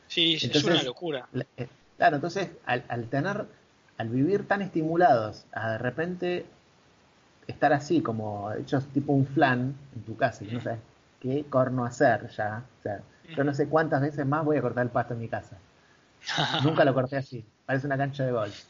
Sí, 0.08 0.34
es 0.34 0.64
una 0.64 0.82
locura. 0.82 1.28
Eh, 1.58 1.68
Claro, 1.98 2.16
entonces 2.16 2.50
al, 2.66 3.06
tener, 3.06 3.46
al 3.98 4.10
vivir 4.10 4.48
tan 4.48 4.62
estimulados, 4.62 5.46
a 5.54 5.72
de 5.72 5.78
repente 5.78 6.46
estar 7.48 7.74
así, 7.74 8.02
como 8.02 8.52
hechos 8.54 8.86
tipo 8.88 9.14
un 9.14 9.26
flan 9.26 9.76
en 9.96 10.02
tu 10.04 10.18
casa, 10.18 10.44
y 10.44 10.48
no 10.48 10.62
sabes 10.62 10.80
qué 11.22 11.46
corno 11.50 11.86
hacer 11.86 12.30
ya. 12.30 12.64
O 12.80 12.84
sea, 12.84 13.02
yo 13.36 13.44
no 13.44 13.54
sé 13.54 13.68
cuántas 13.68 14.02
veces 14.02 14.26
más 14.26 14.44
voy 14.44 14.58
a 14.58 14.62
cortar 14.62 14.86
el 14.86 14.92
pasto 14.92 15.14
en 15.14 15.22
mi 15.22 15.30
casa. 15.30 15.58
Nunca 16.64 16.84
lo 16.84 16.94
corté 16.94 17.18
así, 17.18 17.46
parece 17.66 17.88
una 17.88 17.98
cancha 17.98 18.26
de 18.26 18.32
golf. 18.32 18.64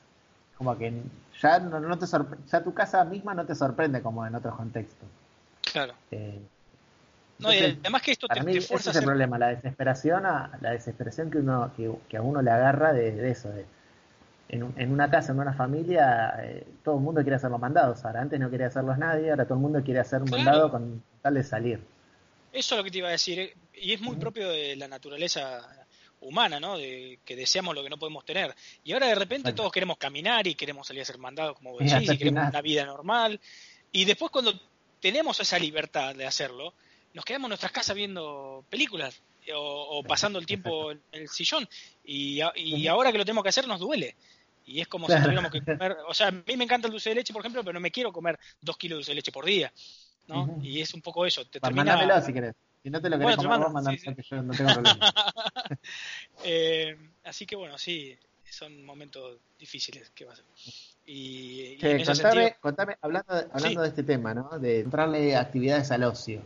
Como 0.58 0.78
que 0.78 1.02
ya 1.42 1.60
no, 1.60 1.98
te 1.98 2.06
ya 2.06 2.64
tu 2.64 2.74
casa 2.74 3.04
misma 3.04 3.34
no 3.34 3.46
te 3.46 3.56
sorprende 3.56 4.02
como 4.02 4.26
en 4.26 4.36
otros 4.36 4.56
contextos. 4.56 5.10
Claro. 5.74 5.94
Eh, 6.12 6.42
no, 7.38 7.54
y 7.54 7.58
además 7.58 8.02
que 8.02 8.12
esto 8.12 8.28
te, 8.28 8.42
mí 8.44 8.58
ese 8.58 8.76
es 8.76 8.96
el 8.96 9.04
problema, 9.04 9.38
la 9.38 9.50
desesperación, 9.50 10.26
a, 10.26 10.58
la 10.62 10.72
desesperación 10.72 11.30
que 11.30 11.40
uno 11.40 11.72
que, 11.76 12.18
a 12.18 12.22
uno 12.22 12.42
le 12.42 12.50
agarra 12.50 12.94
de, 12.94 13.30
eso, 13.30 13.50
de 13.50 13.66
en, 14.48 14.74
en, 14.78 14.92
una 14.92 15.10
casa, 15.10 15.34
en 15.34 15.40
una 15.40 15.54
familia, 15.54 16.34
eh, 16.42 16.66
todo 16.84 16.96
el 16.96 17.02
mundo 17.02 17.22
quiere 17.22 17.36
hacer 17.36 17.52
los 17.52 17.60
mandados. 17.60 18.06
Ahora 18.06 18.22
antes 18.22 18.40
no 18.40 18.50
quería 18.50 18.68
hacerlos 18.68 18.98
nadie, 18.98 19.32
ahora 19.32 19.44
todo 19.46 19.56
el 19.56 19.62
mundo 19.62 19.84
quiere 19.84 20.00
hacer 20.00 20.22
un 20.22 20.30
mandado 20.30 20.72
con 20.72 21.04
tal 21.22 21.34
de 21.34 21.44
salir. 21.44 21.82
Eso 22.54 22.76
es 22.76 22.78
lo 22.78 22.84
que 22.86 22.92
te 22.92 23.00
iba 23.00 23.10
a 23.10 23.12
decir, 23.12 23.40
eh, 23.40 23.54
y 23.74 23.94
es 23.94 24.00
muy 24.00 24.16
propio 24.16 24.50
de 24.50 24.78
la 24.78 24.88
naturaleza 24.88 25.68
humana, 26.22 26.60
¿no? 26.60 26.78
De 26.78 27.20
que 27.26 27.36
deseamos 27.36 27.76
lo 27.76 27.84
que 27.84 27.90
no 27.90 27.98
podemos 27.98 28.24
tener. 28.24 28.56
Y 28.84 28.94
ahora 28.94 29.08
de 29.08 29.16
repente 29.16 29.52
todos 29.52 29.74
queremos 29.74 29.98
caminar 29.98 30.48
y 30.48 30.56
queremos 30.56 30.88
salir 30.88 31.02
a 31.02 31.04
hacer 31.04 31.18
mandados, 31.18 31.58
como 31.58 31.72
vos 31.72 31.80
decís, 31.80 32.10
y 32.12 32.18
queremos 32.18 32.50
una 32.50 32.62
vida 32.62 32.86
normal. 32.86 33.42
Y 33.92 34.06
después 34.06 34.32
cuando 34.32 34.54
tenemos 35.02 35.40
esa 35.40 35.60
libertad 35.60 36.16
de 36.16 36.26
hacerlo, 36.26 36.74
nos 37.16 37.24
quedamos 37.24 37.48
en 37.48 37.50
nuestras 37.50 37.72
casas 37.72 37.96
viendo 37.96 38.66
películas 38.70 39.22
o, 39.56 40.04
pasando 40.04 40.38
el 40.38 40.46
tiempo 40.46 40.92
en 40.92 41.02
el 41.14 41.30
sillón 41.30 41.68
y, 42.04 42.42
ahora 42.88 43.12
que 43.12 43.18
lo 43.18 43.26
tenemos 43.26 43.42
que 43.42 43.50
hacer 43.50 43.68
nos 43.68 43.80
duele. 43.80 44.16
Y 44.68 44.82
es 44.82 44.88
como 44.88 45.08
si 45.08 45.16
tuviéramos 45.22 45.52
que 45.52 45.64
comer, 45.64 45.96
o 46.08 46.14
sea, 46.14 46.28
a 46.28 46.32
mí 46.32 46.58
me 46.58 46.64
encanta 46.64 46.88
el 46.88 46.92
dulce 46.92 47.10
de 47.10 47.16
leche, 47.16 47.32
por 47.32 47.42
ejemplo, 47.42 47.64
pero 47.64 47.74
no 47.74 47.80
me 47.80 47.92
quiero 47.92 48.12
comer 48.12 48.38
dos 48.62 48.78
kilos 48.78 48.96
de 48.96 48.98
dulce 48.98 49.12
de 49.12 49.16
leche 49.16 49.32
por 49.32 49.46
día, 49.46 49.72
¿no? 50.28 50.60
Y 50.62 50.82
es 50.82 50.94
un 50.94 51.02
poco 51.02 51.26
eso. 51.26 51.46
Te 51.46 51.60
termina... 51.60 52.22
si 52.22 52.34
querés. 52.34 52.56
Si 52.84 52.90
no 52.90 53.02
te 53.02 53.10
lo 53.10 53.18
querés 53.18 53.38
comer 53.38 53.60
vos, 53.60 53.88
que 53.88 54.24
yo 54.24 54.42
no 54.42 54.54
tengo 54.54 54.74
problema. 54.74 55.14
eh, 56.44 56.98
así 57.24 57.46
que 57.46 57.56
bueno, 57.56 57.78
sí, 57.78 58.18
son 58.50 58.84
momentos 58.84 59.38
difíciles 59.58 60.10
que 60.10 60.26
va 60.26 60.34
a 60.34 60.36
ser. 60.36 60.46
Y, 61.06 61.78
contame, 62.04 62.56
contame, 62.60 62.98
hablando, 63.00 63.36
de, 63.36 63.46
hablando 63.54 63.82
de 63.84 63.88
este 63.88 64.04
tema, 64.04 64.34
¿no? 64.34 64.58
De 64.58 64.80
entrarle 64.80 65.36
actividades 65.36 65.92
al 65.92 66.04
ocio 66.04 66.42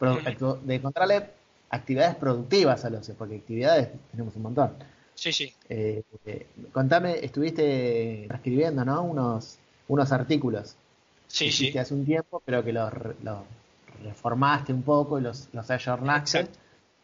de 0.00 0.74
encontrarle 0.74 1.30
actividades 1.70 2.16
productivas 2.16 2.84
al 2.84 2.96
ocio, 2.96 3.14
porque 3.14 3.36
actividades 3.36 3.88
tenemos 4.10 4.34
un 4.36 4.42
montón. 4.42 4.74
Sí, 5.14 5.32
sí. 5.32 5.54
Eh, 5.68 6.02
eh, 6.26 6.46
contame, 6.72 7.24
estuviste 7.24 8.26
escribiendo, 8.26 8.84
¿no? 8.84 9.02
Unos, 9.02 9.58
unos 9.88 10.12
artículos. 10.12 10.76
Sí, 11.26 11.50
sí. 11.50 11.76
hace 11.78 11.94
un 11.94 12.04
tiempo, 12.04 12.42
pero 12.44 12.64
que 12.64 12.72
los, 12.72 12.92
reformaste 14.02 14.72
un 14.72 14.82
poco 14.82 15.18
y 15.18 15.22
los, 15.22 15.48
los 15.52 15.70
ayornaste 15.70 16.48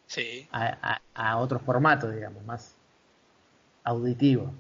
sí. 0.07 0.47
a, 0.53 1.01
a, 1.15 1.39
otro 1.39 1.59
formato, 1.59 2.11
digamos, 2.11 2.45
más 2.45 2.75
auditivo. 3.85 4.53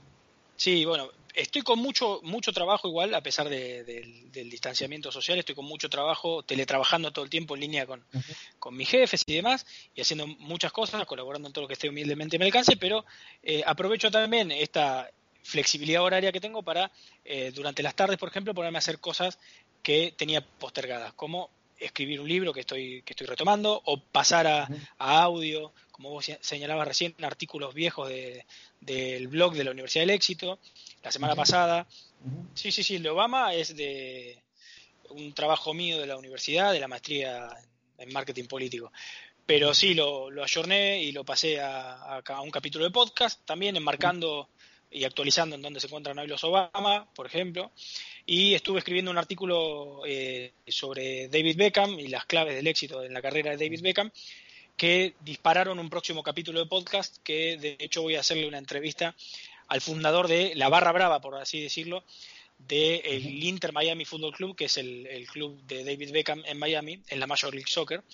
Sí, 0.57 0.85
bueno, 0.85 1.09
estoy 1.35 1.63
con 1.63 1.79
mucho 1.79 2.21
mucho 2.23 2.53
trabajo 2.53 2.89
igual, 2.89 3.15
a 3.15 3.23
pesar 3.23 3.49
del 3.49 4.51
distanciamiento 4.51 5.13
social, 5.13 5.39
estoy 5.39 5.55
con 5.55 5.65
mucho 5.65 5.89
trabajo, 5.89 6.43
teletrabajando 6.43 7.13
todo 7.13 7.25
el 7.25 7.31
tiempo 7.31 7.55
en 7.55 7.61
línea 7.61 7.87
con, 7.87 8.05
mis 8.73 8.89
jefes 8.89 9.23
y 9.27 9.35
demás, 9.35 9.67
y 9.95 10.01
haciendo 10.01 10.27
muchas 10.27 10.73
cosas, 10.73 11.05
colaborando 11.07 11.49
en 11.49 11.53
todo 11.53 11.63
lo 11.63 11.69
que 11.69 11.75
esté 11.75 11.89
humildemente 11.89 12.39
me 12.39 12.47
alcance, 12.47 12.77
pero 12.77 13.05
eh, 13.43 13.63
aprovecho 13.67 14.11
también 14.11 14.51
esta 14.51 15.11
flexibilidad 15.43 16.03
horaria 16.03 16.33
que 16.33 16.41
tengo 16.41 16.63
para, 16.63 16.91
eh, 17.25 17.53
durante 17.55 17.83
las 17.83 17.95
tardes, 17.95 18.19
por 18.19 18.29
ejemplo, 18.29 18.55
ponerme 18.55 18.79
a 18.79 18.81
hacer 18.81 18.99
cosas 18.99 19.39
que 19.83 20.15
tenía 20.17 20.41
postergadas, 20.43 21.13
como 21.15 21.51
escribir 21.81 22.21
un 22.21 22.29
libro 22.29 22.53
que 22.53 22.61
estoy, 22.61 23.03
que 23.03 23.15
estoy 23.15 23.27
retomando, 23.27 23.81
o 23.87 24.01
pasar 24.01 24.47
a, 24.47 24.69
audio, 24.99 25.73
como 25.91 26.11
vos 26.11 26.31
señalabas 26.41 26.87
recién, 26.87 27.15
artículos 27.23 27.75
viejos 27.75 28.09
del 28.81 29.29
blog 29.29 29.55
de 29.55 29.65
la 29.65 29.71
Universidad 29.71 30.03
del 30.03 30.11
Éxito, 30.11 30.59
la 31.03 31.11
semana 31.11 31.35
pasada. 31.35 31.87
Sí, 32.55 32.71
sí, 32.71 32.83
sí, 32.83 32.97
el 32.97 33.03
de 33.03 33.11
Obama 33.11 33.55
es 33.55 33.75
de 33.77 34.43
un 35.11 35.33
trabajo 35.33 35.75
mío 35.75 35.99
de 35.99 36.07
la 36.07 36.17
universidad, 36.17 36.73
de 36.73 36.81
la 36.81 36.89
maestría 36.89 37.49
en 37.99 38.13
marketing 38.13 38.45
político. 38.45 38.93
Pero 39.47 39.75
sí, 39.75 39.95
lo, 39.95 40.31
lo 40.31 40.45
ayorné 40.45 41.03
y 41.03 41.13
lo 41.13 41.25
pasé 41.25 41.61
a, 41.61 42.23
un 42.43 42.51
capítulo 42.51 42.85
de 42.85 42.91
podcast, 42.91 43.45
también 43.45 43.77
enmarcando 43.77 44.49
y 44.91 45.05
actualizando 45.05 45.57
en 45.57 45.63
dónde 45.63 45.81
se 45.81 45.87
encuentran 45.87 46.19
hoy 46.19 46.27
los 46.27 46.45
Obama, 46.45 47.09
por 47.15 47.27
ejemplo. 47.27 47.73
Y 48.33 48.55
estuve 48.55 48.79
escribiendo 48.79 49.11
un 49.11 49.19
artículo 49.19 50.03
eh, 50.07 50.53
sobre 50.69 51.27
David 51.27 51.57
Beckham 51.57 51.99
y 51.99 52.07
las 52.07 52.27
claves 52.27 52.55
del 52.55 52.69
éxito 52.69 53.03
en 53.03 53.13
la 53.13 53.21
carrera 53.21 53.51
de 53.51 53.57
David 53.57 53.83
Beckham, 53.83 54.09
que 54.77 55.15
dispararon 55.19 55.81
un 55.81 55.91
próximo 55.91 56.23
capítulo 56.23 56.61
de 56.61 56.67
podcast, 56.67 57.17
que 57.25 57.57
de 57.57 57.77
hecho 57.81 58.03
voy 58.03 58.15
a 58.15 58.21
hacerle 58.21 58.47
una 58.47 58.59
entrevista 58.59 59.17
al 59.67 59.81
fundador 59.81 60.29
de 60.29 60.55
la 60.55 60.69
Barra 60.69 60.93
Brava, 60.93 61.21
por 61.21 61.35
así 61.35 61.61
decirlo, 61.61 62.05
del 62.57 63.01
el 63.05 63.43
Inter 63.43 63.73
Miami 63.73 64.05
Football 64.05 64.37
Club, 64.37 64.57
que 64.57 64.67
es 64.67 64.77
el, 64.77 65.27
club 65.33 65.61
de 65.63 65.83
David 65.83 66.13
Beckham 66.13 66.45
en 66.47 66.57
Miami, 66.57 67.01
en 67.09 67.19
la 67.19 67.27
Major 67.27 67.53
League 67.53 67.69
Soccer. 67.69 68.05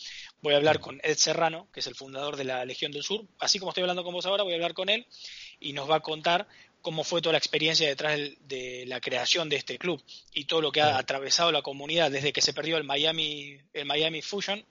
Voy 0.40 0.54
a 0.54 0.56
hablar 0.56 0.80
con 0.80 0.98
Ed 1.02 1.16
Serrano, 1.16 1.68
que 1.74 1.80
es 1.80 1.86
el 1.88 1.94
fundador 1.94 2.36
de 2.36 2.44
la 2.44 2.64
Legión 2.64 2.90
del 2.90 3.02
Sur. 3.02 3.26
Así 3.38 3.58
como 3.58 3.70
estoy 3.70 3.82
hablando 3.82 4.02
con 4.02 4.14
vos 4.14 4.24
ahora, 4.24 4.44
voy 4.44 4.52
a 4.52 4.56
hablar 4.56 4.72
con 4.72 4.88
él 4.88 5.06
y 5.60 5.72
nos 5.74 5.90
va 5.90 5.96
a 5.96 6.00
contar 6.00 6.48
cómo 6.86 7.02
fue 7.02 7.20
toda 7.20 7.32
la 7.32 7.38
experiencia 7.38 7.88
detrás 7.88 8.16
de 8.46 8.84
la 8.86 9.00
creación 9.00 9.48
de 9.48 9.56
este 9.56 9.76
club 9.76 10.00
y 10.32 10.44
todo 10.44 10.60
lo 10.60 10.70
que 10.70 10.80
ha 10.80 10.98
atravesado 10.98 11.50
la 11.50 11.60
comunidad 11.60 12.12
desde 12.12 12.32
que 12.32 12.40
se 12.40 12.52
perdió 12.52 12.76
el 12.76 12.84
Miami, 12.84 13.58
el 13.72 13.86
Miami 13.86 14.22
Fusion, 14.22 14.64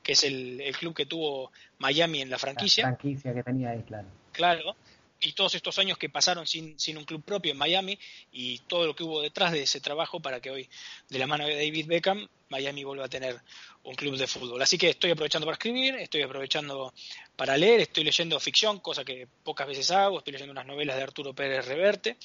que 0.00 0.12
es 0.12 0.22
el, 0.22 0.60
el 0.60 0.76
club 0.76 0.94
que 0.94 1.06
tuvo 1.06 1.50
Miami 1.78 2.22
en 2.22 2.30
la 2.30 2.38
franquicia. 2.38 2.84
La 2.84 2.96
franquicia 2.96 3.34
que 3.34 3.42
tenía 3.42 3.70
ahí, 3.70 3.82
claro. 3.82 4.06
Claro 4.30 4.76
y 5.20 5.32
todos 5.32 5.54
estos 5.54 5.78
años 5.78 5.98
que 5.98 6.08
pasaron 6.08 6.46
sin, 6.46 6.78
sin 6.78 6.98
un 6.98 7.04
club 7.04 7.24
propio 7.24 7.52
en 7.52 7.58
Miami 7.58 7.98
y 8.32 8.58
todo 8.60 8.86
lo 8.86 8.94
que 8.94 9.04
hubo 9.04 9.22
detrás 9.22 9.52
de 9.52 9.62
ese 9.62 9.80
trabajo 9.80 10.20
para 10.20 10.40
que 10.40 10.50
hoy, 10.50 10.68
de 11.08 11.18
la 11.18 11.26
mano 11.26 11.46
de 11.46 11.54
David 11.54 11.86
Beckham, 11.86 12.28
Miami 12.48 12.84
vuelva 12.84 13.06
a 13.06 13.08
tener 13.08 13.40
un 13.82 13.94
club 13.94 14.16
de 14.16 14.26
fútbol. 14.26 14.60
Así 14.62 14.78
que 14.78 14.90
estoy 14.90 15.10
aprovechando 15.10 15.46
para 15.46 15.54
escribir, 15.54 15.96
estoy 15.96 16.22
aprovechando 16.22 16.92
para 17.34 17.56
leer, 17.56 17.80
estoy 17.80 18.04
leyendo 18.04 18.38
ficción, 18.38 18.80
cosa 18.80 19.04
que 19.04 19.26
pocas 19.42 19.66
veces 19.66 19.90
hago, 19.90 20.18
estoy 20.18 20.32
leyendo 20.32 20.52
unas 20.52 20.66
novelas 20.66 20.96
de 20.96 21.02
Arturo 21.02 21.34
Pérez 21.34 21.66
Reverte 21.66 22.16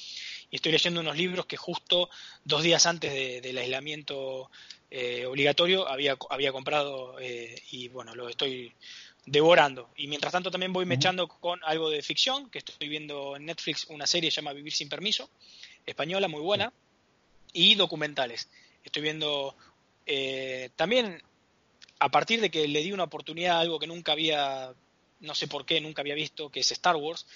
y 0.50 0.56
estoy 0.56 0.72
leyendo 0.72 1.00
unos 1.00 1.16
libros 1.16 1.46
que 1.46 1.56
justo 1.56 2.08
dos 2.44 2.62
días 2.62 2.86
antes 2.86 3.42
del 3.42 3.58
aislamiento 3.58 4.50
eh, 4.90 5.24
obligatorio 5.26 5.88
había, 5.88 6.16
había 6.30 6.52
comprado 6.52 7.18
eh, 7.20 7.60
y 7.70 7.88
bueno, 7.88 8.14
lo 8.14 8.28
estoy 8.28 8.72
devorando. 9.26 9.90
Y 9.96 10.06
mientras 10.08 10.32
tanto 10.32 10.50
también 10.50 10.72
voy 10.72 10.84
mechando 10.84 11.28
con 11.28 11.60
algo 11.64 11.90
de 11.90 12.02
ficción, 12.02 12.50
que 12.50 12.58
estoy 12.58 12.88
viendo 12.88 13.36
en 13.36 13.46
Netflix 13.46 13.86
una 13.88 14.06
serie 14.06 14.28
que 14.28 14.34
se 14.34 14.40
llama 14.40 14.52
Vivir 14.52 14.72
sin 14.72 14.88
permiso, 14.88 15.30
española, 15.86 16.28
muy 16.28 16.40
buena, 16.40 16.72
y 17.52 17.74
documentales. 17.74 18.48
Estoy 18.84 19.02
viendo 19.02 19.54
eh, 20.06 20.70
también, 20.76 21.22
a 21.98 22.10
partir 22.10 22.40
de 22.40 22.50
que 22.50 22.66
le 22.66 22.82
di 22.82 22.92
una 22.92 23.04
oportunidad 23.04 23.58
a 23.58 23.60
algo 23.60 23.78
que 23.78 23.86
nunca 23.86 24.12
había, 24.12 24.72
no 25.20 25.34
sé 25.34 25.46
por 25.46 25.64
qué, 25.64 25.80
nunca 25.80 26.02
había 26.02 26.14
visto, 26.14 26.50
que 26.50 26.60
es 26.60 26.72
Star 26.72 26.96
Wars, 26.96 27.26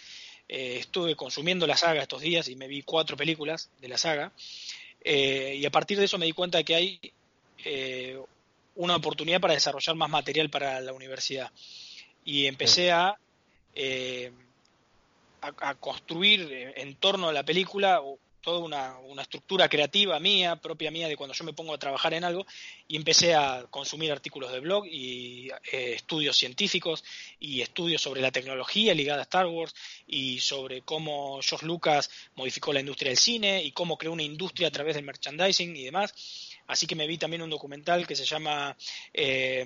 eh, 0.49 0.79
estuve 0.79 1.17
consumiendo 1.17 1.67
la 1.67 1.77
saga 1.77 2.03
estos 2.03 2.23
días 2.23 2.49
y 2.49 2.57
me 2.57 2.69
vi 2.69 2.83
cuatro 2.83 3.17
películas 3.17 3.71
de 3.81 3.89
la 3.89 3.99
saga. 3.99 4.33
Eh, 5.03 5.57
y 5.61 5.67
a 5.67 5.71
partir 5.71 5.99
de 5.99 6.05
eso 6.05 6.19
me 6.19 6.27
di 6.27 6.33
cuenta 6.33 6.59
de 6.59 6.65
que 6.65 6.75
hay 6.75 7.01
eh, 7.65 8.21
una 8.77 8.97
oportunidad 8.97 9.41
para 9.41 9.55
desarrollar 9.55 9.97
más 9.97 10.11
material 10.11 10.51
para 10.51 10.81
la 10.81 10.93
universidad. 10.93 11.51
Y 12.25 12.47
empecé 12.47 12.93
a, 12.93 13.19
eh, 13.75 14.33
a, 15.41 15.75
construir 15.75 16.73
en 16.77 16.95
torno 16.97 17.29
a 17.29 17.33
la 17.33 17.45
película 17.45 18.01
toda 18.47 18.61
una, 18.61 19.23
estructura 19.23 19.69
creativa 19.69 20.21
mía, 20.21 20.55
propia 20.55 20.93
mía, 20.93 21.09
de 21.09 21.17
cuando 21.17 21.35
yo 21.35 21.43
me 21.43 21.53
pongo 21.53 21.75
a 21.75 21.79
trabajar 21.79 22.15
en 22.15 22.23
algo, 22.23 22.47
y 22.87 22.95
empecé 22.95 23.35
a 23.35 23.67
consumir 23.71 24.13
artículos 24.13 24.53
de 24.53 24.61
blog 24.61 24.87
y 24.87 25.49
eh, 25.73 25.95
estudios 25.97 26.37
científicos 26.37 27.03
y 27.41 27.61
estudios 27.61 28.03
sobre 28.03 28.21
la 28.21 28.31
tecnología 28.31 28.95
ligada 28.95 29.19
a 29.19 29.23
Star 29.23 29.47
Wars 29.47 29.75
y 30.07 30.39
sobre 30.39 30.83
cómo 30.83 31.41
George 31.43 31.67
Lucas 31.67 32.09
modificó 32.37 32.73
la 32.73 32.79
industria 32.79 33.11
del 33.11 33.19
cine 33.19 33.65
y 33.65 33.73
cómo 33.73 33.99
creó 33.99 34.13
una 34.13 34.23
industria 34.23 34.69
a 34.69 34.71
través 34.71 34.95
del 34.95 35.05
merchandising 35.05 35.75
y 35.75 35.83
demás. 35.83 36.15
Así 36.67 36.87
que 36.87 36.97
me 36.97 37.07
vi 37.07 37.19
también 37.19 37.43
un 37.43 37.51
documental 37.51 38.07
que 38.07 38.17
se 38.17 38.25
llama 38.25 38.77
eh, 39.13 39.65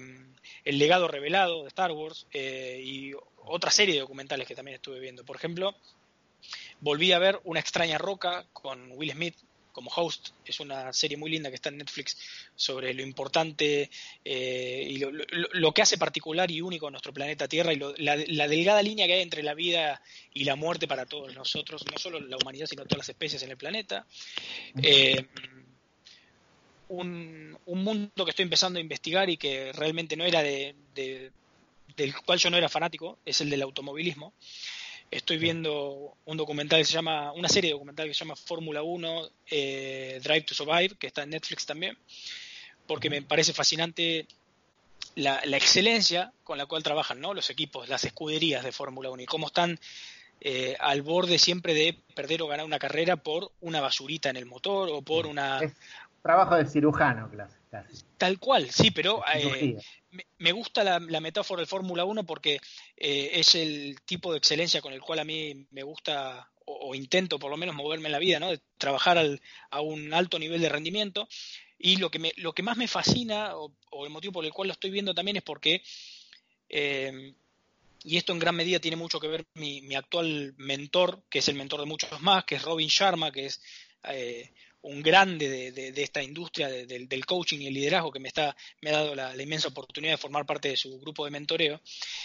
El 0.64 0.78
legado 0.78 1.09
revelado 1.09 1.62
de 1.62 1.68
Star 1.68 1.92
Wars 1.92 2.26
eh, 2.32 2.80
y 2.84 3.12
otra 3.36 3.70
serie 3.70 3.94
de 3.94 4.01
documentales 4.01 4.46
que 4.46 4.55
también 4.55 4.76
estuve 4.76 5.01
viendo. 5.01 5.24
Por 5.24 5.36
ejemplo, 5.36 5.74
Volví 6.80 7.12
a 7.12 7.18
ver 7.18 7.40
Una 7.44 7.61
extraña 7.61 7.98
roca 7.98 8.46
con 8.53 8.92
Will 8.92 9.12
Smith 9.12 9.36
como 9.72 9.90
host. 9.94 10.30
Es 10.44 10.59
una 10.59 10.92
serie 10.92 11.16
muy 11.16 11.30
linda 11.30 11.48
que 11.48 11.55
está 11.55 11.68
en 11.68 11.78
Netflix 11.78 12.18
sobre 12.57 12.92
lo 12.92 13.03
importante 13.03 13.88
eh, 14.24 14.86
y 14.88 14.98
lo, 14.98 15.72
que 15.72 15.82
hace 15.82 15.96
particular 15.96 16.51
y 16.51 16.61
único 16.61 16.88
a 16.88 16.90
nuestro 16.90 17.12
planeta 17.12 17.46
Tierra 17.46 17.72
y 17.72 17.78
la, 17.98 18.48
delgada 18.48 18.82
línea 18.82 19.07
que 19.07 19.14
hay 19.14 19.22
entre 19.22 19.44
la 19.44 19.55
vida 19.55 20.03
y 20.34 20.44
la 20.44 20.57
muerte 20.57 20.88
para 20.88 21.07
todos 21.07 21.34
nosotros, 21.34 21.84
no 21.90 21.98
solo 21.98 22.18
la 22.18 22.36
humanidad, 22.36 22.66
sino 22.66 22.84
todas 22.84 22.98
las 22.98 23.09
especies 23.11 23.42
en 23.44 23.51
el 23.51 23.57
planeta. 23.57 24.07
Eh, 24.82 25.28
un, 26.91 27.57
mundo 27.66 28.24
que 28.24 28.30
estoy 28.30 28.43
empezando 28.43 28.78
a 28.78 28.82
investigar 28.82 29.30
y 29.30 29.36
que 29.36 29.72
realmente 29.72 30.16
no 30.16 30.24
era 30.24 30.43
de, 30.43 30.74
del 31.97 32.14
cual 32.24 32.38
yo 32.38 32.51
no 32.51 32.57
era 32.57 32.68
fanático, 32.68 33.18
es 33.24 33.41
el 33.41 33.51
del 33.51 33.62
automovilismo. 33.62 34.32
Estoy 35.11 35.38
viendo 35.38 36.16
un 36.24 36.36
documental 36.36 36.80
que 36.80 36.84
se 36.84 36.93
llama, 36.93 37.32
una 37.32 37.49
serie 37.49 37.68
de 37.68 37.72
documental 37.72 38.07
que 38.07 38.14
se 38.14 38.20
llama 38.20 38.36
Fórmula 38.36 38.82
1 38.82 39.30
eh, 39.51 40.20
Drive 40.22 40.43
to 40.43 40.55
Survive, 40.55 40.97
que 40.99 41.09
está 41.09 41.22
en 41.22 41.30
Netflix 41.30 41.66
también, 41.66 41.97
porque 42.86 43.11
me 43.11 43.22
parece 43.22 43.53
fascinante 43.53 44.26
la, 45.16 45.41
excelencia 45.57 46.32
con 46.45 46.59
la 46.59 46.66
cual 46.66 46.82
trabajan 46.82 47.20
¿no? 47.20 47.34
los 47.34 47.51
equipos, 47.51 47.88
las 47.88 48.05
escuderías 48.05 48.62
de 48.64 48.72
Fórmula 48.72 49.11
1 49.11 49.22
y 49.22 49.26
cómo 49.26 49.49
están 49.49 49.80
eh, 50.41 50.76
al 50.78 51.03
borde 51.03 51.38
siempre 51.38 51.74
de 51.74 51.97
perder 52.14 52.43
o 52.43 52.47
ganar 52.47 52.64
una 52.64 52.78
carrera 52.78 53.16
por 53.16 53.53
una 53.61 53.80
basurita 53.80 54.30
en 54.30 54.36
el 54.36 54.47
motor 54.47 54.88
o 54.93 55.03
por 55.03 55.26
una... 55.26 55.61
trabajo 56.22 56.56
de 56.56 56.66
cirujano, 56.66 57.30
casi. 57.70 58.04
Tal 58.18 58.38
cual, 58.38 58.70
sí, 58.70 58.90
pero 58.90 59.22
me, 60.38 60.52
gusta 60.52 60.82
la, 60.82 61.20
metáfora 61.20 61.60
del 61.60 61.68
Fórmula 61.68 62.04
1 62.04 62.24
porque 62.24 62.60
eh, 62.96 63.30
es 63.34 63.54
el 63.54 64.00
tipo 64.04 64.32
de 64.32 64.38
excelencia 64.38 64.80
con 64.80 64.92
el 64.92 65.00
cual 65.00 65.20
a 65.20 65.24
mí 65.24 65.66
me 65.70 65.82
gusta 65.84 66.50
o, 66.64 66.94
intento 66.94 67.38
por 67.38 67.50
lo 67.50 67.56
menos 67.56 67.74
moverme 67.74 68.08
en 68.08 68.12
la 68.12 68.18
vida, 68.18 68.40
¿no? 68.40 68.50
De 68.50 68.60
trabajar 68.76 69.18
a 69.70 69.80
un 69.80 70.12
alto 70.14 70.38
nivel 70.38 70.60
de 70.60 70.68
rendimiento. 70.68 71.28
Y 71.78 71.96
lo 71.96 72.10
que, 72.10 72.18
me, 72.18 72.32
lo 72.36 72.52
que 72.52 72.62
más 72.62 72.76
me 72.76 72.88
fascina, 72.88 73.56
o, 73.56 73.72
el 74.04 74.10
motivo 74.10 74.34
por 74.34 74.44
el 74.44 74.52
cual 74.52 74.68
lo 74.68 74.72
estoy 74.72 74.90
viendo 74.90 75.14
también 75.14 75.36
es 75.38 75.42
porque, 75.42 75.82
eh, 76.68 77.34
y 78.02 78.16
esto 78.16 78.32
en 78.32 78.38
gran 78.38 78.54
medida 78.56 78.80
tiene 78.80 78.96
mucho 78.96 79.20
que 79.20 79.28
ver 79.28 79.46
mi, 79.54 79.80
mi 79.82 79.94
actual 79.94 80.54
mentor, 80.58 81.22
que 81.30 81.38
es 81.38 81.48
el 81.48 81.56
mentor 81.56 81.80
de 81.80 81.86
muchos 81.86 82.20
más, 82.20 82.44
que 82.44 82.56
es 82.56 82.62
Robin 82.62 82.88
Sharma, 82.88 83.32
que 83.32 83.46
es 83.46 83.62
eh, 84.04 84.52
un 84.83 85.03
grande 85.03 85.72
de, 85.72 86.03
esta 86.03 86.22
industria 86.22 86.68
del 86.68 87.26
coaching 87.26 87.59
y 87.61 87.66
el 87.66 87.74
liderazgo 87.74 88.11
que 88.11 88.20
me, 88.20 88.28
está, 88.28 88.57
me 88.81 88.91
ha 88.91 88.95
dado 88.95 89.14
la, 89.14 89.43
inmensa 89.43 89.68
oportunidad 89.68 90.14
de 90.14 90.18
formar 90.18 90.47
parte 90.47 90.68
de 90.68 90.76
su 90.76 90.99
grupo 91.01 91.24
de 91.24 91.31
mentoreo. 91.31 91.81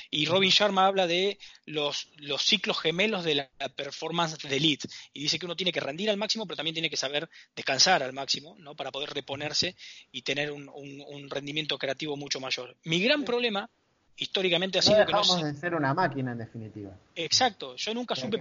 Y 0.09 0.25
Robin 0.25 0.49
Sharma 0.49 0.85
habla 0.85 1.07
de 1.07 1.37
los, 1.65 2.09
los 2.17 2.41
ciclos 2.41 2.79
gemelos 2.79 3.23
de 3.23 3.35
la 3.35 3.49
performance 3.75 4.37
de 4.37 4.55
elite. 4.55 4.87
Y 5.13 5.23
dice 5.23 5.37
que 5.37 5.45
uno 5.45 5.55
tiene 5.55 5.71
que 5.71 5.79
rendir 5.79 6.09
al 6.09 6.17
máximo, 6.17 6.45
pero 6.45 6.55
también 6.55 6.75
tiene 6.75 6.89
que 6.89 6.97
saber 6.97 7.29
descansar 7.55 8.03
al 8.03 8.13
máximo, 8.13 8.55
¿no? 8.59 8.75
Para 8.75 8.91
poder 8.91 9.09
reponerse 9.09 9.75
y 10.11 10.21
tener 10.21 10.51
un, 10.51 11.29
rendimiento 11.29 11.77
creativo 11.77 12.15
mucho 12.15 12.39
mayor. 12.39 12.75
Mi 12.83 13.01
gran 13.01 13.25
problema 13.25 13.69
históricamente 14.15 14.79
ha 14.79 14.81
sido 14.81 15.05
que 15.05 15.11
no 15.11 15.43
de 15.43 15.53
ser 15.55 15.75
una 15.75 15.93
máquina 15.93 16.31
en 16.31 16.37
definitiva. 16.37 16.97
Exacto, 17.15 17.75
yo 17.75 17.93
nunca 17.93 18.15
supe 18.15 18.39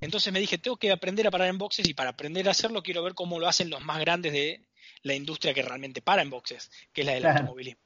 entonces 0.00 0.32
me 0.32 0.40
dije, 0.40 0.58
tengo 0.58 0.76
que 0.76 0.92
aprender 0.92 1.26
a 1.26 1.30
parar 1.30 1.48
en 1.48 1.58
boxes 1.58 1.88
y 1.88 1.94
para 1.94 2.10
aprender 2.10 2.48
a 2.48 2.52
hacerlo 2.52 2.82
quiero 2.82 3.02
ver 3.02 3.14
cómo 3.14 3.38
lo 3.38 3.48
hacen 3.48 3.70
los 3.70 3.84
más 3.84 3.98
grandes 4.00 4.32
de 4.32 4.62
la 5.02 5.14
industria 5.14 5.54
que 5.54 5.62
realmente 5.62 6.02
para 6.02 6.22
en 6.22 6.30
boxes, 6.30 6.70
que 6.92 7.02
es 7.02 7.06
la 7.06 7.14
del 7.14 7.26
automovilismo. 7.26 7.82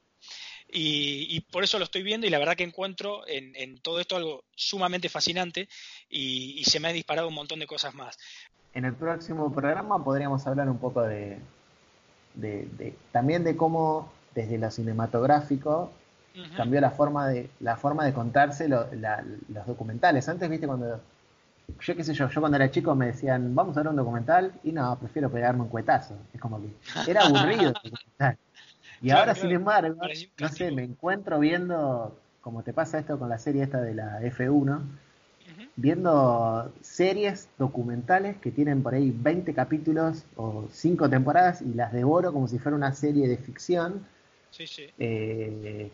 Y, 0.75 1.41
por 1.51 1.63
eso 1.63 1.77
lo 1.77 1.85
estoy 1.85 2.01
viendo 2.01 2.25
y 2.25 2.31
la 2.31 2.39
verdad 2.39 2.55
que 2.55 2.63
encuentro 2.63 3.27
en, 3.27 3.77
todo 3.79 3.99
esto 3.99 4.15
algo 4.15 4.43
sumamente 4.55 5.07
fascinante 5.07 5.69
y, 6.09 6.63
se 6.65 6.79
me 6.79 6.87
han 6.87 6.95
disparado 6.95 7.27
un 7.27 7.35
montón 7.35 7.59
de 7.59 7.67
cosas 7.67 7.93
más. 7.93 8.17
En 8.73 8.85
el 8.85 8.95
próximo 8.95 9.53
programa 9.53 10.03
podríamos 10.03 10.47
hablar 10.47 10.69
un 10.69 10.79
poco 10.79 11.03
de, 11.03 11.37
también 13.11 13.43
de 13.43 13.55
cómo 13.55 14.11
desde 14.33 14.57
lo 14.57 14.71
cinematográfico 14.71 15.91
cambió 16.57 16.81
la 16.81 16.89
forma 16.89 17.27
de 17.27 17.51
la 17.59 17.77
forma 17.77 18.03
de 18.03 18.13
contarse 18.13 18.67
los 18.67 18.87
documentales. 19.67 20.27
Antes, 20.27 20.49
viste, 20.49 20.65
cuando 20.65 20.99
yo 21.79 21.95
qué 21.95 22.03
sé 22.03 22.13
yo, 22.13 22.29
yo 22.29 22.39
cuando 22.41 22.55
era 22.57 22.71
chico 22.71 22.95
me 22.95 23.07
decían, 23.07 23.53
vamos 23.55 23.75
a 23.75 23.81
ver 23.81 23.89
un 23.89 23.95
documental, 23.95 24.53
y 24.63 24.71
no, 24.71 24.97
prefiero 24.99 25.29
pegarme 25.29 25.61
un 25.63 25.69
cuetazo. 25.69 26.15
Es 26.33 26.39
como 26.39 26.61
que 26.61 26.69
era 27.09 27.25
aburrido 27.25 27.67
el 27.67 27.73
documental. 27.73 28.37
Y 29.01 29.11
ahora, 29.11 29.35
sin 29.35 29.51
embargo, 29.51 30.01
no 30.39 30.49
sé, 30.49 30.71
me 30.71 30.83
encuentro 30.83 31.39
viendo, 31.39 32.17
como 32.41 32.63
te 32.63 32.73
pasa 32.73 32.99
esto 32.99 33.19
con 33.19 33.29
la 33.29 33.37
serie 33.37 33.63
esta 33.63 33.81
de 33.81 33.95
la 33.95 34.21
F1, 34.21 34.81
viendo 35.75 36.71
series 36.81 37.49
documentales 37.57 38.37
que 38.37 38.51
tienen 38.51 38.83
por 38.83 38.93
ahí 38.93 39.11
20 39.11 39.53
capítulos 39.53 40.23
o 40.35 40.67
5 40.71 41.09
temporadas 41.09 41.61
y 41.61 41.73
las 41.73 41.91
devoro 41.91 42.31
como 42.31 42.47
si 42.47 42.59
fuera 42.59 42.77
una 42.77 42.93
serie 42.93 43.27
de 43.27 43.37
ficción. 43.37 44.05
Sí, 44.51 44.67
sí. 44.67 44.85
Eh, 44.99 45.91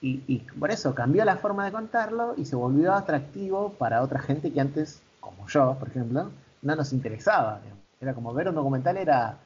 y, 0.00 0.38
por 0.58 0.70
eso 0.70 0.94
cambió 0.94 1.24
la 1.24 1.36
forma 1.36 1.64
de 1.64 1.72
contarlo 1.72 2.34
y 2.36 2.44
se 2.44 2.54
volvió 2.54 2.92
atractivo 2.92 3.72
para 3.72 4.02
otra 4.02 4.20
gente 4.20 4.52
que 4.52 4.60
antes, 4.60 5.02
como 5.20 5.48
yo, 5.48 5.76
por 5.78 5.88
ejemplo, 5.88 6.30
no 6.62 6.76
nos 6.76 6.92
interesaba. 6.92 7.60
Era 8.00 8.14
como 8.14 8.32
ver 8.34 8.48
un 8.48 8.54
documental, 8.54 8.98
era, 8.98 9.38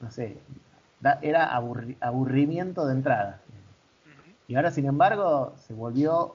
no 0.00 0.10
sé, 0.10 0.38
era 1.22 1.54
aburrimiento 2.00 2.86
de 2.86 2.94
entrada. 2.94 3.40
Y 4.48 4.56
ahora, 4.56 4.70
sin 4.70 4.86
embargo, 4.86 5.54
se 5.66 5.74
volvió 5.74 6.34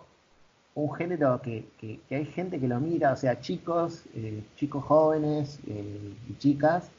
un 0.75 0.93
género 0.93 1.41
que, 1.41 1.67
que, 1.79 1.99
hay 2.11 2.25
gente 2.25 2.59
que 2.59 2.67
lo 2.67 2.79
mira, 2.79 3.13
o 3.13 3.15
sea, 3.15 3.41
chicos, 3.41 4.03
eh, 4.13 4.43
chicos 4.57 4.83
jóvenes 4.83 5.59
eh, 5.67 6.13
y 6.29 6.37
chicas, 6.37 6.89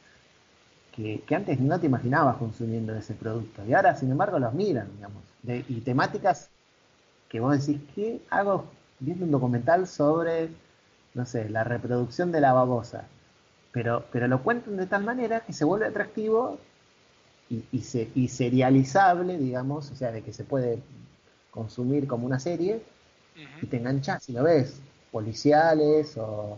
que, 0.91 1.21
que, 1.25 1.35
antes 1.35 1.59
no 1.59 1.79
te 1.79 1.85
imaginabas 1.85 2.37
consumiendo 2.37 2.93
ese 2.95 3.13
producto. 3.13 3.63
Y 3.65 3.73
ahora, 3.73 3.95
sin 3.95 4.11
embargo, 4.11 4.37
los 4.37 4.53
miran, 4.53 4.89
digamos. 4.95 5.23
y 5.69 5.81
temáticas 5.81 6.49
que 7.29 7.39
vos 7.39 7.65
decís, 7.65 7.81
¿qué 7.95 8.21
hago 8.29 8.65
viendo 8.99 9.25
un 9.25 9.31
documental 9.31 9.87
sobre, 9.87 10.49
no 11.13 11.25
sé, 11.25 11.49
la 11.49 11.63
reproducción 11.63 12.31
de 12.31 12.41
la 12.41 12.53
babosa? 12.53 13.05
Pero, 13.71 14.05
pero 14.11 14.27
lo 14.27 14.41
cuentan 14.43 14.77
de 14.77 14.87
tal 14.87 15.03
manera 15.03 15.41
que 15.41 15.53
se 15.53 15.65
vuelve 15.65 15.85
atractivo 15.85 16.57
y, 17.49 17.63
y, 17.71 17.81
se, 17.81 18.09
y 18.15 18.27
serializable, 18.29 19.37
digamos, 19.37 19.91
o 19.91 19.95
sea, 19.95 20.11
de 20.11 20.21
que 20.21 20.33
se 20.33 20.43
puede 20.43 20.79
consumir 21.51 22.07
como 22.07 22.25
una 22.25 22.39
serie 22.39 22.81
y 23.61 23.65
te 23.65 23.77
enganchas 23.77 24.23
si 24.23 24.33
lo 24.33 24.43
ves. 24.43 24.81
Policiales 25.11 26.17
o, 26.17 26.57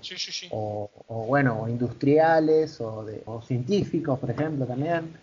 o, 0.52 0.90
bueno 1.28 1.68
industriales 1.70 2.82
o, 2.82 3.06
de, 3.06 3.22
o 3.26 3.42
científicos 3.42 4.20
por 4.20 4.32
ejemplo 4.32 4.66
también. 4.66 5.14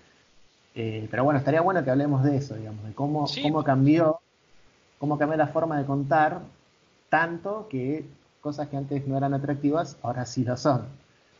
Eh, 0.75 1.09
pero 1.11 1.25
bueno 1.25 1.39
estaría 1.39 1.61
bueno 1.61 1.83
que 1.85 1.91
hablemos 1.91 2.23
de 2.23 2.37
eso 2.37 2.55
digamos 2.55 2.85
de 2.87 2.93
cómo, 2.93 3.27
cómo 3.43 3.65
cambió 3.65 4.21
cómo 4.99 5.19
cambió 5.19 5.37
la 5.37 5.49
forma 5.49 5.79
de 5.79 5.85
contar 5.85 6.41
tanto 7.09 7.69
que 7.71 8.05
cosas 8.41 8.69
que 8.69 8.77
antes 8.77 9.07
no 9.07 9.17
eran 9.17 9.35
atractivas 9.35 9.97
ahora 10.03 10.25
sí 10.27 10.45
lo 10.45 10.57
son. 10.57 10.87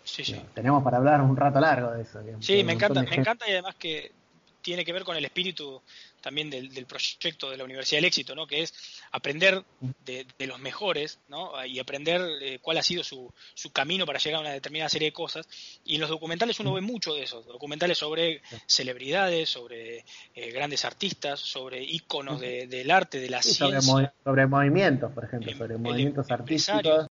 Sí, 0.05 0.25
sí. 0.25 0.41
Tenemos 0.55 0.83
para 0.85 0.99
hablar 0.99 1.21
un 1.21 1.37
rato 1.37 1.61
largo 1.61 1.91
de 1.91 2.03
eso. 2.03 2.21
Sí, 2.41 2.63
me 2.63 2.75
encanta, 2.75 3.03
me 3.03 3.17
encanta 3.17 3.49
y 3.49 3.53
además 3.53 3.75
que 3.75 4.13
tiene 4.67 4.85
que 4.85 4.93
ver 4.93 5.05
con 5.05 5.17
el 5.17 5.25
espíritu 5.25 5.81
también 6.21 6.51
del, 6.51 6.87
proyecto 6.87 7.49
de 7.51 7.57
la 7.57 7.63
Universidad 7.63 7.99
del 7.99 8.07
Éxito, 8.07 8.35
¿no? 8.35 8.49
que 8.49 8.63
es 8.63 8.75
aprender 9.13 9.63
de, 10.05 10.27
los 10.45 10.59
mejores 10.59 11.21
¿no? 11.29 11.65
y 11.65 11.79
aprender 11.79 12.21
eh, 12.43 12.59
cuál 12.61 12.79
ha 12.79 12.83
sido 12.83 13.05
su, 13.05 13.33
su, 13.55 13.71
camino 13.71 14.05
para 14.07 14.19
llegar 14.19 14.39
a 14.39 14.41
una 14.41 14.51
determinada 14.51 14.89
serie 14.89 15.11
de 15.11 15.13
cosas. 15.13 15.47
Y 15.85 15.95
en 15.95 16.01
los 16.01 16.11
documentales 16.11 16.59
uno 16.59 16.75
ve 16.75 16.81
mucho 16.81 17.15
de 17.15 17.23
eso, 17.23 17.43
documentales 17.43 17.97
sobre 17.97 18.43
celebridades, 18.67 19.49
sobre 19.49 20.05
eh, 20.35 20.51
grandes 20.51 20.85
artistas, 20.85 21.39
sobre 21.39 21.85
íconos 21.85 22.41
del 22.41 22.91
arte, 22.91 23.21
de 23.21 23.31
la 23.31 23.41
ciencia. 23.41 24.11
Sobre, 24.25 24.47
movimientos, 24.49 25.13
por 25.13 25.27
ejemplo, 25.27 25.53
em, 25.53 25.59
sobre 25.59 25.77
movimientos 25.79 26.29
artísticos. 26.29 27.07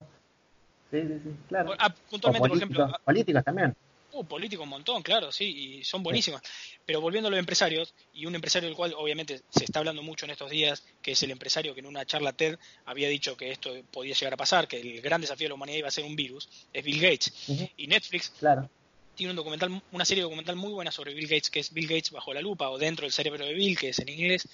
Sí, 0.90 1.02
sí, 1.02 1.20
sí, 1.22 1.30
claro. 1.48 1.72
Ah, 1.78 1.94
puntualmente, 2.10 2.48
por 2.48 2.56
ejemplo. 2.56 2.92
Políticos 3.04 3.44
también 3.44 3.76
Uh, 4.14 4.24
político 4.24 4.62
un 4.62 4.68
montón, 4.68 5.02
claro, 5.02 5.32
sí, 5.32 5.44
y 5.80 5.84
son 5.84 6.04
buenísimas. 6.04 6.40
Pero 6.86 7.00
volviendo 7.00 7.26
a 7.26 7.30
los 7.32 7.38
empresarios, 7.40 7.94
y 8.12 8.26
un 8.26 8.34
empresario 8.36 8.68
del 8.68 8.76
cual 8.76 8.94
obviamente 8.96 9.42
se 9.50 9.64
está 9.64 9.80
hablando 9.80 10.04
mucho 10.04 10.24
en 10.24 10.30
estos 10.30 10.50
días, 10.50 10.84
que 11.02 11.12
es 11.12 11.22
el 11.24 11.32
empresario 11.32 11.74
que 11.74 11.80
en 11.80 11.86
una 11.86 12.06
charla 12.06 12.32
TED 12.32 12.56
había 12.84 13.08
dicho 13.08 13.36
que 13.36 13.50
esto 13.50 13.72
podía 13.90 14.14
llegar 14.14 14.34
a 14.34 14.36
pasar, 14.36 14.68
que 14.68 14.80
el 14.80 15.00
gran 15.00 15.20
desafío 15.20 15.46
de 15.46 15.48
la 15.48 15.54
humanidad 15.56 15.78
iba 15.78 15.88
a 15.88 15.90
ser 15.90 16.04
un 16.04 16.14
virus, 16.14 16.48
es 16.72 16.84
Bill 16.84 17.00
Gates. 17.00 17.32
Y 17.76 17.88
Netflix 17.88 18.30
claro. 18.38 18.70
tiene 19.16 19.30
un 19.30 19.36
documental, 19.36 19.82
una 19.90 20.04
serie 20.04 20.22
documental 20.22 20.54
muy 20.54 20.72
buena 20.72 20.92
sobre 20.92 21.12
Bill 21.12 21.26
Gates, 21.26 21.50
que 21.50 21.58
es 21.58 21.72
Bill 21.72 21.88
Gates 21.88 22.12
bajo 22.12 22.32
la 22.32 22.40
lupa, 22.40 22.70
o 22.70 22.78
dentro 22.78 23.06
del 23.06 23.12
cerebro 23.12 23.44
de 23.44 23.52
Bill, 23.52 23.76
que 23.76 23.88
es 23.88 23.98
en 23.98 24.10
inglés. 24.10 24.48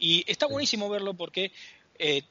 Y 0.00 0.24
está 0.26 0.46
buenísimo 0.46 0.88
verlo 0.88 1.14
porque 1.14 1.52
eh, 1.96 2.22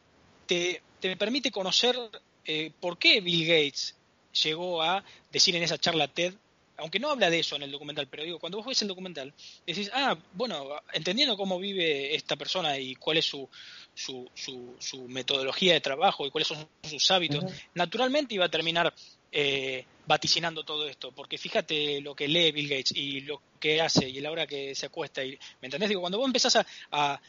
te, 0.46 0.82
te, 1.00 1.16
permite 1.16 1.52
conocer 1.52 1.96
eh, 2.44 2.74
por 2.82 2.98
qué 2.98 3.22
Bill 3.22 3.48
Gates 3.48 3.96
llegó 4.44 4.84
a 4.84 5.06
decir 5.32 5.56
en 5.56 5.64
esa 5.64 5.78
charla 5.78 6.10
TED 6.10 6.34
aunque 6.78 7.00
no 7.00 7.10
habla 7.10 7.30
de 7.30 7.40
eso 7.40 7.56
en 7.56 7.64
el 7.64 7.72
documental, 7.72 8.08
pero 8.08 8.24
digo, 8.24 8.40
cuando 8.40 8.58
vos 8.58 8.68
ves 8.68 8.82
el 8.82 8.88
documental, 8.88 9.34
decís, 9.66 9.90
ah, 9.94 10.18
bueno, 10.34 10.68
entendiendo 10.94 11.38
cómo 11.38 11.60
vive 11.60 12.16
esta 12.16 12.36
persona 12.36 12.78
y 12.78 12.96
cuál 12.96 13.18
es 13.18 13.26
su, 13.26 13.50
su, 13.94 14.30
su, 14.34 15.08
metodología 15.08 15.74
de 15.74 15.82
trabajo 15.82 16.26
y 16.26 16.32
cuáles 16.32 16.48
son 16.48 16.68
sus 16.84 17.12
hábitos, 17.12 17.46
naturalmente 17.74 18.36
iba 18.36 18.46
a 18.46 18.50
terminar 18.50 18.94
eh, 19.32 19.86
vaticinando 20.08 20.64
todo 20.64 20.88
esto, 20.88 21.12
porque 21.12 21.38
fíjate 21.38 22.02
lo 22.02 22.16
que 22.16 22.28
lee 22.28 22.52
Bill 22.52 22.70
Gates 22.70 22.92
y 22.96 23.22
lo 23.22 23.42
que 23.60 23.82
hace 23.82 24.08
y 24.08 24.20
la 24.22 24.32
hora 24.32 24.46
que 24.46 24.76
se 24.76 24.86
acuesta, 24.86 25.24
y, 25.24 25.32
¿me 25.62 25.68
entendés? 25.68 25.90
Digo, 25.90 26.02
cuando 26.02 26.18
vos 26.18 26.28
empezás 26.28 26.56
a, 26.58 26.66
a 26.92 27.20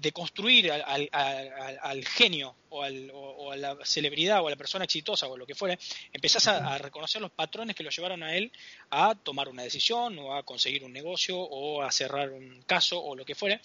deconstruir 0.00 0.70
al, 0.70 1.08
al, 1.12 2.04
genio 2.04 2.54
o, 2.68 2.84
o, 2.84 3.52
a 3.52 3.56
la 3.56 3.76
celebridad 3.84 4.42
o 4.42 4.48
a 4.48 4.50
la 4.50 4.56
persona 4.56 4.84
exitosa 4.84 5.26
o 5.26 5.36
lo 5.36 5.46
que 5.46 5.54
fuera, 5.54 5.78
empezás 6.12 6.48
a, 6.48 6.76
reconocer 6.78 7.22
los 7.22 7.30
patrones 7.30 7.74
que 7.74 7.82
lo 7.82 7.90
llevaron 7.90 8.22
a 8.22 8.34
él 8.34 8.52
a 8.90 9.14
tomar 9.14 9.48
una 9.48 9.62
decisión 9.62 10.18
o 10.18 10.34
a 10.34 10.42
conseguir 10.42 10.84
un 10.84 10.92
negocio 10.92 11.38
o 11.38 11.82
a 11.82 11.90
cerrar 11.90 12.30
un 12.30 12.62
caso 12.66 13.02
o 13.02 13.16
lo 13.16 13.24
que 13.24 13.34
fuera. 13.34 13.60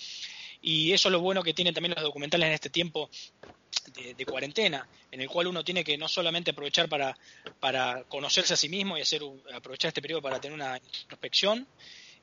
Y 0.61 0.93
eso 0.93 1.09
es 1.09 1.11
lo 1.11 1.19
bueno 1.19 1.43
que 1.43 1.53
tienen 1.53 1.73
también 1.73 1.95
los 1.95 2.03
documentales 2.03 2.47
en 2.47 2.53
este 2.53 2.69
tiempo 2.69 3.09
de, 4.17 4.25
cuarentena, 4.25 4.87
en 5.11 5.21
el 5.21 5.27
cual 5.27 5.47
uno 5.47 5.63
tiene 5.63 5.83
que 5.83 5.97
no 5.97 6.07
solamente 6.07 6.51
aprovechar 6.51 6.87
para, 6.87 7.17
para 7.59 8.03
conocerse 8.03 8.53
a 8.53 8.57
sí 8.57 8.69
mismo 8.69 8.97
y 8.97 9.01
hacer 9.01 9.21
aprovechar 9.53 9.89
este 9.89 10.01
periodo 10.01 10.21
para 10.21 10.39
tener 10.39 10.55
una 10.55 10.77
introspección 10.77 11.67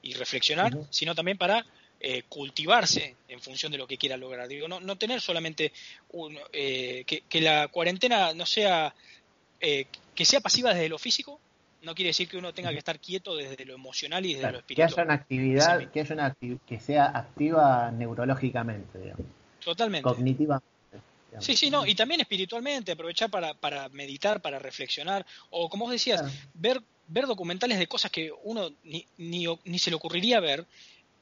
y 0.03 0.15
reflexionar, 0.15 0.73
sino 0.91 1.15
también 1.15 1.39
para 1.39 1.65
eh, 2.01 2.23
cultivarse 2.29 3.17
en 3.27 3.41
función 3.41 3.73
de 3.73 3.79
lo 3.79 3.87
que 3.87 3.99
quiera 3.99 4.17
lograr. 4.17 4.47
Digo, 4.47 4.69
no, 4.69 4.81
no 4.81 4.97
tener 4.97 5.21
solamente 5.21 5.73
un, 6.11 6.39
eh, 6.53 7.05
que, 7.05 7.41
la 7.41 7.69
cuarentena 7.69 8.33
no 8.35 8.47
sea 8.47 8.95
eh, 9.61 9.87
que 10.15 10.25
sea 10.25 10.41
pasiva 10.41 10.73
desde 10.73 10.89
lo 10.89 10.99
físico, 10.99 11.41
no 11.83 11.95
quiere 11.95 12.11
decir 12.11 12.29
que 12.29 12.37
uno 12.37 12.55
tenga 12.55 12.71
que 12.71 12.79
estar 12.79 13.01
quieto 13.01 13.37
desde 13.37 13.65
lo 13.65 13.75
emocional 13.75 14.25
y 14.27 14.35
desde 14.35 14.53
lo 14.53 14.59
espiritual. 14.59 14.89
Que 14.89 14.95
haya 14.95 15.05
una 15.05 15.15
actividad, 15.15 15.91
que, 15.91 16.01
haya 16.01 16.15
una 16.15 16.37
que 16.67 16.81
sea 16.81 17.07
activa 17.07 17.91
neurológicamente, 17.91 18.99
digamos. 18.99 19.27
Totalmente. 19.65 20.03
Cognitiva. 20.03 20.63
Sí, 21.41 21.57
sí, 21.57 21.71
no, 21.71 21.87
y 21.87 21.95
también 21.95 22.21
espiritualmente, 22.21 22.93
aprovechar 22.93 23.31
para, 23.31 23.55
para 23.55 23.89
meditar, 23.91 24.41
para 24.41 24.59
reflexionar, 24.59 25.27
o 25.51 25.69
como 25.69 25.85
vos 25.85 25.93
decías, 25.93 26.23
ver, 26.55 26.83
ver 27.07 27.27
documentales 27.27 27.79
de 27.79 27.87
cosas 27.87 28.11
que 28.11 28.33
uno 28.45 28.71
ni, 28.85 29.07
ni, 29.19 29.45
ni 29.65 29.79
se 29.79 29.91
le 29.91 29.97
ocurriría 29.97 30.41
ver, 30.41 30.67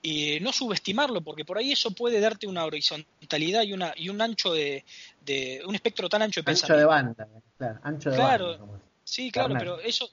y 0.03 0.39
no 0.41 0.53
subestimarlo, 0.53 1.21
porque 1.23 1.45
por 1.45 1.59
ahí 1.59 1.73
eso 1.73 1.91
puede 1.91 2.21
darte 2.21 2.47
una 2.47 2.65
horizontalidad 2.65 3.63
y 3.63 3.73
una 3.73 3.93
y 3.97 4.09
un 4.09 4.21
ancho 4.21 4.53
de, 4.53 4.85
de 5.25 5.63
un 5.67 5.75
espectro 5.75 6.09
tan 6.09 6.23
ancho 6.23 6.43
de 6.43 6.53
ancho 6.53 6.77
de 6.77 6.85
banda, 6.85 7.29
claro, 7.59 7.81
ancho 7.83 8.11
de 8.11 8.19
banda. 8.19 8.59
Sí, 9.03 9.31
claro, 9.31 9.55
pero 9.59 9.81
eso 9.81 10.09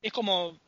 es 0.00 0.12
como, 0.12 0.58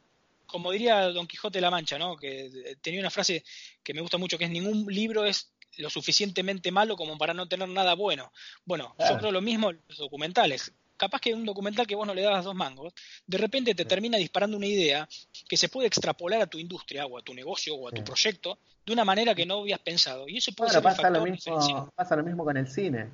como 0.47 0.71
diría 0.71 1.09
Don 1.09 1.27
Quijote 1.27 1.59
de 1.59 1.63
la 1.63 1.71
Mancha, 1.71 1.99
¿no? 1.99 2.17
Que 2.17 2.77
tenía 2.81 3.01
una 3.01 3.11
frase 3.11 3.45
que 3.83 3.95
me 3.95 4.01
gusta 4.01 4.19
mucho, 4.19 4.39
que 4.39 4.45
es 4.45 4.51
ningún 4.51 4.87
libro 4.87 5.25
es 5.25 5.51
lo 5.79 5.91
suficientemente 5.91 6.71
malo 6.73 6.97
como 6.97 7.19
para 7.19 7.35
no 7.35 7.49
tener 7.49 7.69
nada 7.69 7.95
bueno. 7.95 8.33
Bueno, 8.65 8.95
yo 8.99 9.19
creo 9.19 9.33
lo 9.33 9.41
mismo 9.41 9.71
en 9.71 9.81
los 9.89 9.99
documentales. 9.99 10.73
Capaz 10.97 11.21
que 11.21 11.35
un 11.35 11.45
documental 11.45 11.87
que 11.87 11.95
vos 11.95 12.07
no 12.07 12.15
le 12.15 12.23
dabas 12.23 12.45
dos 12.45 12.55
mangos, 12.55 12.95
de 13.27 13.37
repente 13.37 13.75
te 13.75 13.85
termina 13.85 14.17
disparando 14.17 14.57
una 14.57 14.67
idea 14.67 15.07
que 15.47 15.57
se 15.59 15.69
puede 15.69 15.89
extrapolar 15.89 16.41
a 16.41 16.47
tu 16.47 16.59
industria 16.59 17.05
o 17.05 17.19
a 17.19 17.23
tu 17.23 17.35
negocio 17.35 17.75
o 17.75 17.89
a 17.89 17.93
tu 17.93 18.03
proyecto 18.03 18.59
de 18.87 18.93
una 18.95 19.05
manera 19.05 19.35
que 19.35 19.45
no 19.45 19.61
habías 19.61 19.81
pensado. 19.81 20.27
Y 20.27 20.39
eso 20.39 20.53
puede 20.53 20.71
ser 20.71 20.83
pasa, 20.83 21.11
lo 21.11 21.23
mismo, 21.23 21.91
pasa 21.95 22.17
lo 22.17 22.23
mismo 22.23 22.45
con 22.45 22.57
el 22.57 22.67
cine. 22.69 23.11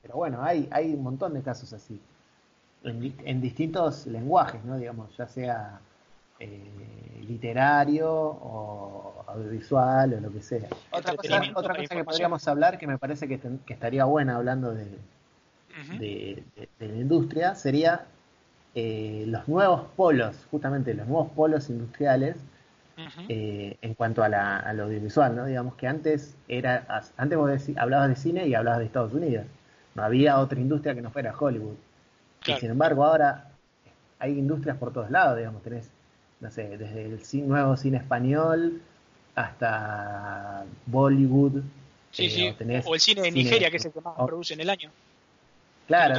Pero 0.00 0.14
bueno, 0.14 0.44
hay, 0.44 0.68
hay 0.70 0.92
un 0.92 1.02
montón 1.02 1.34
de 1.34 1.42
casos 1.42 1.72
así 1.72 1.98
en, 2.84 3.40
distintos 3.40 4.06
lenguajes, 4.06 4.64
¿no? 4.64 4.78
Digamos, 4.78 5.16
ya 5.16 5.26
sea 5.26 5.80
eh, 6.38 7.24
literario 7.26 8.10
o 8.10 9.24
audiovisual 9.26 10.14
o 10.14 10.20
lo 10.20 10.32
que 10.32 10.42
sea. 10.42 10.68
Otra 10.90 11.16
cosa, 11.16 11.42
otra 11.54 11.76
cosa 11.76 11.94
que 11.94 12.04
podríamos 12.04 12.46
hablar, 12.48 12.78
que 12.78 12.86
me 12.86 12.98
parece 12.98 13.28
que, 13.28 13.40
estaría 13.68 14.04
buena 14.04 14.36
hablando 14.36 14.74
de, 14.74 14.86
de, 15.98 16.42
la 16.78 16.86
industria, 16.86 17.54
sería 17.54 18.06
eh, 18.74 19.24
los 19.26 19.48
nuevos 19.48 19.86
polos, 19.96 20.46
justamente 20.50 20.94
los 20.94 21.06
nuevos 21.06 21.30
polos 21.30 21.70
industriales 21.70 22.36
eh, 23.28 23.76
en 23.82 23.94
cuanto 23.94 24.22
a 24.22 24.28
la, 24.28 24.58
al 24.58 24.78
audiovisual, 24.80 25.34
¿no? 25.34 25.46
Digamos 25.46 25.74
que 25.74 25.88
antes 25.88 26.36
era, 26.46 26.86
antes 27.16 27.38
vos 27.38 27.50
hablabas 27.76 28.08
de 28.08 28.16
cine 28.16 28.46
y 28.46 28.54
hablabas 28.54 28.80
de 28.80 28.86
Estados 28.86 29.12
Unidos. 29.12 29.46
No 29.96 30.02
había 30.02 30.38
otra 30.38 30.60
industria 30.60 30.94
que 30.94 31.02
no 31.02 31.10
fuera 31.10 31.34
Hollywood 31.36 31.76
sin 32.44 32.70
embargo 32.70 33.04
ahora 33.04 33.50
hay 34.18 34.38
industrias 34.38 34.76
por 34.76 34.92
todos 34.92 35.10
lados, 35.10 35.36
digamos, 35.36 35.62
tenés, 35.62 35.90
no 36.40 36.50
sé, 36.50 36.76
desde 36.76 37.06
el 37.06 37.48
nuevo 37.48 37.76
cine 37.76 37.98
español 37.98 38.80
hasta 39.34 40.64
Bollywood. 40.86 41.62
Sí, 42.10 42.30
sí. 42.30 42.54
O 42.84 42.94
el 42.94 43.00
cine 43.00 43.22
de 43.22 43.30
Nigeria, 43.30 43.70
que 43.70 43.78
es 43.78 43.84
el 43.84 43.92
que 43.92 44.00
más 44.00 44.14
produce 44.16 44.54
en 44.54 44.60
el 44.60 44.70
año. 44.70 44.90
Claro. 45.86 46.14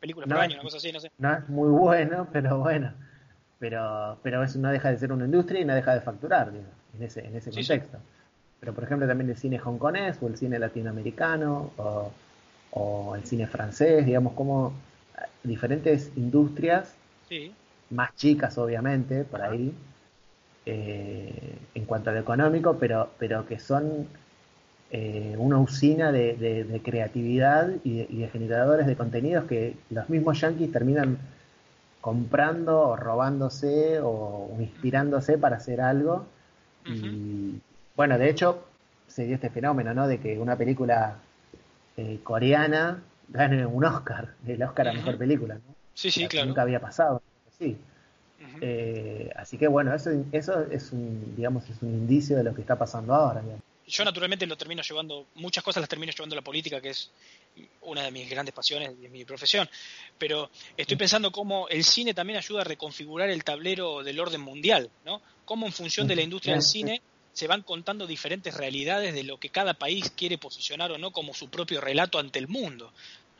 películas 0.00 0.28
por 0.28 0.38
año, 0.38 0.54
una 0.54 0.62
cosa 0.62 0.78
así, 0.78 0.90
no 0.92 1.00
sé. 1.00 1.10
No 1.18 1.32
es 1.32 1.48
muy 1.48 1.70
bueno, 1.70 2.28
pero 2.32 2.58
bueno. 2.58 2.92
Pero, 3.58 4.18
pero 4.22 4.42
eso 4.42 4.58
no 4.58 4.70
deja 4.70 4.90
de 4.90 4.98
ser 4.98 5.12
una 5.12 5.24
industria 5.24 5.60
y 5.60 5.64
no 5.64 5.74
deja 5.74 5.94
de 5.94 6.00
facturar, 6.00 6.48
en 6.48 7.02
ese, 7.02 7.24
en 7.24 7.36
ese 7.36 7.50
contexto. 7.50 7.98
Pero 8.60 8.74
por 8.74 8.84
ejemplo 8.84 9.06
también 9.06 9.30
el 9.30 9.36
cine 9.36 9.58
hongkonés 9.58 10.18
o 10.22 10.26
el 10.26 10.36
cine 10.36 10.58
latinoamericano 10.58 11.72
o, 11.76 12.12
o 12.72 13.14
el 13.14 13.24
cine 13.24 13.46
francés, 13.46 14.04
digamos, 14.04 14.32
como 14.32 14.74
diferentes 15.42 16.10
industrias, 16.16 16.94
más 17.94 18.14
chicas 18.16 18.58
obviamente, 18.58 19.24
por 19.24 19.42
ahí, 19.42 19.72
eh, 20.66 21.58
en 21.74 21.84
cuanto 21.84 22.10
a 22.10 22.12
lo 22.14 22.20
económico, 22.20 22.76
pero, 22.78 23.10
pero 23.18 23.46
que 23.46 23.58
son 23.58 24.06
eh, 24.90 25.34
una 25.38 25.58
usina 25.58 26.12
de, 26.12 26.80
creatividad 26.84 27.68
y 27.82 28.04
de, 28.04 28.28
generadores 28.28 28.86
de 28.86 28.96
contenidos 28.96 29.44
que 29.46 29.76
los 29.90 30.08
mismos 30.08 30.40
yankees 30.40 30.70
terminan 30.70 31.18
comprando 32.00 32.80
o 32.80 32.96
robándose 32.96 33.98
o 34.02 34.54
inspirándose 34.60 35.36
para 35.38 35.56
hacer 35.56 35.80
algo. 35.80 36.26
Y 36.86 37.60
bueno, 37.96 38.18
de 38.18 38.28
hecho, 38.30 38.64
se 39.08 39.24
dio 39.24 39.34
este 39.34 39.50
fenómeno, 39.50 39.94
¿no? 39.94 40.06
De 40.06 40.18
que 40.18 40.38
una 40.38 40.56
película 40.56 41.16
eh, 41.96 42.20
coreana 42.22 43.02
gane 43.28 43.66
un 43.66 43.84
Oscar, 43.84 44.34
el 44.46 44.62
Oscar 44.62 44.88
a 44.88 44.92
mejor 44.92 45.16
película, 45.18 45.54
¿no? 45.54 45.74
Sí, 45.94 46.10
sí, 46.10 46.26
claro. 46.28 46.46
Nunca 46.46 46.62
había 46.62 46.80
pasado, 46.80 47.22
sí. 47.64 47.76
Eh, 48.60 49.30
así 49.36 49.58
que 49.58 49.66
bueno, 49.66 49.94
eso, 49.94 50.10
eso 50.32 50.60
es 50.70 50.92
un, 50.92 51.34
digamos, 51.36 51.68
es 51.68 51.80
un 51.82 51.90
indicio 51.90 52.36
de 52.36 52.44
lo 52.44 52.54
que 52.54 52.60
está 52.60 52.78
pasando 52.78 53.14
ahora. 53.14 53.42
Yo 53.86 54.04
naturalmente 54.04 54.46
lo 54.46 54.56
termino 54.56 54.82
llevando, 54.82 55.26
muchas 55.34 55.62
cosas 55.62 55.80
las 55.80 55.88
termino 55.88 56.12
llevando 56.12 56.34
a 56.34 56.38
la 56.38 56.42
política, 56.42 56.80
que 56.80 56.90
es 56.90 57.10
una 57.82 58.02
de 58.02 58.10
mis 58.10 58.28
grandes 58.28 58.54
pasiones 58.54 58.98
de 59.00 59.08
mi 59.08 59.24
profesión, 59.24 59.68
pero 60.18 60.50
estoy 60.76 60.96
pensando 60.96 61.30
cómo 61.30 61.68
el 61.68 61.84
cine 61.84 62.14
también 62.14 62.38
ayuda 62.38 62.62
a 62.62 62.64
reconfigurar 62.64 63.28
el 63.28 63.44
tablero 63.44 64.02
del 64.02 64.18
orden 64.20 64.40
mundial, 64.40 64.90
¿no? 65.04 65.20
Cómo 65.44 65.66
en 65.66 65.72
función 65.72 66.06
de 66.06 66.16
la 66.16 66.22
industria 66.22 66.54
del 66.54 66.62
cine 66.62 67.02
se 67.32 67.46
van 67.46 67.62
contando 67.62 68.06
diferentes 68.06 68.56
realidades 68.56 69.12
de 69.12 69.24
lo 69.24 69.38
que 69.38 69.50
cada 69.50 69.74
país 69.74 70.10
quiere 70.16 70.38
posicionar 70.38 70.92
o 70.92 70.98
no 70.98 71.10
como 71.10 71.34
su 71.34 71.50
propio 71.50 71.80
relato 71.80 72.18
ante 72.18 72.38
el 72.38 72.48
mundo. 72.48 72.92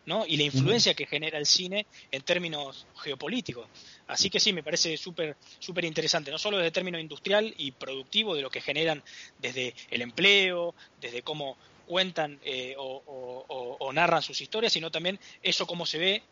¿No? 0.07 0.25
y 0.27 0.37
la 0.37 0.45
influencia 0.45 0.95
que 0.95 1.07
genera 1.07 1.39
el 1.39 1.47
cine 1.47 1.87
en 2.11 2.23
términos 2.23 2.87
geopolíticos. 2.97 3.67
Así 4.07 4.31
que 4.31 4.41
sí, 4.41 4.53
me 4.53 4.63
parece 4.63 4.97
súper 4.97 5.37
súper 5.59 5.85
interesante, 5.85 6.31
no 6.31 6.39
solo 6.39 6.59
desde 6.59 6.69
el 6.69 6.73
término 6.73 6.99
industrial 6.99 7.55
y 7.57 7.73
productivo, 7.73 8.35
de 8.35 8.43
lo 8.43 8.51
que 8.51 8.61
generan 8.61 9.03
desde 9.39 9.75
el 9.91 10.03
empleo, 10.03 10.75
desde 11.01 11.23
cómo 11.23 11.57
cuentan 11.87 12.39
eh, 12.45 12.75
o, 12.79 13.91
narran 13.93 14.23
sus 14.23 14.41
historias, 14.41 14.73
sino 14.73 14.91
también 14.91 15.21
eso 15.43 15.67
cómo 15.67 15.87
se 15.87 15.99
ve 15.99 16.23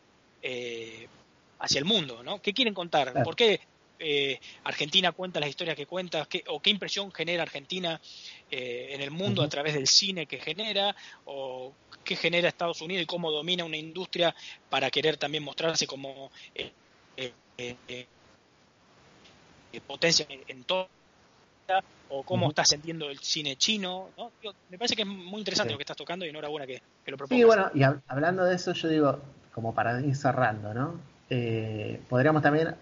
eh, 0.42 1.06
hacia 1.60 1.78
el 1.78 1.84
mundo, 1.84 2.24
¿no? 2.24 2.42
¿Qué 2.42 2.52
quieren 2.52 2.74
contar? 2.74 3.22
¿Por 3.22 3.36
qué 3.36 3.60
eh, 4.04 4.40
Argentina 4.64 5.12
cuenta 5.12 5.38
las 5.38 5.48
historias 5.48 5.76
que 5.76 5.86
cuenta, 5.86 6.26
o 6.48 6.60
qué 6.60 6.70
impresión 6.70 7.12
genera 7.12 7.44
Argentina 7.44 8.00
eh, 8.50 8.88
en 8.90 9.00
el 9.00 9.12
mundo 9.12 9.42
a 9.42 9.48
través 9.48 9.74
del 9.74 9.86
cine 9.86 10.26
que 10.26 10.40
genera, 10.40 10.96
o 11.24 11.72
qué 12.04 12.16
genera 12.16 12.48
Estados 12.48 12.80
Unidos 12.82 13.02
y 13.02 13.06
cómo 13.06 13.30
domina 13.30 13.64
una 13.64 13.76
industria 13.76 14.34
para 14.68 14.90
querer 14.90 15.16
también 15.16 15.44
mostrarse 15.44 15.86
como 15.86 16.30
eh, 16.54 16.72
potencia 19.86 20.26
en 20.48 20.64
todo 20.64 20.88
o 22.10 22.22
cómo 22.24 22.50
estás 22.50 22.72
entendiendo 22.72 23.08
el 23.08 23.18
cine 23.18 23.56
chino. 23.56 24.10
me 24.68 24.76
parece 24.76 24.94
que 24.94 25.02
es 25.02 25.08
muy 25.08 25.38
interesante 25.38 25.72
lo 25.72 25.78
que 25.78 25.84
estás 25.84 25.96
tocando 25.96 26.26
y 26.26 26.28
enhorabuena 26.28 26.66
que, 26.66 26.82
que 27.04 27.10
lo 27.10 27.16
propongas. 27.16 27.40
Sí, 27.40 27.44
bueno, 27.44 27.70
y 27.74 27.82
hablando 28.06 28.44
de 28.44 28.54
eso, 28.54 28.72
yo 28.72 28.88
digo, 28.88 29.18
como 29.54 29.74
para 29.74 30.00
ir 30.00 30.14
cerrando, 30.16 30.74
¿no? 30.74 31.00
Eh, 31.30 32.00
podríamos 32.08 32.42
también, 32.42 32.74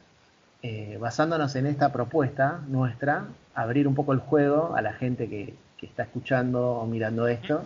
eh, 0.62 0.96
basándonos 1.00 1.54
en 1.54 1.66
esta 1.66 1.92
propuesta 1.92 2.60
nuestra, 2.66 3.26
abrir 3.54 3.86
un 3.86 3.94
poco 3.94 4.12
el 4.12 4.18
juego 4.18 4.74
a 4.74 4.82
la 4.82 4.92
gente 4.92 5.28
que, 5.28 5.54
está 5.80 6.02
escuchando 6.02 6.72
o 6.72 6.86
mirando 6.86 7.26
esto, 7.26 7.64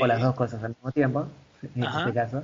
o 0.00 0.06
las 0.06 0.20
dos 0.20 0.34
cosas 0.34 0.62
al 0.62 0.70
mismo 0.70 0.92
tiempo, 0.92 1.26
en 1.74 1.84
este 1.84 2.12
caso. 2.12 2.42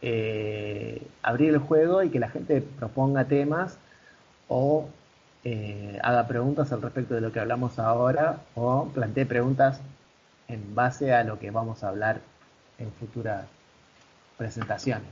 Eh, 0.00 1.02
abrir 1.22 1.50
el 1.50 1.58
juego 1.58 2.02
y 2.02 2.10
que 2.10 2.20
la 2.20 2.28
gente 2.28 2.60
proponga 2.60 3.24
temas 3.24 3.78
o 4.46 4.88
eh, 5.44 5.98
haga 6.02 6.26
preguntas 6.28 6.70
al 6.72 6.82
respecto 6.82 7.14
de 7.14 7.20
lo 7.20 7.32
que 7.32 7.40
hablamos 7.40 7.78
ahora 7.78 8.42
o 8.54 8.88
plantee 8.94 9.26
preguntas 9.26 9.80
en 10.46 10.74
base 10.74 11.12
a 11.12 11.24
lo 11.24 11.38
que 11.38 11.50
vamos 11.50 11.82
a 11.82 11.88
hablar 11.88 12.20
en 12.78 12.92
futuras 12.92 13.46
presentaciones. 14.36 15.08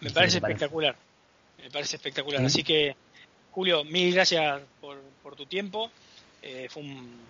Me 0.00 0.10
parece 0.10 0.38
espectacular, 0.38 0.94
me 1.62 1.70
parece 1.70 1.96
espectacular. 1.96 2.44
Así 2.44 2.62
que, 2.62 2.94
Julio, 3.50 3.84
mil 3.84 4.14
gracias 4.14 4.60
por, 4.80 4.98
tu 5.36 5.46
tiempo. 5.46 5.90
Eh, 6.42 6.68
fue 6.70 6.82
un, 6.82 7.20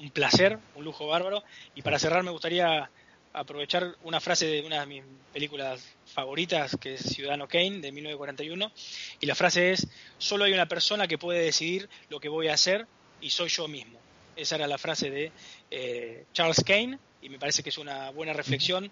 un 0.00 0.10
placer, 0.10 0.58
un 0.74 0.84
lujo 0.84 1.06
bárbaro. 1.06 1.42
Y 1.74 1.82
para 1.82 1.98
cerrar, 1.98 2.22
me 2.22 2.30
gustaría 2.30 2.90
aprovechar 3.32 3.96
una 4.02 4.20
frase 4.20 4.46
de 4.46 4.62
una 4.62 4.80
de 4.80 4.86
mis 4.86 5.04
películas 5.32 5.84
favoritas, 6.06 6.76
que 6.80 6.94
es 6.94 7.02
Ciudadano 7.02 7.46
Kane, 7.46 7.80
de 7.80 7.92
1941, 7.92 8.72
y 9.20 9.26
la 9.26 9.34
frase 9.34 9.72
es, 9.72 9.86
solo 10.18 10.44
hay 10.44 10.52
una 10.52 10.66
persona 10.66 11.06
que 11.06 11.18
puede 11.18 11.40
decidir 11.40 11.88
lo 12.08 12.20
que 12.20 12.28
voy 12.28 12.48
a 12.48 12.54
hacer 12.54 12.86
y 13.20 13.30
soy 13.30 13.48
yo 13.48 13.68
mismo. 13.68 13.98
Esa 14.36 14.56
era 14.56 14.66
la 14.66 14.78
frase 14.78 15.10
de 15.10 15.32
eh, 15.70 16.24
Charles 16.32 16.62
Kane, 16.64 16.98
y 17.20 17.28
me 17.28 17.38
parece 17.38 17.62
que 17.62 17.70
es 17.70 17.78
una 17.78 18.10
buena 18.10 18.32
reflexión 18.32 18.90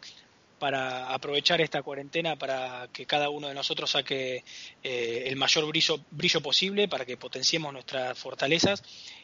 para 0.58 1.12
aprovechar 1.12 1.60
esta 1.60 1.82
cuarentena 1.82 2.36
para 2.36 2.88
que 2.92 3.06
cada 3.06 3.28
uno 3.28 3.48
de 3.48 3.54
nosotros 3.54 3.90
saque 3.90 4.42
eh, 4.82 5.24
el 5.26 5.36
mayor 5.36 5.66
brillo, 5.66 6.00
brillo 6.10 6.40
posible, 6.40 6.88
para 6.88 7.04
que 7.04 7.16
potenciemos 7.16 7.72
nuestras 7.72 8.18
fortalezas 8.18 8.82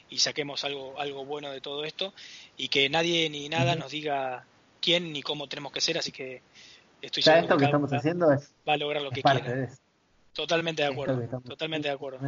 y 0.09 0.19
saquemos 0.19 0.63
algo, 0.63 0.99
algo 0.99 1.25
bueno 1.25 1.51
de 1.51 1.61
todo 1.61 1.83
esto 1.85 2.13
y 2.57 2.67
que 2.67 2.89
nadie 2.89 3.29
ni 3.29 3.49
nada 3.49 3.75
nos 3.75 3.91
diga 3.91 4.45
quién 4.81 5.11
ni 5.11 5.21
cómo 5.21 5.47
tenemos 5.47 5.71
que 5.71 5.81
ser, 5.81 5.97
así 5.97 6.11
que 6.11 6.41
estoy 7.01 7.23
seguro 7.23 7.43
esto 7.43 7.57
que, 7.57 7.65
estamos 7.65 7.93
haciendo 7.93 8.27
va 8.67 8.73
a 8.73 8.77
lograr 8.77 9.01
lo 9.01 9.11
que 9.11 9.23
quiera. 9.23 9.69
Totalmente 10.33 10.81
de 10.81 10.87
acuerdo, 10.87 11.41
totalmente 11.41 11.87
de 11.87 11.93
acuerdo. 11.93 12.19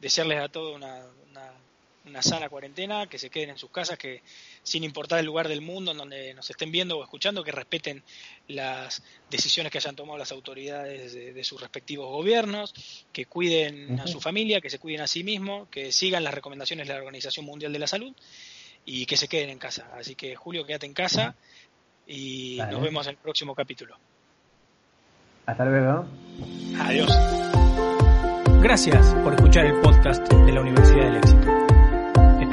Desearles 0.00 0.40
a 0.40 0.48
todos 0.48 0.74
una, 0.74 1.04
una, 1.30 1.52
sana 2.22 2.48
cuarentena, 2.48 3.06
que 3.06 3.18
se 3.18 3.30
queden 3.30 3.50
en 3.50 3.58
sus 3.58 3.70
casas, 3.70 3.98
que 3.98 4.22
sin 4.62 4.84
importar 4.84 5.18
el 5.18 5.26
lugar 5.26 5.48
del 5.48 5.60
mundo 5.60 5.92
en 5.92 5.98
donde 5.98 6.34
nos 6.34 6.48
estén 6.50 6.70
viendo 6.72 6.98
o 6.98 7.02
escuchando, 7.02 7.44
que 7.44 7.52
respeten 7.52 8.02
las 8.48 9.02
decisiones 9.30 9.70
que 9.70 9.78
hayan 9.78 9.96
tomado 9.96 10.18
las 10.18 10.32
autoridades 10.32 11.12
de, 11.12 11.44
sus 11.44 11.60
respectivos 11.60 12.08
gobiernos, 12.08 12.74
que 13.12 13.26
cuiden 13.26 14.00
a 14.00 14.06
su 14.06 14.20
familia, 14.20 14.60
que 14.60 14.70
se 14.70 14.78
cuiden 14.78 15.02
a 15.02 15.06
sí 15.06 15.24
mismos, 15.24 15.68
que 15.68 15.92
sigan 15.92 16.24
las 16.24 16.34
recomendaciones 16.34 16.86
de 16.86 16.94
la 16.94 17.00
Organización 17.00 17.46
Mundial 17.46 17.72
de 17.72 17.78
la 17.78 17.86
Salud 17.86 18.14
y 18.84 19.06
que 19.06 19.16
se 19.16 19.28
queden 19.28 19.50
en 19.50 19.58
casa. 19.58 19.90
Así 19.94 20.14
que 20.14 20.36
Julio, 20.36 20.64
quédate 20.66 20.86
en 20.86 20.94
casa 20.94 21.34
y 22.06 22.58
nos 22.70 22.82
vemos 22.82 23.06
en 23.06 23.12
el 23.12 23.16
próximo 23.18 23.54
capítulo. 23.54 23.96
Hasta 25.46 25.64
luego. 25.64 26.06
Adiós. 26.78 27.10
Gracias 28.62 29.14
por 29.24 29.32
escuchar 29.34 29.66
el 29.66 29.80
podcast 29.80 30.30
de 30.30 30.52
la 30.52 30.60
Universidad 30.60 31.04
del 31.04 31.16
Éxito. 31.16 31.69